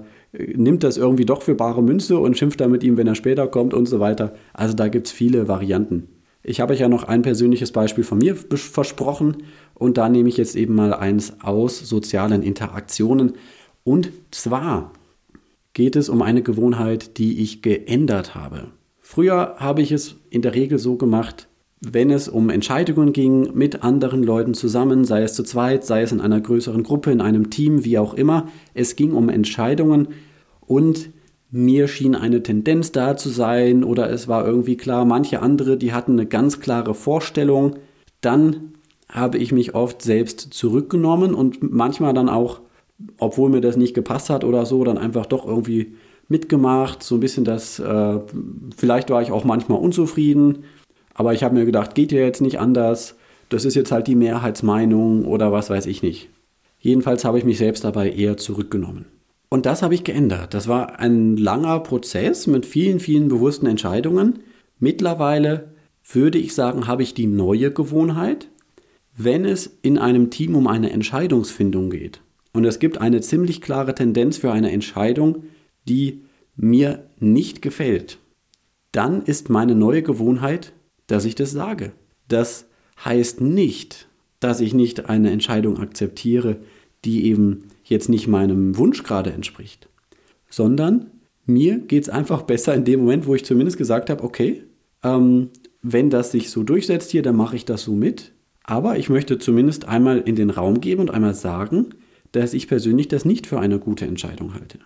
nimmt 0.54 0.82
das 0.82 0.96
irgendwie 0.96 1.24
doch 1.24 1.42
für 1.42 1.54
bare 1.54 1.82
Münze 1.82 2.18
und 2.18 2.36
schimpft 2.36 2.60
dann 2.60 2.70
mit 2.70 2.82
ihm, 2.82 2.96
wenn 2.96 3.06
er 3.06 3.14
später 3.14 3.46
kommt 3.46 3.74
und 3.74 3.86
so 3.86 4.00
weiter. 4.00 4.34
Also 4.52 4.74
da 4.74 4.88
gibt 4.88 5.06
es 5.06 5.12
viele 5.12 5.48
Varianten. 5.48 6.08
Ich 6.42 6.60
habe 6.60 6.74
euch 6.74 6.80
ja 6.80 6.88
noch 6.88 7.04
ein 7.04 7.22
persönliches 7.22 7.72
Beispiel 7.72 8.04
von 8.04 8.18
mir 8.18 8.36
versprochen 8.36 9.38
und 9.74 9.96
da 9.96 10.08
nehme 10.08 10.28
ich 10.28 10.36
jetzt 10.36 10.56
eben 10.56 10.74
mal 10.74 10.92
eins 10.92 11.34
aus 11.42 11.78
sozialen 11.78 12.42
Interaktionen. 12.42 13.32
Und 13.82 14.10
zwar 14.30 14.92
geht 15.72 15.96
es 15.96 16.08
um 16.08 16.20
eine 16.20 16.42
Gewohnheit, 16.42 17.18
die 17.18 17.42
ich 17.42 17.62
geändert 17.62 18.34
habe. 18.34 18.68
Früher 19.00 19.56
habe 19.58 19.82
ich 19.82 19.90
es 19.92 20.16
in 20.30 20.42
der 20.42 20.54
Regel 20.54 20.78
so 20.78 20.96
gemacht, 20.96 21.48
wenn 21.80 22.10
es 22.10 22.28
um 22.28 22.50
Entscheidungen 22.50 23.12
ging 23.12 23.54
mit 23.54 23.82
anderen 23.82 24.22
Leuten 24.22 24.54
zusammen, 24.54 25.04
sei 25.04 25.22
es 25.22 25.34
zu 25.34 25.42
zweit, 25.42 25.84
sei 25.84 26.02
es 26.02 26.12
in 26.12 26.20
einer 26.20 26.40
größeren 26.40 26.82
Gruppe, 26.82 27.10
in 27.10 27.20
einem 27.20 27.50
Team, 27.50 27.84
wie 27.84 27.98
auch 27.98 28.14
immer. 28.14 28.48
Es 28.72 28.96
ging 28.96 29.12
um 29.12 29.28
Entscheidungen 29.28 30.08
und 30.66 31.10
mir 31.50 31.86
schien 31.86 32.14
eine 32.14 32.42
Tendenz 32.42 32.92
da 32.92 33.16
zu 33.16 33.28
sein 33.28 33.84
oder 33.84 34.10
es 34.10 34.26
war 34.26 34.44
irgendwie 34.46 34.76
klar, 34.76 35.04
manche 35.04 35.40
andere, 35.40 35.76
die 35.76 35.92
hatten 35.92 36.12
eine 36.12 36.26
ganz 36.26 36.60
klare 36.60 36.94
Vorstellung. 36.94 37.76
Dann 38.20 38.72
habe 39.08 39.38
ich 39.38 39.52
mich 39.52 39.74
oft 39.74 40.02
selbst 40.02 40.52
zurückgenommen 40.52 41.34
und 41.34 41.62
manchmal 41.62 42.12
dann 42.12 42.28
auch, 42.28 42.60
obwohl 43.18 43.50
mir 43.50 43.60
das 43.60 43.76
nicht 43.76 43.94
gepasst 43.94 44.30
hat 44.30 44.42
oder 44.42 44.66
so, 44.66 44.82
dann 44.82 44.98
einfach 44.98 45.26
doch 45.26 45.46
irgendwie 45.46 45.94
mitgemacht. 46.28 47.04
So 47.04 47.16
ein 47.16 47.20
bisschen 47.20 47.44
das, 47.44 47.78
äh, 47.78 48.18
vielleicht 48.76 49.10
war 49.10 49.22
ich 49.22 49.30
auch 49.30 49.44
manchmal 49.44 49.78
unzufrieden 49.78 50.64
aber 51.14 51.32
ich 51.32 51.44
habe 51.44 51.54
mir 51.54 51.64
gedacht, 51.64 51.94
geht 51.94 52.12
ja 52.12 52.20
jetzt 52.20 52.42
nicht 52.42 52.58
anders. 52.58 53.16
Das 53.48 53.64
ist 53.64 53.76
jetzt 53.76 53.92
halt 53.92 54.08
die 54.08 54.16
Mehrheitsmeinung 54.16 55.24
oder 55.24 55.52
was 55.52 55.70
weiß 55.70 55.86
ich 55.86 56.02
nicht. 56.02 56.28
Jedenfalls 56.80 57.24
habe 57.24 57.38
ich 57.38 57.44
mich 57.44 57.58
selbst 57.58 57.84
dabei 57.84 58.10
eher 58.10 58.36
zurückgenommen. 58.36 59.06
Und 59.54 59.66
das 59.66 59.82
habe 59.82 59.94
ich 59.94 60.02
geändert. 60.02 60.52
Das 60.52 60.66
war 60.66 60.98
ein 60.98 61.36
langer 61.36 61.78
Prozess 61.78 62.48
mit 62.48 62.66
vielen, 62.66 62.98
vielen 62.98 63.28
bewussten 63.28 63.66
Entscheidungen. 63.66 64.40
Mittlerweile 64.80 65.74
würde 66.12 66.38
ich 66.38 66.56
sagen, 66.56 66.88
habe 66.88 67.04
ich 67.04 67.14
die 67.14 67.28
neue 67.28 67.70
Gewohnheit, 67.70 68.48
wenn 69.16 69.44
es 69.44 69.78
in 69.82 69.96
einem 69.96 70.30
Team 70.30 70.56
um 70.56 70.66
eine 70.66 70.90
Entscheidungsfindung 70.90 71.88
geht. 71.90 72.20
Und 72.52 72.64
es 72.64 72.80
gibt 72.80 72.98
eine 72.98 73.20
ziemlich 73.20 73.60
klare 73.60 73.94
Tendenz 73.94 74.38
für 74.38 74.50
eine 74.50 74.72
Entscheidung, 74.72 75.44
die 75.86 76.24
mir 76.56 77.04
nicht 77.20 77.62
gefällt. 77.62 78.18
Dann 78.90 79.22
ist 79.22 79.50
meine 79.50 79.76
neue 79.76 80.02
Gewohnheit, 80.02 80.72
dass 81.06 81.24
ich 81.26 81.36
das 81.36 81.52
sage. 81.52 81.92
Das 82.26 82.66
heißt 83.04 83.40
nicht, 83.40 84.08
dass 84.40 84.60
ich 84.60 84.74
nicht 84.74 85.08
eine 85.08 85.30
Entscheidung 85.30 85.78
akzeptiere, 85.78 86.56
die 87.04 87.26
eben 87.26 87.68
jetzt 87.84 88.08
nicht 88.08 88.26
meinem 88.26 88.76
Wunsch 88.76 89.02
gerade 89.02 89.32
entspricht, 89.32 89.88
sondern 90.50 91.10
mir 91.46 91.78
geht 91.78 92.04
es 92.04 92.08
einfach 92.08 92.42
besser 92.42 92.74
in 92.74 92.84
dem 92.84 93.00
Moment, 93.00 93.26
wo 93.26 93.34
ich 93.34 93.44
zumindest 93.44 93.76
gesagt 93.76 94.10
habe, 94.10 94.24
okay, 94.24 94.64
ähm, 95.02 95.50
wenn 95.82 96.10
das 96.10 96.30
sich 96.30 96.50
so 96.50 96.62
durchsetzt 96.62 97.10
hier, 97.10 97.22
dann 97.22 97.36
mache 97.36 97.56
ich 97.56 97.66
das 97.66 97.82
so 97.82 97.92
mit. 97.92 98.32
Aber 98.64 98.96
ich 98.98 99.10
möchte 99.10 99.38
zumindest 99.38 99.86
einmal 99.86 100.20
in 100.20 100.36
den 100.36 100.48
Raum 100.48 100.80
geben 100.80 101.02
und 101.02 101.10
einmal 101.10 101.34
sagen, 101.34 101.90
dass 102.32 102.54
ich 102.54 102.66
persönlich 102.66 103.08
das 103.08 103.26
nicht 103.26 103.46
für 103.46 103.60
eine 103.60 103.78
gute 103.78 104.06
Entscheidung 104.06 104.54
halte. 104.54 104.78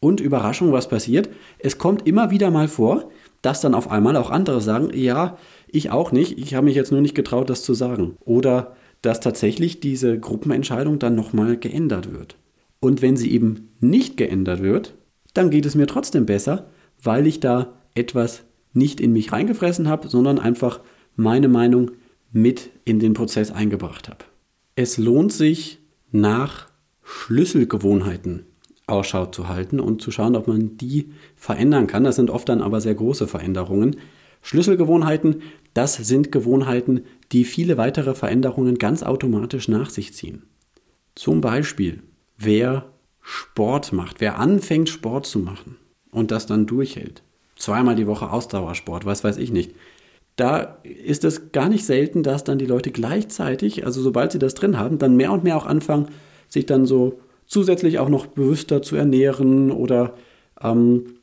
Und 0.00 0.20
Überraschung, 0.20 0.72
was 0.72 0.88
passiert? 0.88 1.30
Es 1.58 1.78
kommt 1.78 2.06
immer 2.06 2.30
wieder 2.30 2.50
mal 2.50 2.68
vor, 2.68 3.10
dass 3.40 3.60
dann 3.60 3.74
auf 3.74 3.90
einmal 3.90 4.16
auch 4.16 4.30
andere 4.30 4.60
sagen, 4.60 4.90
ja, 4.92 5.38
ich 5.68 5.90
auch 5.90 6.12
nicht, 6.12 6.38
ich 6.38 6.54
habe 6.54 6.66
mich 6.66 6.74
jetzt 6.74 6.92
nur 6.92 7.00
nicht 7.00 7.14
getraut, 7.14 7.48
das 7.48 7.62
zu 7.62 7.72
sagen. 7.72 8.16
Oder 8.20 8.76
dass 9.04 9.20
tatsächlich 9.20 9.80
diese 9.80 10.18
Gruppenentscheidung 10.18 10.98
dann 10.98 11.14
nochmal 11.14 11.56
geändert 11.56 12.12
wird. 12.12 12.36
Und 12.80 13.02
wenn 13.02 13.16
sie 13.16 13.30
eben 13.32 13.70
nicht 13.80 14.16
geändert 14.16 14.62
wird, 14.62 14.94
dann 15.32 15.50
geht 15.50 15.66
es 15.66 15.74
mir 15.74 15.86
trotzdem 15.86 16.26
besser, 16.26 16.70
weil 17.02 17.26
ich 17.26 17.40
da 17.40 17.74
etwas 17.94 18.44
nicht 18.72 19.00
in 19.00 19.12
mich 19.12 19.32
reingefressen 19.32 19.88
habe, 19.88 20.08
sondern 20.08 20.38
einfach 20.38 20.80
meine 21.16 21.48
Meinung 21.48 21.92
mit 22.32 22.70
in 22.84 22.98
den 22.98 23.14
Prozess 23.14 23.50
eingebracht 23.50 24.08
habe. 24.08 24.24
Es 24.76 24.98
lohnt 24.98 25.32
sich, 25.32 25.78
nach 26.10 26.68
Schlüsselgewohnheiten 27.02 28.46
Ausschau 28.86 29.26
zu 29.26 29.48
halten 29.48 29.80
und 29.80 30.00
zu 30.00 30.12
schauen, 30.12 30.36
ob 30.36 30.46
man 30.46 30.76
die 30.76 31.10
verändern 31.34 31.88
kann. 31.88 32.04
Das 32.04 32.16
sind 32.16 32.30
oft 32.30 32.48
dann 32.48 32.62
aber 32.62 32.80
sehr 32.80 32.94
große 32.94 33.26
Veränderungen. 33.26 33.96
Schlüsselgewohnheiten, 34.44 35.42
das 35.72 35.94
sind 35.94 36.30
Gewohnheiten, 36.30 37.02
die 37.32 37.44
viele 37.44 37.76
weitere 37.78 38.14
Veränderungen 38.14 38.78
ganz 38.78 39.02
automatisch 39.02 39.68
nach 39.68 39.90
sich 39.90 40.14
ziehen. 40.14 40.42
Zum 41.14 41.40
Beispiel, 41.40 42.02
wer 42.36 42.84
Sport 43.22 43.92
macht, 43.92 44.20
wer 44.20 44.38
anfängt 44.38 44.90
Sport 44.90 45.26
zu 45.26 45.38
machen 45.38 45.76
und 46.10 46.30
das 46.30 46.46
dann 46.46 46.66
durchhält, 46.66 47.22
zweimal 47.56 47.96
die 47.96 48.06
Woche 48.06 48.30
Ausdauersport, 48.30 49.06
was 49.06 49.24
weiß 49.24 49.38
ich 49.38 49.50
nicht, 49.50 49.72
da 50.36 50.78
ist 50.82 51.24
es 51.24 51.52
gar 51.52 51.70
nicht 51.70 51.86
selten, 51.86 52.22
dass 52.22 52.44
dann 52.44 52.58
die 52.58 52.66
Leute 52.66 52.90
gleichzeitig, 52.90 53.86
also 53.86 54.02
sobald 54.02 54.32
sie 54.32 54.38
das 54.38 54.54
drin 54.54 54.78
haben, 54.78 54.98
dann 54.98 55.16
mehr 55.16 55.32
und 55.32 55.44
mehr 55.44 55.56
auch 55.56 55.66
anfangen, 55.66 56.08
sich 56.48 56.66
dann 56.66 56.84
so 56.84 57.20
zusätzlich 57.46 57.98
auch 57.98 58.10
noch 58.10 58.26
bewusster 58.26 58.82
zu 58.82 58.96
ernähren 58.96 59.70
oder 59.70 60.14
ähm, 60.60 61.14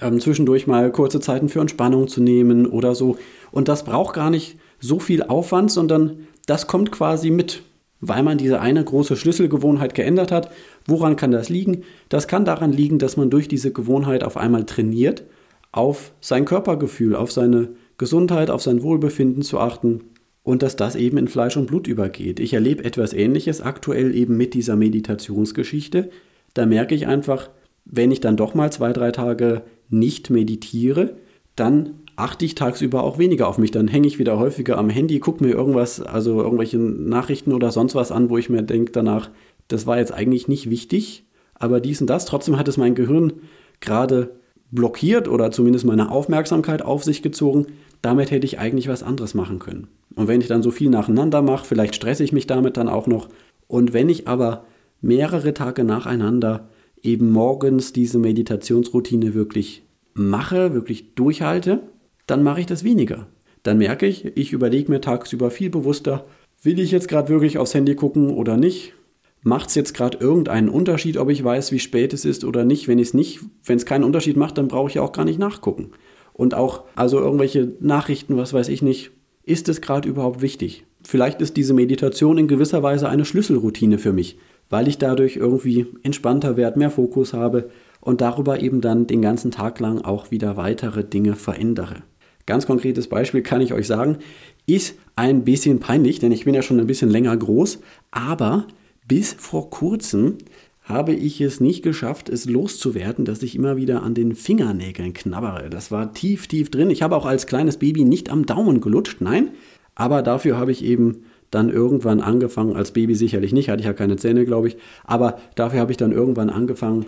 ähm, 0.00 0.20
zwischendurch 0.20 0.66
mal 0.66 0.90
kurze 0.90 1.20
Zeiten 1.20 1.48
für 1.48 1.60
Entspannung 1.60 2.08
zu 2.08 2.22
nehmen 2.22 2.66
oder 2.66 2.94
so. 2.94 3.16
Und 3.50 3.68
das 3.68 3.84
braucht 3.84 4.14
gar 4.14 4.30
nicht 4.30 4.56
so 4.80 4.98
viel 4.98 5.22
Aufwand, 5.22 5.70
sondern 5.70 6.26
das 6.46 6.66
kommt 6.66 6.90
quasi 6.90 7.30
mit, 7.30 7.62
weil 8.00 8.22
man 8.22 8.38
diese 8.38 8.60
eine 8.60 8.82
große 8.84 9.16
Schlüsselgewohnheit 9.16 9.94
geändert 9.94 10.32
hat. 10.32 10.50
Woran 10.86 11.16
kann 11.16 11.30
das 11.30 11.48
liegen? 11.48 11.82
Das 12.08 12.26
kann 12.26 12.44
daran 12.44 12.72
liegen, 12.72 12.98
dass 12.98 13.16
man 13.16 13.30
durch 13.30 13.48
diese 13.48 13.72
Gewohnheit 13.72 14.24
auf 14.24 14.36
einmal 14.36 14.64
trainiert, 14.64 15.22
auf 15.70 16.12
sein 16.20 16.44
Körpergefühl, 16.44 17.14
auf 17.14 17.30
seine 17.30 17.70
Gesundheit, 17.98 18.50
auf 18.50 18.62
sein 18.62 18.82
Wohlbefinden 18.82 19.42
zu 19.42 19.60
achten 19.60 20.00
und 20.42 20.62
dass 20.62 20.74
das 20.74 20.96
eben 20.96 21.18
in 21.18 21.28
Fleisch 21.28 21.56
und 21.56 21.66
Blut 21.66 21.86
übergeht. 21.86 22.40
Ich 22.40 22.52
erlebe 22.52 22.84
etwas 22.84 23.12
Ähnliches 23.12 23.60
aktuell 23.60 24.14
eben 24.14 24.36
mit 24.36 24.54
dieser 24.54 24.74
Meditationsgeschichte. 24.74 26.10
Da 26.54 26.66
merke 26.66 26.96
ich 26.96 27.06
einfach, 27.06 27.50
wenn 27.84 28.10
ich 28.10 28.20
dann 28.20 28.36
doch 28.36 28.54
mal 28.54 28.72
zwei, 28.72 28.92
drei 28.92 29.10
Tage 29.10 29.62
nicht 29.88 30.30
meditiere, 30.30 31.16
dann 31.56 31.94
achte 32.16 32.44
ich 32.44 32.54
tagsüber 32.54 33.02
auch 33.02 33.18
weniger 33.18 33.48
auf 33.48 33.58
mich. 33.58 33.70
Dann 33.70 33.88
hänge 33.88 34.06
ich 34.06 34.18
wieder 34.18 34.38
häufiger 34.38 34.78
am 34.78 34.90
Handy, 34.90 35.18
gucke 35.18 35.44
mir 35.44 35.52
irgendwas, 35.52 36.00
also 36.00 36.42
irgendwelche 36.42 36.78
Nachrichten 36.78 37.52
oder 37.52 37.70
sonst 37.70 37.94
was 37.94 38.12
an, 38.12 38.30
wo 38.30 38.38
ich 38.38 38.48
mir 38.48 38.62
denke 38.62 38.92
danach, 38.92 39.30
das 39.68 39.86
war 39.86 39.98
jetzt 39.98 40.12
eigentlich 40.12 40.48
nicht 40.48 40.70
wichtig, 40.70 41.24
aber 41.54 41.80
dies 41.80 42.00
und 42.00 42.08
das. 42.08 42.24
Trotzdem 42.24 42.58
hat 42.58 42.68
es 42.68 42.76
mein 42.76 42.94
Gehirn 42.94 43.34
gerade 43.80 44.36
blockiert 44.70 45.28
oder 45.28 45.50
zumindest 45.50 45.84
meine 45.84 46.10
Aufmerksamkeit 46.10 46.82
auf 46.82 47.04
sich 47.04 47.22
gezogen. 47.22 47.66
Damit 48.00 48.30
hätte 48.30 48.46
ich 48.46 48.58
eigentlich 48.58 48.88
was 48.88 49.02
anderes 49.02 49.34
machen 49.34 49.58
können. 49.58 49.88
Und 50.16 50.28
wenn 50.28 50.40
ich 50.40 50.48
dann 50.48 50.62
so 50.62 50.70
viel 50.70 50.90
nacheinander 50.90 51.42
mache, 51.42 51.66
vielleicht 51.66 51.94
stresse 51.94 52.24
ich 52.24 52.32
mich 52.32 52.46
damit 52.46 52.76
dann 52.76 52.88
auch 52.88 53.06
noch. 53.06 53.28
Und 53.68 53.92
wenn 53.92 54.08
ich 54.08 54.28
aber 54.28 54.64
mehrere 55.00 55.54
Tage 55.54 55.84
nacheinander 55.84 56.68
eben 57.02 57.30
morgens 57.30 57.92
diese 57.92 58.18
Meditationsroutine 58.18 59.34
wirklich 59.34 59.82
mache, 60.14 60.74
wirklich 60.74 61.14
durchhalte, 61.14 61.82
dann 62.26 62.42
mache 62.42 62.60
ich 62.60 62.66
das 62.66 62.84
weniger. 62.84 63.26
Dann 63.62 63.78
merke 63.78 64.06
ich, 64.06 64.36
ich 64.36 64.52
überlege 64.52 64.90
mir 64.90 65.00
tagsüber 65.00 65.50
viel 65.50 65.70
bewusster, 65.70 66.26
will 66.62 66.78
ich 66.78 66.90
jetzt 66.90 67.08
gerade 67.08 67.28
wirklich 67.28 67.58
aufs 67.58 67.74
Handy 67.74 67.94
gucken 67.94 68.30
oder 68.30 68.56
nicht? 68.56 68.94
Macht 69.42 69.70
es 69.70 69.74
jetzt 69.74 69.94
gerade 69.94 70.18
irgendeinen 70.18 70.68
Unterschied, 70.68 71.16
ob 71.16 71.28
ich 71.28 71.42
weiß, 71.42 71.72
wie 71.72 71.80
spät 71.80 72.12
es 72.12 72.24
ist 72.24 72.44
oder 72.44 72.64
nicht? 72.64 72.86
Wenn 72.86 73.00
es 73.00 73.14
nicht, 73.14 73.40
wenn 73.64 73.76
es 73.76 73.86
keinen 73.86 74.04
Unterschied 74.04 74.36
macht, 74.36 74.56
dann 74.58 74.68
brauche 74.68 74.88
ich 74.88 74.94
ja 74.94 75.02
auch 75.02 75.12
gar 75.12 75.24
nicht 75.24 75.38
nachgucken. 75.38 75.90
Und 76.32 76.54
auch, 76.54 76.84
also 76.94 77.18
irgendwelche 77.18 77.72
Nachrichten, 77.80 78.36
was 78.36 78.52
weiß 78.52 78.68
ich 78.68 78.82
nicht, 78.82 79.10
ist 79.44 79.68
es 79.68 79.80
gerade 79.80 80.08
überhaupt 80.08 80.42
wichtig? 80.42 80.84
Vielleicht 81.04 81.40
ist 81.40 81.56
diese 81.56 81.74
Meditation 81.74 82.38
in 82.38 82.46
gewisser 82.46 82.84
Weise 82.84 83.08
eine 83.08 83.24
Schlüsselroutine 83.24 83.98
für 83.98 84.12
mich, 84.12 84.38
weil 84.70 84.88
ich 84.88 84.98
dadurch 84.98 85.36
irgendwie 85.36 85.86
entspannter 86.02 86.56
werde, 86.56 86.78
mehr 86.78 86.90
Fokus 86.90 87.32
habe 87.32 87.70
und 88.00 88.20
darüber 88.20 88.60
eben 88.60 88.80
dann 88.80 89.06
den 89.06 89.22
ganzen 89.22 89.50
Tag 89.50 89.80
lang 89.80 90.00
auch 90.00 90.30
wieder 90.30 90.56
weitere 90.56 91.04
Dinge 91.04 91.34
verändere. 91.34 92.02
Ganz 92.46 92.66
konkretes 92.66 93.08
Beispiel 93.08 93.42
kann 93.42 93.60
ich 93.60 93.72
euch 93.72 93.86
sagen, 93.86 94.18
ist 94.66 94.96
ein 95.16 95.44
bisschen 95.44 95.80
peinlich, 95.80 96.18
denn 96.18 96.32
ich 96.32 96.44
bin 96.44 96.54
ja 96.54 96.62
schon 96.62 96.80
ein 96.80 96.86
bisschen 96.86 97.10
länger 97.10 97.36
groß, 97.36 97.80
aber 98.10 98.66
bis 99.06 99.32
vor 99.32 99.70
kurzem 99.70 100.38
habe 100.82 101.12
ich 101.12 101.40
es 101.40 101.60
nicht 101.60 101.82
geschafft, 101.82 102.28
es 102.28 102.46
loszuwerden, 102.46 103.24
dass 103.24 103.42
ich 103.42 103.54
immer 103.54 103.76
wieder 103.76 104.02
an 104.02 104.14
den 104.14 104.34
Fingernägeln 104.34 105.12
knabbere. 105.12 105.70
Das 105.70 105.92
war 105.92 106.12
tief, 106.12 106.48
tief 106.48 106.70
drin. 106.70 106.90
Ich 106.90 107.02
habe 107.02 107.16
auch 107.16 107.26
als 107.26 107.46
kleines 107.46 107.76
Baby 107.76 108.04
nicht 108.04 108.30
am 108.30 108.46
Daumen 108.46 108.80
gelutscht, 108.80 109.20
nein. 109.20 109.50
Aber 109.94 110.22
dafür 110.22 110.56
habe 110.56 110.72
ich 110.72 110.84
eben 110.84 111.24
dann 111.52 111.70
irgendwann 111.70 112.20
angefangen, 112.20 112.74
als 112.74 112.90
Baby 112.90 113.14
sicherlich 113.14 113.52
nicht, 113.52 113.68
hatte 113.68 113.80
ich 113.80 113.86
ja 113.86 113.92
keine 113.92 114.16
Zähne, 114.16 114.44
glaube 114.44 114.68
ich, 114.68 114.76
aber 115.04 115.38
dafür 115.54 115.78
habe 115.78 115.92
ich 115.92 115.98
dann 115.98 116.10
irgendwann 116.10 116.50
angefangen, 116.50 117.06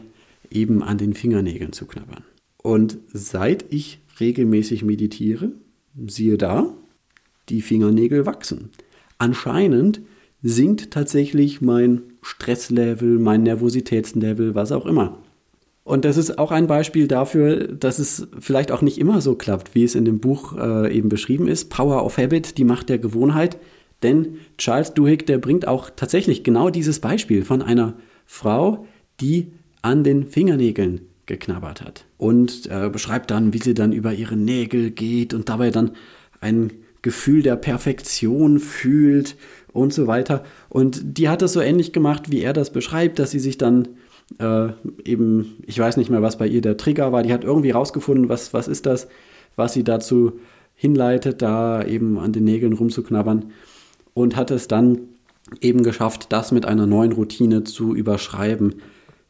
eben 0.50 0.82
an 0.82 0.98
den 0.98 1.14
Fingernägeln 1.14 1.72
zu 1.72 1.86
knabbern. 1.86 2.22
Und 2.62 2.98
seit 3.12 3.64
ich 3.70 4.00
regelmäßig 4.20 4.84
meditiere, 4.84 5.52
siehe 6.06 6.38
da, 6.38 6.72
die 7.48 7.62
Fingernägel 7.62 8.26
wachsen. 8.26 8.70
Anscheinend 9.18 10.02
sinkt 10.42 10.90
tatsächlich 10.90 11.60
mein 11.60 12.02
Stresslevel, 12.22 13.18
mein 13.18 13.42
Nervositätslevel, 13.42 14.54
was 14.54 14.72
auch 14.72 14.86
immer. 14.86 15.18
Und 15.84 16.06
das 16.06 16.16
ist 16.16 16.38
auch 16.38 16.50
ein 16.50 16.66
Beispiel 16.66 17.06
dafür, 17.08 17.68
dass 17.68 17.98
es 17.98 18.28
vielleicht 18.38 18.72
auch 18.72 18.80
nicht 18.80 18.98
immer 18.98 19.20
so 19.20 19.34
klappt, 19.34 19.74
wie 19.74 19.84
es 19.84 19.94
in 19.94 20.06
dem 20.06 20.18
Buch 20.18 20.56
äh, 20.56 20.94
eben 20.94 21.10
beschrieben 21.10 21.46
ist. 21.46 21.68
Power 21.68 22.04
of 22.04 22.16
Habit, 22.16 22.56
die 22.56 22.64
Macht 22.64 22.88
der 22.88 22.98
Gewohnheit. 22.98 23.58
Denn 24.04 24.38
Charles 24.58 24.94
Duhigg, 24.94 25.26
der 25.26 25.38
bringt 25.38 25.66
auch 25.66 25.90
tatsächlich 25.90 26.44
genau 26.44 26.70
dieses 26.70 27.00
Beispiel 27.00 27.44
von 27.44 27.62
einer 27.62 27.94
Frau, 28.26 28.86
die 29.20 29.50
an 29.82 30.04
den 30.04 30.26
Fingernägeln 30.26 31.00
geknabbert 31.26 31.82
hat. 31.82 32.04
Und 32.18 32.68
äh, 32.70 32.90
beschreibt 32.90 33.30
dann, 33.30 33.52
wie 33.52 33.58
sie 33.58 33.74
dann 33.74 33.92
über 33.92 34.12
ihre 34.12 34.36
Nägel 34.36 34.90
geht 34.90 35.34
und 35.34 35.48
dabei 35.48 35.70
dann 35.70 35.92
ein 36.40 36.72
Gefühl 37.02 37.42
der 37.42 37.56
Perfektion 37.56 38.58
fühlt 38.58 39.36
und 39.72 39.92
so 39.92 40.06
weiter. 40.06 40.44
Und 40.68 41.18
die 41.18 41.28
hat 41.28 41.42
das 41.42 41.54
so 41.54 41.60
ähnlich 41.60 41.92
gemacht, 41.92 42.30
wie 42.30 42.40
er 42.40 42.52
das 42.52 42.70
beschreibt, 42.70 43.18
dass 43.18 43.30
sie 43.30 43.38
sich 43.38 43.58
dann 43.58 43.88
äh, 44.38 44.68
eben, 45.04 45.56
ich 45.66 45.78
weiß 45.78 45.96
nicht 45.96 46.10
mehr, 46.10 46.22
was 46.22 46.38
bei 46.38 46.46
ihr 46.46 46.60
der 46.60 46.76
Trigger 46.76 47.10
war, 47.12 47.22
die 47.22 47.32
hat 47.32 47.44
irgendwie 47.44 47.70
rausgefunden, 47.70 48.28
was, 48.28 48.52
was 48.52 48.68
ist 48.68 48.86
das, 48.86 49.08
was 49.56 49.72
sie 49.72 49.84
dazu 49.84 50.40
hinleitet, 50.74 51.40
da 51.40 51.84
eben 51.84 52.18
an 52.18 52.32
den 52.32 52.44
Nägeln 52.44 52.72
rumzuknabbern 52.74 53.52
und 54.14 54.36
hat 54.36 54.50
es 54.50 54.68
dann 54.68 55.00
eben 55.60 55.82
geschafft, 55.82 56.26
das 56.30 56.52
mit 56.52 56.66
einer 56.66 56.86
neuen 56.86 57.12
Routine 57.12 57.64
zu 57.64 57.94
überschreiben. 57.94 58.76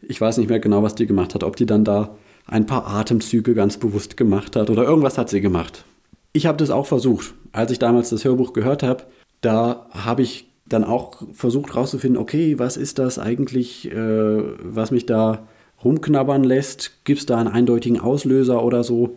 Ich 0.03 0.20
weiß 0.20 0.39
nicht 0.39 0.49
mehr 0.49 0.61
genau, 0.61 0.82
was 0.82 0.95
die 0.95 1.07
gemacht 1.07 1.35
hat, 1.35 1.43
ob 1.43 1.57
die 1.57 1.66
dann 1.66 1.85
da 1.85 2.14
ein 2.47 2.66
paar 2.66 2.87
Atemzüge 2.87 3.55
ganz 3.55 3.78
bewusst 3.78 4.16
gemacht 4.16 4.55
hat 4.55 4.70
oder 4.70 4.85
irgendwas 4.85 5.18
hat 5.18 5.30
sie 5.30 5.41
gemacht. 5.41 5.85
Ich 6.32 6.47
habe 6.47 6.59
das 6.59 6.70
auch 6.70 6.87
versucht. 6.87 7.35
Als 7.53 7.70
ich 7.70 7.78
damals 7.78 8.11
das 8.11 8.24
Hörbuch 8.24 8.53
gehört 8.53 8.82
habe, 8.82 9.05
da 9.41 9.87
habe 9.91 10.22
ich 10.22 10.49
dann 10.66 10.85
auch 10.85 11.22
versucht 11.32 11.74
herauszufinden, 11.74 12.20
okay, 12.20 12.59
was 12.59 12.76
ist 12.76 12.99
das 12.99 13.18
eigentlich, 13.18 13.91
äh, 13.91 14.43
was 14.62 14.91
mich 14.91 15.07
da 15.07 15.47
rumknabbern 15.85 16.45
lässt? 16.45 17.05
Gibt 17.05 17.20
es 17.20 17.26
da 17.26 17.39
einen 17.39 17.49
eindeutigen 17.49 18.01
Auslöser 18.01 18.64
oder 18.64 18.85
so? 18.85 19.16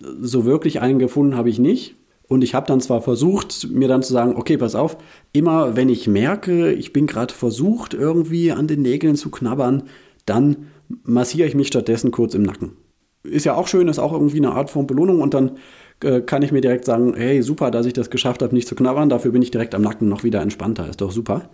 So 0.00 0.44
wirklich 0.44 0.80
einen 0.80 0.98
gefunden 0.98 1.36
habe 1.36 1.50
ich 1.50 1.58
nicht. 1.58 1.94
Und 2.28 2.44
ich 2.44 2.54
habe 2.54 2.66
dann 2.66 2.80
zwar 2.80 3.00
versucht, 3.00 3.68
mir 3.70 3.88
dann 3.88 4.02
zu 4.02 4.12
sagen, 4.12 4.36
okay, 4.36 4.58
pass 4.58 4.74
auf, 4.74 4.98
immer 5.32 5.76
wenn 5.76 5.88
ich 5.88 6.06
merke, 6.06 6.72
ich 6.72 6.92
bin 6.92 7.06
gerade 7.06 7.32
versucht, 7.32 7.94
irgendwie 7.94 8.52
an 8.52 8.68
den 8.68 8.82
Nägeln 8.82 9.16
zu 9.16 9.30
knabbern, 9.30 9.84
dann 10.26 10.68
massiere 11.02 11.48
ich 11.48 11.54
mich 11.54 11.68
stattdessen 11.68 12.10
kurz 12.10 12.34
im 12.34 12.42
Nacken. 12.42 12.72
Ist 13.22 13.46
ja 13.46 13.54
auch 13.54 13.66
schön, 13.66 13.88
ist 13.88 13.98
auch 13.98 14.12
irgendwie 14.12 14.36
eine 14.36 14.52
Art 14.52 14.70
von 14.70 14.86
Belohnung 14.86 15.20
und 15.20 15.32
dann 15.32 15.52
äh, 16.02 16.20
kann 16.20 16.42
ich 16.42 16.52
mir 16.52 16.60
direkt 16.60 16.84
sagen, 16.84 17.14
hey, 17.16 17.42
super, 17.42 17.70
dass 17.70 17.86
ich 17.86 17.94
das 17.94 18.10
geschafft 18.10 18.42
habe, 18.42 18.54
nicht 18.54 18.68
zu 18.68 18.74
knabbern, 18.74 19.08
dafür 19.08 19.32
bin 19.32 19.42
ich 19.42 19.50
direkt 19.50 19.74
am 19.74 19.82
Nacken 19.82 20.08
noch 20.08 20.22
wieder 20.22 20.42
entspannter, 20.42 20.88
ist 20.88 21.00
doch 21.00 21.10
super. 21.10 21.48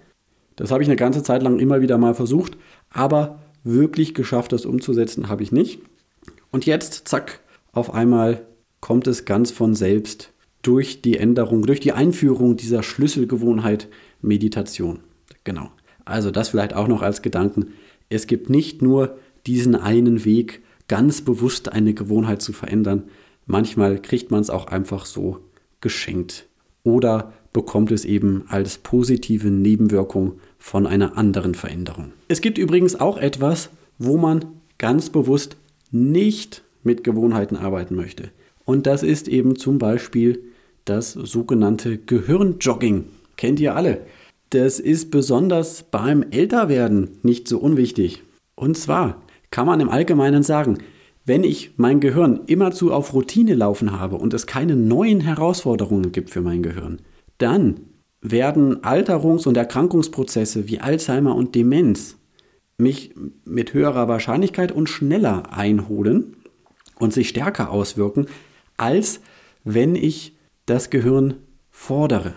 Das 0.57 0.71
habe 0.71 0.83
ich 0.83 0.89
eine 0.89 0.97
ganze 0.97 1.23
Zeit 1.23 1.43
lang 1.43 1.59
immer 1.61 1.81
wieder 1.81 1.99
mal 1.99 2.15
versucht, 2.15 2.57
aber 2.91 3.39
wirklich 3.63 4.15
geschafft, 4.15 4.53
das 4.53 4.67
umzusetzen, 4.67 5.29
habe 5.29 5.43
ich 5.43 5.53
nicht. 5.53 5.81
Und 6.51 6.67
jetzt, 6.67 7.09
zack, 7.09 7.41
auf 7.73 7.95
einmal 7.95 8.47
kommt 8.81 9.07
es 9.07 9.25
ganz 9.25 9.51
von 9.51 9.75
selbst 9.75 10.34
durch 10.67 11.03
die 11.03 11.19
Änderung, 11.19 11.63
durch 11.63 11.81
die 11.81 11.93
Einführung 11.93 12.57
dieser 12.57 12.83
Schlüsselgewohnheit 12.83 13.89
Meditation. 14.21 15.01
Genau. 15.45 15.71
Also 16.05 16.31
das 16.31 16.49
vielleicht 16.49 16.75
auch 16.75 16.89
noch 16.89 17.03
als 17.03 17.23
Gedanken. 17.23 17.69
Es 18.09 18.27
gibt 18.27 18.51
nicht 18.51 18.83
nur 18.83 19.17
diesen 19.47 19.77
einen 19.77 20.25
Weg, 20.25 20.63
ganz 20.89 21.23
bewusst 21.23 21.73
eine 21.73 21.95
Gewohnheit 21.95 22.43
zu 22.43 22.53
verändern, 22.53 23.05
Manchmal 23.47 24.01
kriegt 24.01 24.31
man 24.31 24.41
es 24.41 24.51
auch 24.51 24.67
einfach 24.67 25.05
so 25.07 25.39
geschenkt 25.81 26.47
oder 26.83 27.33
bekommt 27.53 27.93
es 27.93 28.05
eben 28.05 28.45
als 28.49 28.79
positive 28.79 29.49
Nebenwirkung 29.49 30.41
von 30.59 30.87
einer 30.87 31.17
anderen 31.17 31.55
Veränderung. 31.55 32.13
Es 32.29 32.41
gibt 32.41 32.59
übrigens 32.59 32.99
auch 32.99 33.19
etwas, 33.19 33.71
wo 33.99 34.17
man 34.17 34.45
ganz 34.79 35.11
bewusst 35.11 35.57
nicht 35.91 36.63
mit 36.83 37.05
Gewohnheiten 37.05 37.57
arbeiten 37.57 37.95
möchte. 37.95 38.31
Und 38.65 38.87
das 38.87 39.03
ist 39.03 39.29
eben 39.29 39.57
zum 39.57 39.79
Beispiel 39.79 40.43
das 40.85 41.13
sogenannte 41.13 41.99
Gehirnjogging. 41.99 43.07
Kennt 43.37 43.61
ihr 43.61 43.75
alle? 43.75 44.03
Das 44.51 44.79
ist 44.79 45.11
besonders 45.11 45.85
beim 45.85 46.25
Älterwerden 46.31 47.19
nicht 47.23 47.49
so 47.49 47.59
unwichtig. 47.59 48.23
Und 48.55 48.77
zwar 48.77 49.23
kann 49.51 49.67
man 49.67 49.81
im 49.81 49.89
Allgemeinen 49.89 50.43
sagen, 50.43 50.79
wenn 51.25 51.43
ich 51.43 51.73
mein 51.77 52.01
Gehirn 52.01 52.43
immerzu 52.47 52.93
auf 52.93 53.15
Routine 53.15 53.55
laufen 53.55 53.99
habe 53.99 54.17
und 54.17 54.35
es 54.35 54.47
keine 54.47 54.77
neuen 54.77 55.21
Herausforderungen 55.21 56.13
gibt 56.13 56.31
für 56.31 56.43
mein 56.43 56.63
Gehirn, 56.63 57.01
dann 57.39 57.81
werden 58.21 58.83
Alterungs- 58.83 59.47
und 59.47 59.57
Erkrankungsprozesse 59.57 60.69
wie 60.69 60.81
Alzheimer 60.81 61.35
und 61.35 61.55
Demenz 61.55 62.17
mich 62.77 63.15
mit 63.45 63.73
höherer 63.73 64.09
Wahrscheinlichkeit 64.09 64.73
und 64.73 64.89
schneller 64.89 65.53
einholen 65.53 66.37
und 66.99 67.13
sich 67.13 67.29
stärker 67.29 67.71
auswirken, 67.71 68.27
als 68.77 69.21
wenn 69.65 69.95
ich 69.95 70.34
das 70.67 70.91
Gehirn 70.91 71.35
fordere. 71.71 72.35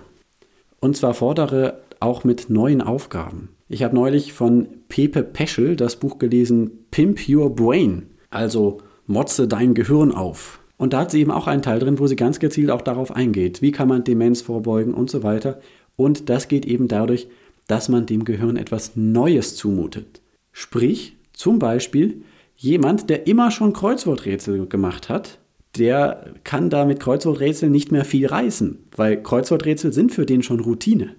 Und 0.80 0.98
zwar 0.98 1.14
fordere 1.14 1.82
auch 2.00 2.24
mit 2.24 2.50
neuen 2.50 2.82
Aufgaben. 2.82 3.50
Ich 3.70 3.84
habe 3.84 3.96
neulich 3.96 4.34
von 4.34 4.68
Pepe 4.90 5.24
Peschel 5.24 5.76
das 5.76 5.98
Buch 5.98 6.20
gelesen 6.20 6.86
Pimp 6.92 7.28
Your 7.28 7.54
Brain, 7.54 8.08
also 8.30 8.80
Motze 9.06 9.48
dein 9.48 9.74
Gehirn 9.74 10.12
auf. 10.12 10.60
Und 10.78 10.94
da 10.94 11.02
hat 11.02 11.12
sie 11.12 11.22
eben 11.22 11.32
auch 11.32 11.48
einen 11.48 11.64
Teil 11.64 11.80
drin, 11.80 12.00
wo 12.00 12.08
sie 12.08 12.16
ganz 12.16 12.40
gezielt 12.40 12.70
auch 12.70 12.82
darauf 12.82 13.16
eingeht, 13.16 13.62
wie 13.62 13.72
kann 13.72 13.88
man 13.88 14.04
Demenz 14.04 14.42
vorbeugen 14.42 14.94
und 14.94 15.10
so 15.10 15.24
weiter. 15.24 15.60
Und 15.96 16.30
das 16.30 16.48
geht 16.48 16.66
eben 16.66 16.88
dadurch, 16.88 17.28
dass 17.68 17.90
man 17.90 18.06
dem 18.06 18.26
Gehirn 18.26 18.58
etwas 18.58 18.96
Neues 18.96 19.56
zumutet. 19.56 20.22
Sprich, 20.52 21.18
zum 21.34 21.60
Beispiel 21.60 22.22
jemand, 22.56 23.10
der 23.10 23.28
immer 23.28 23.52
schon 23.52 23.74
Kreuzworträtsel 23.74 24.68
gemacht 24.68 25.10
hat, 25.10 25.40
der 25.78 26.34
kann 26.44 26.70
da 26.70 26.86
mit 26.86 27.00
Kreuzworträtseln 27.00 27.72
nicht 27.72 27.92
mehr 27.92 28.06
viel 28.06 28.28
reißen, 28.28 28.88
weil 28.96 29.22
Kreuzworträtsel 29.22 29.94
sind 29.94 30.12
für 30.12 30.26
den 30.26 30.44
schon 30.44 30.60
Routine. 30.60 31.16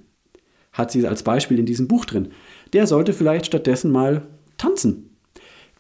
Hat 0.73 0.91
sie 0.91 1.07
als 1.07 1.23
Beispiel 1.23 1.59
in 1.59 1.67
diesem 1.67 1.89
Buch 1.89 2.05
drin. 2.05 2.29
Der 2.73 2.87
sollte 2.87 3.13
vielleicht 3.13 3.47
stattdessen 3.47 3.91
mal 3.91 4.23
tanzen 4.59 5.09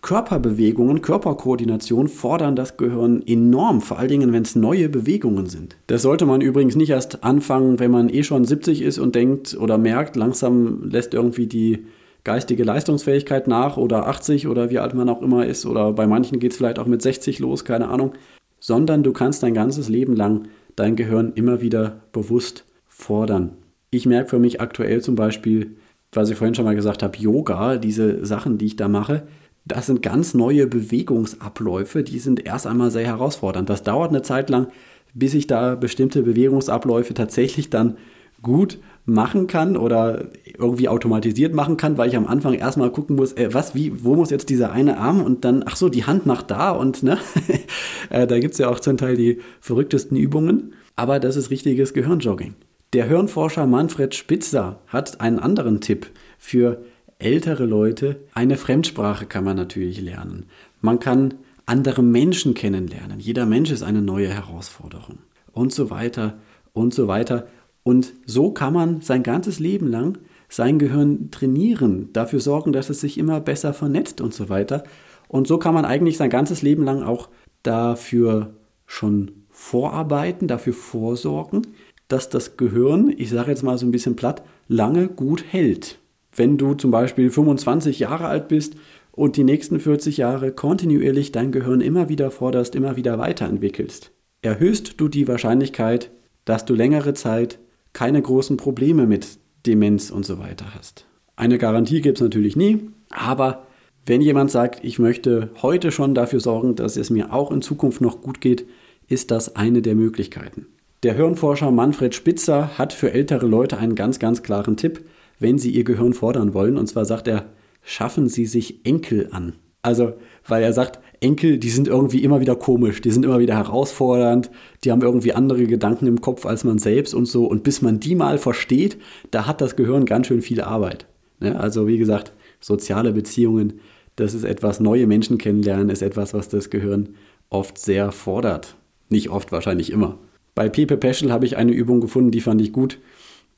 Körperbewegungen, 0.00 1.02
Körperkoordination 1.02 2.08
fordern 2.08 2.54
das 2.54 2.76
Gehirn 2.76 3.22
enorm, 3.26 3.80
vor 3.80 3.98
allen 3.98 4.08
Dingen, 4.08 4.32
wenn 4.32 4.42
es 4.42 4.54
neue 4.54 4.88
Bewegungen 4.88 5.46
sind. 5.46 5.76
Das 5.88 6.02
sollte 6.02 6.24
man 6.24 6.40
übrigens 6.40 6.76
nicht 6.76 6.90
erst 6.90 7.24
anfangen, 7.24 7.80
wenn 7.80 7.90
man 7.90 8.08
eh 8.08 8.22
schon 8.22 8.44
70 8.44 8.82
ist 8.82 8.98
und 8.98 9.14
denkt 9.14 9.56
oder 9.58 9.76
merkt, 9.76 10.14
langsam 10.16 10.88
lässt 10.88 11.14
irgendwie 11.14 11.46
die 11.46 11.86
geistige 12.22 12.62
Leistungsfähigkeit 12.62 13.48
nach 13.48 13.76
oder 13.76 14.06
80 14.06 14.46
oder 14.46 14.70
wie 14.70 14.78
alt 14.78 14.94
man 14.94 15.08
auch 15.08 15.22
immer 15.22 15.46
ist 15.46 15.66
oder 15.66 15.92
bei 15.92 16.06
manchen 16.06 16.38
geht 16.38 16.52
es 16.52 16.58
vielleicht 16.58 16.78
auch 16.78 16.86
mit 16.86 17.02
60 17.02 17.38
los, 17.38 17.64
keine 17.64 17.88
Ahnung, 17.88 18.12
sondern 18.60 19.02
du 19.02 19.12
kannst 19.12 19.42
dein 19.42 19.54
ganzes 19.54 19.88
Leben 19.88 20.14
lang 20.14 20.48
dein 20.76 20.96
Gehirn 20.96 21.32
immer 21.34 21.60
wieder 21.60 22.00
bewusst 22.12 22.64
fordern. 22.86 23.52
Ich 23.90 24.06
merke 24.06 24.30
für 24.30 24.38
mich 24.38 24.60
aktuell 24.60 25.00
zum 25.00 25.14
Beispiel, 25.14 25.76
was 26.12 26.30
ich 26.30 26.36
vorhin 26.36 26.54
schon 26.54 26.64
mal 26.64 26.76
gesagt 26.76 27.02
habe, 27.02 27.16
Yoga, 27.16 27.76
diese 27.76 28.24
Sachen, 28.24 28.58
die 28.58 28.66
ich 28.66 28.76
da 28.76 28.88
mache, 28.88 29.26
das 29.64 29.86
sind 29.86 30.02
ganz 30.02 30.34
neue 30.34 30.66
Bewegungsabläufe, 30.66 32.02
die 32.02 32.18
sind 32.18 32.46
erst 32.46 32.66
einmal 32.66 32.90
sehr 32.90 33.06
herausfordernd. 33.06 33.68
Das 33.68 33.82
dauert 33.82 34.10
eine 34.10 34.22
Zeit 34.22 34.48
lang, 34.50 34.68
bis 35.14 35.34
ich 35.34 35.46
da 35.46 35.74
bestimmte 35.74 36.22
Bewegungsabläufe 36.22 37.12
tatsächlich 37.14 37.70
dann 37.70 37.96
gut 38.40 38.78
machen 39.08 39.46
kann 39.46 39.76
oder 39.76 40.26
irgendwie 40.58 40.88
automatisiert 40.88 41.54
machen 41.54 41.76
kann, 41.76 41.96
weil 41.96 42.08
ich 42.08 42.16
am 42.16 42.26
Anfang 42.26 42.54
erstmal 42.54 42.90
gucken 42.90 43.16
muss, 43.16 43.32
äh, 43.32 43.48
was, 43.52 43.74
wie, 43.74 44.04
wo 44.04 44.14
muss 44.14 44.30
jetzt 44.30 44.50
dieser 44.50 44.70
eine 44.70 44.98
Arm 44.98 45.22
und 45.22 45.44
dann, 45.44 45.64
ach 45.66 45.76
so, 45.76 45.88
die 45.88 46.04
Hand 46.04 46.26
nach 46.26 46.42
da 46.42 46.70
und 46.70 47.02
ne, 47.02 47.18
äh, 48.10 48.26
da 48.26 48.38
gibt 48.38 48.52
es 48.52 48.58
ja 48.58 48.68
auch 48.68 48.80
zum 48.80 48.96
Teil 48.96 49.16
die 49.16 49.40
verrücktesten 49.60 50.16
Übungen, 50.16 50.74
aber 50.96 51.20
das 51.20 51.36
ist 51.36 51.50
richtiges 51.50 51.94
Gehirnjogging. 51.94 52.54
Der 52.92 53.06
Hirnforscher 53.06 53.66
Manfred 53.66 54.14
Spitzer 54.14 54.80
hat 54.86 55.20
einen 55.20 55.38
anderen 55.38 55.80
Tipp 55.80 56.10
für 56.38 56.82
ältere 57.18 57.64
Leute, 57.64 58.20
eine 58.34 58.56
Fremdsprache 58.56 59.26
kann 59.26 59.44
man 59.44 59.56
natürlich 59.56 60.00
lernen. 60.00 60.46
Man 60.80 61.00
kann 61.00 61.34
andere 61.66 62.02
Menschen 62.02 62.54
kennenlernen. 62.54 63.20
Jeder 63.20 63.44
Mensch 63.44 63.70
ist 63.70 63.82
eine 63.82 64.00
neue 64.00 64.28
Herausforderung. 64.28 65.18
Und 65.52 65.72
so 65.72 65.90
weiter 65.90 66.38
und 66.72 66.94
so 66.94 67.08
weiter. 67.08 67.48
Und 67.88 68.12
so 68.26 68.50
kann 68.50 68.74
man 68.74 69.00
sein 69.00 69.22
ganzes 69.22 69.60
Leben 69.60 69.88
lang 69.88 70.18
sein 70.50 70.78
Gehirn 70.78 71.30
trainieren, 71.30 72.08
dafür 72.12 72.40
sorgen, 72.40 72.72
dass 72.72 72.88
es 72.90 73.00
sich 73.00 73.18
immer 73.18 73.40
besser 73.40 73.74
vernetzt 73.74 74.20
und 74.20 74.32
so 74.32 74.48
weiter. 74.48 74.82
Und 75.28 75.46
so 75.46 75.58
kann 75.58 75.74
man 75.74 75.84
eigentlich 75.84 76.16
sein 76.16 76.30
ganzes 76.30 76.62
Leben 76.62 76.84
lang 76.84 77.02
auch 77.02 77.28
dafür 77.62 78.54
schon 78.86 79.30
vorarbeiten, 79.50 80.48
dafür 80.48 80.72
vorsorgen, 80.72 81.62
dass 82.08 82.30
das 82.30 82.56
Gehirn, 82.56 83.12
ich 83.14 83.30
sage 83.30 83.50
jetzt 83.50 83.62
mal 83.62 83.76
so 83.76 83.86
ein 83.86 83.90
bisschen 83.90 84.16
platt, 84.16 84.42
lange 84.68 85.08
gut 85.08 85.44
hält 85.46 85.98
wenn 86.38 86.56
du 86.56 86.74
zum 86.74 86.90
Beispiel 86.90 87.30
25 87.30 87.98
Jahre 87.98 88.26
alt 88.26 88.48
bist 88.48 88.74
und 89.12 89.36
die 89.36 89.44
nächsten 89.44 89.80
40 89.80 90.16
Jahre 90.16 90.52
kontinuierlich 90.52 91.32
dein 91.32 91.52
Gehirn 91.52 91.80
immer 91.80 92.08
wieder 92.08 92.30
forderst, 92.30 92.74
immer 92.74 92.96
wieder 92.96 93.18
weiterentwickelst, 93.18 94.12
erhöhst 94.42 95.00
du 95.00 95.08
die 95.08 95.26
Wahrscheinlichkeit, 95.26 96.10
dass 96.44 96.64
du 96.64 96.74
längere 96.74 97.14
Zeit 97.14 97.58
keine 97.92 98.22
großen 98.22 98.56
Probleme 98.56 99.06
mit 99.06 99.38
Demenz 99.66 100.10
und 100.10 100.24
so 100.24 100.38
weiter 100.38 100.74
hast. 100.74 101.06
Eine 101.36 101.58
Garantie 101.58 102.00
gibt 102.00 102.18
es 102.18 102.22
natürlich 102.22 102.56
nie, 102.56 102.90
aber 103.10 103.66
wenn 104.06 104.20
jemand 104.20 104.50
sagt, 104.50 104.84
ich 104.84 104.98
möchte 104.98 105.50
heute 105.62 105.92
schon 105.92 106.14
dafür 106.14 106.40
sorgen, 106.40 106.74
dass 106.74 106.96
es 106.96 107.10
mir 107.10 107.32
auch 107.32 107.50
in 107.50 107.62
Zukunft 107.62 108.00
noch 108.00 108.20
gut 108.22 108.40
geht, 108.40 108.66
ist 109.06 109.30
das 109.30 109.56
eine 109.56 109.82
der 109.82 109.94
Möglichkeiten. 109.94 110.66
Der 111.02 111.14
Hirnforscher 111.14 111.70
Manfred 111.70 112.14
Spitzer 112.14 112.78
hat 112.78 112.92
für 112.92 113.12
ältere 113.12 113.46
Leute 113.46 113.78
einen 113.78 113.94
ganz, 113.94 114.18
ganz 114.18 114.42
klaren 114.42 114.76
Tipp 114.76 115.04
wenn 115.38 115.58
sie 115.58 115.70
ihr 115.70 115.84
Gehirn 115.84 116.14
fordern 116.14 116.54
wollen. 116.54 116.76
Und 116.76 116.88
zwar 116.88 117.04
sagt 117.04 117.28
er, 117.28 117.46
schaffen 117.82 118.28
Sie 118.28 118.46
sich 118.46 118.84
Enkel 118.84 119.28
an. 119.32 119.54
Also, 119.82 120.14
weil 120.46 120.62
er 120.62 120.72
sagt, 120.72 120.98
Enkel, 121.20 121.58
die 121.58 121.70
sind 121.70 121.88
irgendwie 121.88 122.22
immer 122.22 122.40
wieder 122.40 122.56
komisch, 122.56 123.00
die 123.00 123.10
sind 123.10 123.24
immer 123.24 123.38
wieder 123.38 123.56
herausfordernd, 123.56 124.50
die 124.84 124.92
haben 124.92 125.02
irgendwie 125.02 125.32
andere 125.32 125.66
Gedanken 125.66 126.06
im 126.06 126.20
Kopf 126.20 126.46
als 126.46 126.64
man 126.64 126.78
selbst 126.78 127.14
und 127.14 127.26
so. 127.26 127.46
Und 127.46 127.62
bis 127.62 127.82
man 127.82 128.00
die 128.00 128.14
mal 128.14 128.38
versteht, 128.38 128.98
da 129.30 129.46
hat 129.46 129.60
das 129.60 129.76
Gehirn 129.76 130.04
ganz 130.04 130.26
schön 130.26 130.42
viel 130.42 130.60
Arbeit. 130.60 131.06
Ne? 131.40 131.58
Also, 131.58 131.86
wie 131.86 131.98
gesagt, 131.98 132.32
soziale 132.60 133.12
Beziehungen, 133.12 133.80
das 134.16 134.34
ist 134.34 134.44
etwas, 134.44 134.80
neue 134.80 135.06
Menschen 135.06 135.38
kennenlernen, 135.38 135.90
ist 135.90 136.02
etwas, 136.02 136.34
was 136.34 136.48
das 136.48 136.70
Gehirn 136.70 137.10
oft 137.50 137.78
sehr 137.78 138.12
fordert. 138.12 138.76
Nicht 139.08 139.30
oft, 139.30 139.52
wahrscheinlich 139.52 139.90
immer. 139.90 140.18
Bei 140.54 140.68
Pepe 140.68 140.96
Peschel 140.96 141.32
habe 141.32 141.46
ich 141.46 141.56
eine 141.56 141.72
Übung 141.72 142.00
gefunden, 142.00 142.30
die 142.30 142.40
fand 142.40 142.60
ich 142.60 142.72
gut. 142.72 142.98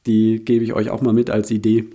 Die 0.07 0.45
gebe 0.45 0.65
ich 0.65 0.75
euch 0.75 0.91
auch 0.91 1.01
mal 1.01 1.15
mit 1.15 1.31
als 1.31 1.51
Idee. 1.51 1.87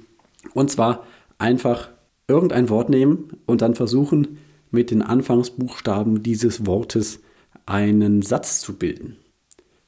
Und 0.54 0.72
zwar 0.72 1.06
einfach 1.38 1.90
irgendein 2.28 2.70
Wort 2.70 2.90
nehmen 2.90 3.30
und 3.46 3.62
dann 3.62 3.76
versuchen, 3.76 4.38
mit 4.72 4.92
den 4.92 5.02
Anfangsbuchstaben 5.02 6.24
dieses 6.24 6.66
Wortes 6.66 7.22
einen 7.66 8.22
Satz 8.22 8.60
zu 8.62 8.76
bilden. 8.76 9.18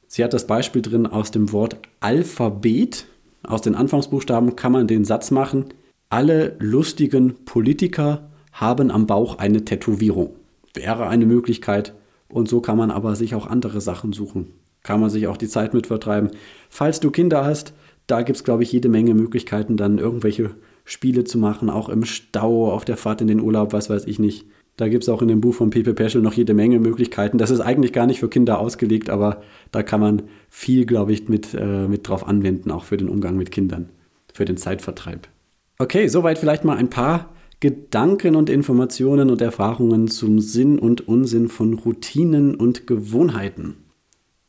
Sie 0.07 0.23
hat 0.23 0.33
das 0.33 0.47
Beispiel 0.47 0.81
drin 0.81 1.05
aus 1.05 1.31
dem 1.31 1.51
Wort 1.51 1.77
Alphabet. 1.99 3.05
Aus 3.43 3.61
den 3.61 3.75
Anfangsbuchstaben 3.75 4.55
kann 4.55 4.71
man 4.71 4.87
den 4.87 5.05
Satz 5.05 5.31
machen, 5.31 5.65
alle 6.09 6.55
lustigen 6.59 7.43
Politiker 7.43 8.29
haben 8.53 8.91
am 8.91 9.07
Bauch 9.07 9.37
eine 9.39 9.65
Tätowierung. 9.65 10.31
Wäre 10.73 11.07
eine 11.07 11.25
Möglichkeit. 11.25 11.93
Und 12.29 12.47
so 12.47 12.61
kann 12.61 12.77
man 12.77 12.91
aber 12.91 13.15
sich 13.15 13.35
auch 13.35 13.45
andere 13.45 13.81
Sachen 13.81 14.13
suchen. 14.13 14.53
Kann 14.83 15.01
man 15.01 15.09
sich 15.09 15.27
auch 15.27 15.37
die 15.37 15.49
Zeit 15.49 15.73
mit 15.73 15.87
vertreiben. 15.87 16.31
Falls 16.69 16.99
du 16.99 17.11
Kinder 17.11 17.43
hast, 17.43 17.73
da 18.07 18.21
gibt 18.21 18.37
es, 18.37 18.43
glaube 18.45 18.63
ich, 18.63 18.71
jede 18.71 18.87
Menge 18.87 19.13
Möglichkeiten, 19.13 19.75
dann 19.75 19.97
irgendwelche 19.97 20.51
Spiele 20.89 21.23
zu 21.23 21.37
machen, 21.37 21.69
auch 21.69 21.89
im 21.89 22.05
Stau, 22.05 22.71
auf 22.71 22.85
der 22.85 22.97
Fahrt 22.97 23.21
in 23.21 23.27
den 23.27 23.41
Urlaub, 23.41 23.73
was 23.73 23.89
weiß 23.89 24.05
ich 24.05 24.19
nicht. 24.19 24.45
Da 24.77 24.87
gibt 24.87 25.03
es 25.03 25.09
auch 25.09 25.21
in 25.21 25.27
dem 25.27 25.41
Buch 25.41 25.53
von 25.53 25.69
Pepe 25.69 25.93
Peschel 25.93 26.21
noch 26.21 26.33
jede 26.33 26.53
Menge 26.53 26.79
Möglichkeiten. 26.79 27.37
Das 27.37 27.49
ist 27.49 27.59
eigentlich 27.59 27.93
gar 27.93 28.05
nicht 28.05 28.19
für 28.19 28.29
Kinder 28.29 28.59
ausgelegt, 28.59 29.09
aber 29.09 29.41
da 29.71 29.83
kann 29.83 29.99
man 29.99 30.23
viel, 30.49 30.85
glaube 30.85 31.13
ich, 31.13 31.27
mit, 31.29 31.53
äh, 31.53 31.87
mit 31.87 32.07
drauf 32.07 32.27
anwenden, 32.27 32.71
auch 32.71 32.85
für 32.85 32.97
den 32.97 33.09
Umgang 33.09 33.37
mit 33.37 33.51
Kindern, 33.51 33.89
für 34.33 34.45
den 34.45 34.57
Zeitvertreib. 34.57 35.27
Okay, 35.79 36.07
soweit 36.07 36.37
vielleicht 36.37 36.63
mal 36.63 36.77
ein 36.77 36.89
paar 36.89 37.33
Gedanken 37.59 38.35
und 38.35 38.49
Informationen 38.49 39.29
und 39.29 39.41
Erfahrungen 39.41 40.07
zum 40.07 40.39
Sinn 40.39 40.79
und 40.79 41.07
Unsinn 41.07 41.49
von 41.49 41.73
Routinen 41.73 42.55
und 42.55 42.87
Gewohnheiten. 42.87 43.77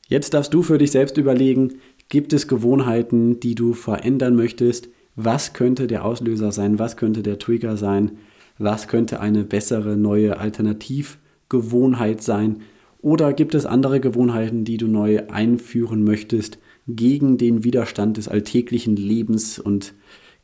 Jetzt 0.08 0.34
darfst 0.34 0.54
du 0.54 0.62
für 0.62 0.78
dich 0.78 0.90
selbst 0.90 1.16
überlegen, 1.16 1.80
Gibt 2.08 2.32
es 2.32 2.48
Gewohnheiten, 2.48 3.38
die 3.38 3.54
du 3.54 3.74
verändern 3.74 4.34
möchtest? 4.34 4.88
Was 5.20 5.52
könnte 5.52 5.88
der 5.88 6.04
Auslöser 6.04 6.52
sein? 6.52 6.78
Was 6.78 6.96
könnte 6.96 7.24
der 7.24 7.40
Trigger 7.40 7.76
sein? 7.76 8.18
Was 8.56 8.86
könnte 8.86 9.18
eine 9.18 9.42
bessere 9.42 9.96
neue 9.96 10.38
Alternativgewohnheit 10.38 12.22
sein? 12.22 12.60
Oder 13.00 13.32
gibt 13.32 13.56
es 13.56 13.66
andere 13.66 13.98
Gewohnheiten, 13.98 14.64
die 14.64 14.76
du 14.76 14.86
neu 14.86 15.26
einführen 15.26 16.04
möchtest 16.04 16.58
gegen 16.86 17.36
den 17.36 17.64
Widerstand 17.64 18.16
des 18.16 18.28
alltäglichen 18.28 18.94
Lebens 18.94 19.58
und 19.58 19.92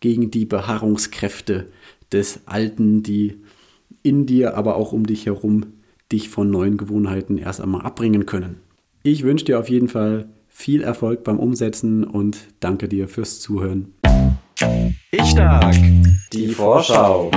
gegen 0.00 0.32
die 0.32 0.44
Beharrungskräfte 0.44 1.68
des 2.10 2.40
Alten, 2.46 3.04
die 3.04 3.36
in 4.02 4.26
dir, 4.26 4.56
aber 4.56 4.74
auch 4.74 4.90
um 4.90 5.06
dich 5.06 5.26
herum 5.26 5.66
dich 6.10 6.28
von 6.28 6.50
neuen 6.50 6.78
Gewohnheiten 6.78 7.38
erst 7.38 7.60
einmal 7.60 7.82
abbringen 7.82 8.26
können? 8.26 8.56
Ich 9.04 9.22
wünsche 9.22 9.44
dir 9.44 9.60
auf 9.60 9.70
jeden 9.70 9.88
Fall 9.88 10.28
Viel 10.48 10.82
Erfolg 10.82 11.24
beim 11.24 11.40
Umsetzen 11.40 12.04
und 12.04 12.46
danke 12.60 12.88
dir 12.88 13.08
fürs 13.08 13.40
Zuhören. 13.40 13.92
Ich 15.10 15.30
stark. 15.30 15.74
Die 16.32 16.48
Vorschau. 16.48 17.30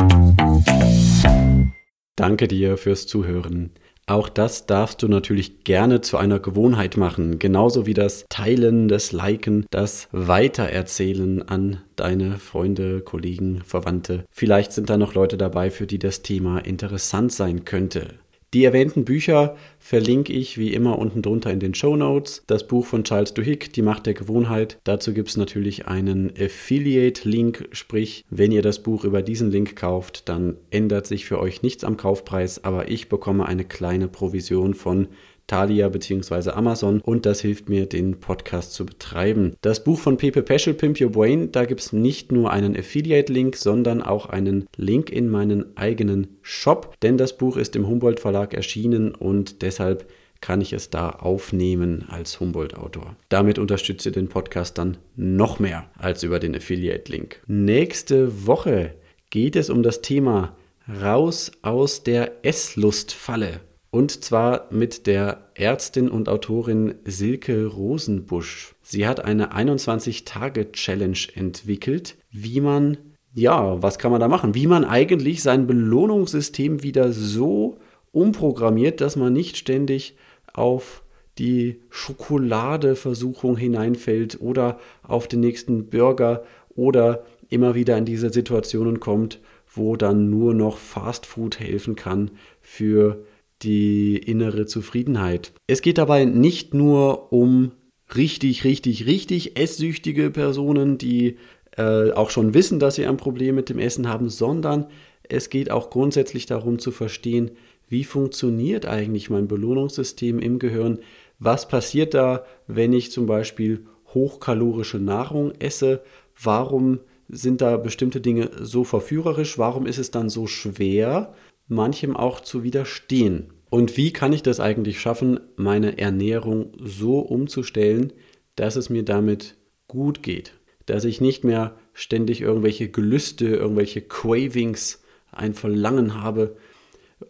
Danke 2.15 2.47
dir 2.47 2.77
fürs 2.77 3.07
Zuhören. 3.07 3.71
Auch 4.09 4.29
das 4.29 4.65
darfst 4.65 5.03
du 5.03 5.09
natürlich 5.09 5.65
gerne 5.65 5.99
zu 5.99 6.15
einer 6.15 6.39
Gewohnheit 6.39 6.95
machen, 6.95 7.39
genauso 7.39 7.85
wie 7.85 7.93
das 7.93 8.25
Teilen, 8.29 8.87
das 8.87 9.11
Liken, 9.11 9.65
das 9.69 10.07
Weitererzählen 10.13 11.47
an 11.47 11.81
deine 11.97 12.37
Freunde, 12.37 13.01
Kollegen, 13.01 13.61
Verwandte. 13.65 14.23
Vielleicht 14.31 14.71
sind 14.71 14.89
da 14.89 14.97
noch 14.97 15.13
Leute 15.13 15.37
dabei, 15.37 15.71
für 15.71 15.87
die 15.87 15.99
das 15.99 16.21
Thema 16.21 16.59
interessant 16.59 17.33
sein 17.33 17.65
könnte. 17.65 18.15
Die 18.53 18.63
erwähnten 18.63 19.03
Bücher 19.03 19.57
verlinke 19.77 20.31
ich 20.31 20.57
wie 20.57 20.73
immer 20.73 20.97
unten 20.99 21.21
drunter 21.21 21.51
in 21.51 21.59
den 21.59 21.73
Show 21.73 21.97
Notes. 21.97 22.43
Das 22.47 22.65
Buch 22.65 22.85
von 22.85 23.03
Charles 23.03 23.33
Duhigg, 23.33 23.73
Die 23.73 23.81
Macht 23.81 24.05
der 24.05 24.13
Gewohnheit. 24.13 24.79
Dazu 24.85 25.13
gibt 25.13 25.27
es 25.27 25.35
natürlich 25.35 25.87
einen 25.87 26.31
Affiliate-Link, 26.31 27.67
sprich, 27.73 28.23
wenn 28.29 28.53
ihr 28.53 28.61
das 28.61 28.81
Buch 28.81 29.03
über 29.03 29.21
diesen 29.21 29.51
Link 29.51 29.75
kauft, 29.75 30.29
dann 30.29 30.55
ändert 30.69 31.07
sich 31.07 31.25
für 31.25 31.39
euch 31.39 31.61
nichts 31.61 31.83
am 31.83 31.97
Kaufpreis, 31.97 32.63
aber 32.63 32.89
ich 32.89 33.09
bekomme 33.09 33.45
eine 33.45 33.65
kleine 33.65 34.07
Provision 34.07 34.73
von 34.73 35.09
Thalia 35.47 35.89
bzw. 35.89 36.51
Amazon 36.51 37.01
und 37.01 37.25
das 37.25 37.41
hilft 37.41 37.69
mir, 37.69 37.85
den 37.85 38.19
Podcast 38.19 38.73
zu 38.73 38.85
betreiben. 38.85 39.55
Das 39.61 39.83
Buch 39.83 39.99
von 39.99 40.17
Pepe 40.17 40.43
Peschel, 40.43 40.73
Pimp 40.73 41.01
Your 41.01 41.11
Brain, 41.11 41.51
da 41.51 41.65
gibt 41.65 41.81
es 41.81 41.93
nicht 41.93 42.31
nur 42.31 42.51
einen 42.51 42.77
Affiliate-Link, 42.77 43.55
sondern 43.55 44.01
auch 44.01 44.27
einen 44.27 44.67
Link 44.75 45.09
in 45.09 45.29
meinen 45.29 45.75
eigenen 45.77 46.37
Shop, 46.41 46.95
denn 47.01 47.17
das 47.17 47.37
Buch 47.37 47.57
ist 47.57 47.75
im 47.75 47.87
Humboldt 47.87 48.19
Verlag 48.19 48.53
erschienen 48.53 49.15
und 49.15 49.61
deshalb 49.61 50.05
kann 50.41 50.61
ich 50.61 50.73
es 50.73 50.89
da 50.89 51.09
aufnehmen 51.09 52.05
als 52.09 52.39
Humboldt-Autor. 52.39 53.15
Damit 53.29 53.57
unterstütze 53.57 54.11
den 54.11 54.27
Podcast 54.27 54.77
dann 54.77 54.97
noch 55.15 55.59
mehr 55.59 55.89
als 55.97 56.23
über 56.23 56.39
den 56.39 56.55
Affiliate-Link. 56.55 57.41
Nächste 57.47 58.45
Woche 58.45 58.93
geht 59.29 59.55
es 59.55 59.69
um 59.69 59.83
das 59.83 60.01
Thema 60.01 60.55
Raus 61.01 61.51
aus 61.63 62.03
der 62.03 62.45
Esslustfalle. 62.45 63.61
Und 63.97 64.23
zwar 64.23 64.67
mit 64.69 65.07
der 65.07 65.49
Ärztin 65.55 66.07
und 66.07 66.29
Autorin 66.29 66.93
Silke 67.03 67.65
Rosenbusch. 67.65 68.75
Sie 68.83 69.07
hat 69.07 69.25
eine 69.25 69.53
21-Tage-Challenge 69.53 71.17
entwickelt, 71.33 72.15
wie 72.29 72.61
man, 72.61 72.97
ja, 73.33 73.81
was 73.81 73.97
kann 73.97 74.11
man 74.11 74.21
da 74.21 74.27
machen? 74.27 74.53
Wie 74.53 74.67
man 74.67 74.85
eigentlich 74.85 75.41
sein 75.41 75.65
Belohnungssystem 75.65 76.83
wieder 76.83 77.11
so 77.11 77.79
umprogrammiert, 78.11 79.01
dass 79.01 79.15
man 79.15 79.33
nicht 79.33 79.57
ständig 79.57 80.15
auf 80.53 81.01
die 81.39 81.81
Schokoladeversuchung 81.89 83.57
hineinfällt 83.57 84.39
oder 84.39 84.79
auf 85.01 85.27
den 85.27 85.39
nächsten 85.39 85.89
Burger 85.89 86.43
oder 86.75 87.25
immer 87.49 87.73
wieder 87.73 87.97
in 87.97 88.05
diese 88.05 88.29
Situationen 88.29 88.99
kommt, 88.99 89.39
wo 89.73 89.95
dann 89.95 90.29
nur 90.29 90.53
noch 90.53 90.77
Fast 90.77 91.25
Food 91.25 91.59
helfen 91.59 91.95
kann 91.95 92.29
für 92.61 93.25
die 93.63 94.17
innere 94.17 94.65
Zufriedenheit. 94.65 95.53
Es 95.67 95.81
geht 95.81 95.97
dabei 95.97 96.25
nicht 96.25 96.73
nur 96.73 97.31
um 97.31 97.71
richtig, 98.15 98.63
richtig, 98.63 99.05
richtig 99.05 99.59
esssüchtige 99.59 100.29
Personen, 100.29 100.97
die 100.97 101.37
äh, 101.75 102.11
auch 102.11 102.29
schon 102.29 102.53
wissen, 102.53 102.79
dass 102.79 102.95
sie 102.95 103.05
ein 103.05 103.17
Problem 103.17 103.55
mit 103.55 103.69
dem 103.69 103.79
Essen 103.79 104.07
haben, 104.07 104.29
sondern 104.29 104.87
es 105.23 105.49
geht 105.49 105.71
auch 105.71 105.89
grundsätzlich 105.89 106.45
darum 106.45 106.79
zu 106.79 106.91
verstehen, 106.91 107.51
wie 107.89 108.03
funktioniert 108.03 108.85
eigentlich 108.85 109.29
mein 109.29 109.47
Belohnungssystem 109.47 110.39
im 110.39 110.59
Gehirn? 110.59 110.99
Was 111.39 111.67
passiert 111.67 112.13
da, 112.13 112.45
wenn 112.67 112.91
ich 112.93 113.11
zum 113.11 113.25
Beispiel 113.25 113.85
hochkalorische 114.13 114.99
Nahrung 114.99 115.53
esse? 115.59 116.01
Warum 116.41 116.99
sind 117.29 117.61
da 117.61 117.77
bestimmte 117.77 118.19
Dinge 118.19 118.49
so 118.59 118.83
verführerisch? 118.83 119.57
Warum 119.57 119.85
ist 119.85 119.99
es 119.99 120.11
dann 120.11 120.29
so 120.29 120.47
schwer, 120.47 121.33
manchem 121.67 122.15
auch 122.15 122.39
zu 122.41 122.63
widerstehen. 122.63 123.53
Und 123.69 123.97
wie 123.97 124.13
kann 124.13 124.33
ich 124.33 124.43
das 124.43 124.59
eigentlich 124.59 124.99
schaffen, 124.99 125.39
meine 125.55 125.97
Ernährung 125.97 126.71
so 126.81 127.19
umzustellen, 127.19 128.13
dass 128.55 128.75
es 128.75 128.89
mir 128.89 129.03
damit 129.03 129.55
gut 129.87 130.23
geht? 130.23 130.53
Dass 130.85 131.03
ich 131.03 131.19
nicht 131.19 131.43
mehr 131.43 131.77
ständig 131.93 132.41
irgendwelche 132.41 132.89
Gelüste, 132.89 133.47
irgendwelche 133.47 134.01
Cravings, 134.01 135.01
ein 135.31 135.53
Verlangen 135.53 136.21
habe 136.21 136.55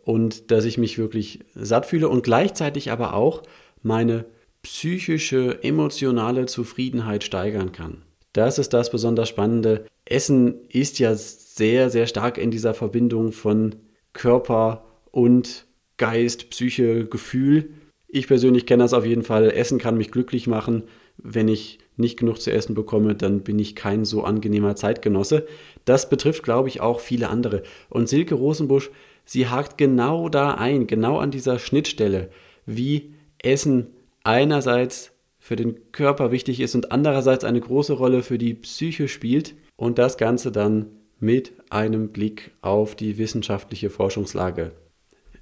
und 0.03 0.51
dass 0.51 0.65
ich 0.65 0.77
mich 0.77 0.97
wirklich 0.97 1.39
satt 1.55 1.85
fühle 1.85 2.09
und 2.09 2.23
gleichzeitig 2.23 2.91
aber 2.91 3.13
auch 3.13 3.43
meine 3.81 4.25
psychische, 4.61 5.63
emotionale 5.63 6.45
Zufriedenheit 6.45 7.23
steigern 7.23 7.71
kann. 7.71 8.03
Das 8.33 8.59
ist 8.59 8.73
das 8.73 8.91
besonders 8.91 9.29
Spannende. 9.29 9.85
Essen 10.05 10.55
ist 10.69 10.99
ja 10.99 11.15
sehr, 11.15 11.89
sehr 11.89 12.07
stark 12.07 12.37
in 12.37 12.51
dieser 12.51 12.73
Verbindung 12.73 13.31
von 13.31 13.75
Körper 14.17 14.83
und 15.11 15.67
Geist, 15.97 16.49
Psyche, 16.49 17.05
Gefühl. 17.05 17.69
Ich 18.07 18.27
persönlich 18.27 18.65
kenne 18.65 18.83
das 18.83 18.93
auf 18.93 19.05
jeden 19.05 19.23
Fall. 19.23 19.51
Essen 19.51 19.77
kann 19.77 19.97
mich 19.97 20.11
glücklich 20.11 20.47
machen. 20.47 20.83
Wenn 21.17 21.47
ich 21.47 21.79
nicht 21.97 22.17
genug 22.17 22.41
zu 22.41 22.51
essen 22.51 22.73
bekomme, 22.73 23.15
dann 23.15 23.41
bin 23.41 23.59
ich 23.59 23.75
kein 23.75 24.05
so 24.05 24.23
angenehmer 24.23 24.75
Zeitgenosse. 24.75 25.45
Das 25.85 26.09
betrifft, 26.09 26.43
glaube 26.43 26.67
ich, 26.67 26.81
auch 26.81 26.99
viele 26.99 27.29
andere. 27.29 27.61
Und 27.89 28.09
Silke 28.09 28.35
Rosenbusch, 28.35 28.89
sie 29.23 29.47
hakt 29.47 29.77
genau 29.77 30.29
da 30.29 30.55
ein, 30.55 30.87
genau 30.87 31.19
an 31.19 31.31
dieser 31.31 31.59
Schnittstelle, 31.59 32.29
wie 32.65 33.13
Essen 33.37 33.87
einerseits 34.23 35.11
für 35.39 35.55
den 35.55 35.91
Körper 35.91 36.31
wichtig 36.31 36.59
ist 36.59 36.73
und 36.75 36.91
andererseits 36.91 37.43
eine 37.43 37.61
große 37.61 37.93
Rolle 37.93 38.23
für 38.23 38.37
die 38.37 38.55
Psyche 38.55 39.07
spielt 39.07 39.55
und 39.75 39.99
das 39.99 40.17
Ganze 40.17 40.51
dann 40.51 40.87
mit 41.19 41.53
einem 41.71 42.09
Blick 42.09 42.51
auf 42.61 42.95
die 42.95 43.17
wissenschaftliche 43.17 43.89
Forschungslage. 43.89 44.71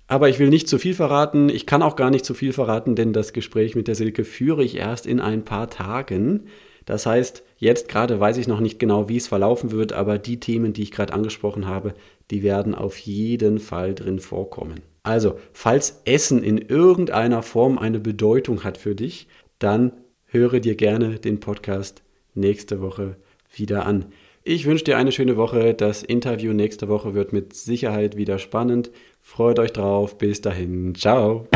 Aber 0.07 0.29
ich 0.29 0.37
will 0.37 0.49
nicht 0.49 0.67
zu 0.67 0.77
viel 0.77 0.93
verraten, 0.93 1.49
ich 1.49 1.65
kann 1.65 1.81
auch 1.81 1.95
gar 1.95 2.11
nicht 2.11 2.25
zu 2.25 2.33
viel 2.33 2.53
verraten, 2.53 2.95
denn 2.95 3.11
das 3.11 3.33
Gespräch 3.33 3.75
mit 3.75 3.87
der 3.87 3.95
Silke 3.95 4.23
führe 4.23 4.63
ich 4.63 4.77
erst 4.77 5.07
in 5.07 5.19
ein 5.19 5.43
paar 5.43 5.69
Tagen. 5.69 6.47
Das 6.85 7.07
heißt, 7.07 7.43
jetzt 7.57 7.89
gerade 7.89 8.19
weiß 8.19 8.37
ich 8.37 8.47
noch 8.47 8.59
nicht 8.59 8.77
genau, 8.77 9.09
wie 9.09 9.17
es 9.17 9.27
verlaufen 9.27 9.71
wird, 9.71 9.93
aber 9.93 10.19
die 10.19 10.39
Themen, 10.39 10.73
die 10.73 10.83
ich 10.83 10.91
gerade 10.91 11.13
angesprochen 11.13 11.65
habe, 11.65 11.95
die 12.29 12.43
werden 12.43 12.75
auf 12.75 12.97
jeden 12.97 13.57
Fall 13.57 13.95
drin 13.95 14.19
vorkommen. 14.19 14.81
Also, 15.01 15.39
falls 15.53 16.01
Essen 16.05 16.43
in 16.43 16.57
irgendeiner 16.57 17.41
Form 17.41 17.79
eine 17.79 17.99
Bedeutung 17.99 18.63
hat 18.63 18.77
für 18.77 18.95
dich, 18.95 19.27
dann 19.57 19.93
höre 20.25 20.59
dir 20.59 20.75
gerne 20.75 21.19
den 21.19 21.39
Podcast 21.39 22.03
nächste 22.35 22.81
Woche 22.81 23.15
wieder 23.55 23.85
an. 23.85 24.05
Ich 24.47 24.67
wünsche 24.67 24.83
dir 24.83 24.97
eine 24.97 25.11
schöne 25.11 25.37
Woche. 25.37 25.73
Das 25.73 26.03
Interview 26.03 26.53
nächste 26.53 26.87
Woche 26.87 27.15
wird 27.15 27.33
mit 27.33 27.55
Sicherheit 27.55 28.15
wieder 28.15 28.37
spannend. 28.37 28.91
Freut 29.19 29.57
euch 29.57 29.73
drauf. 29.73 30.19
Bis 30.19 30.39
dahin. 30.39 30.93
Ciao. 30.93 31.47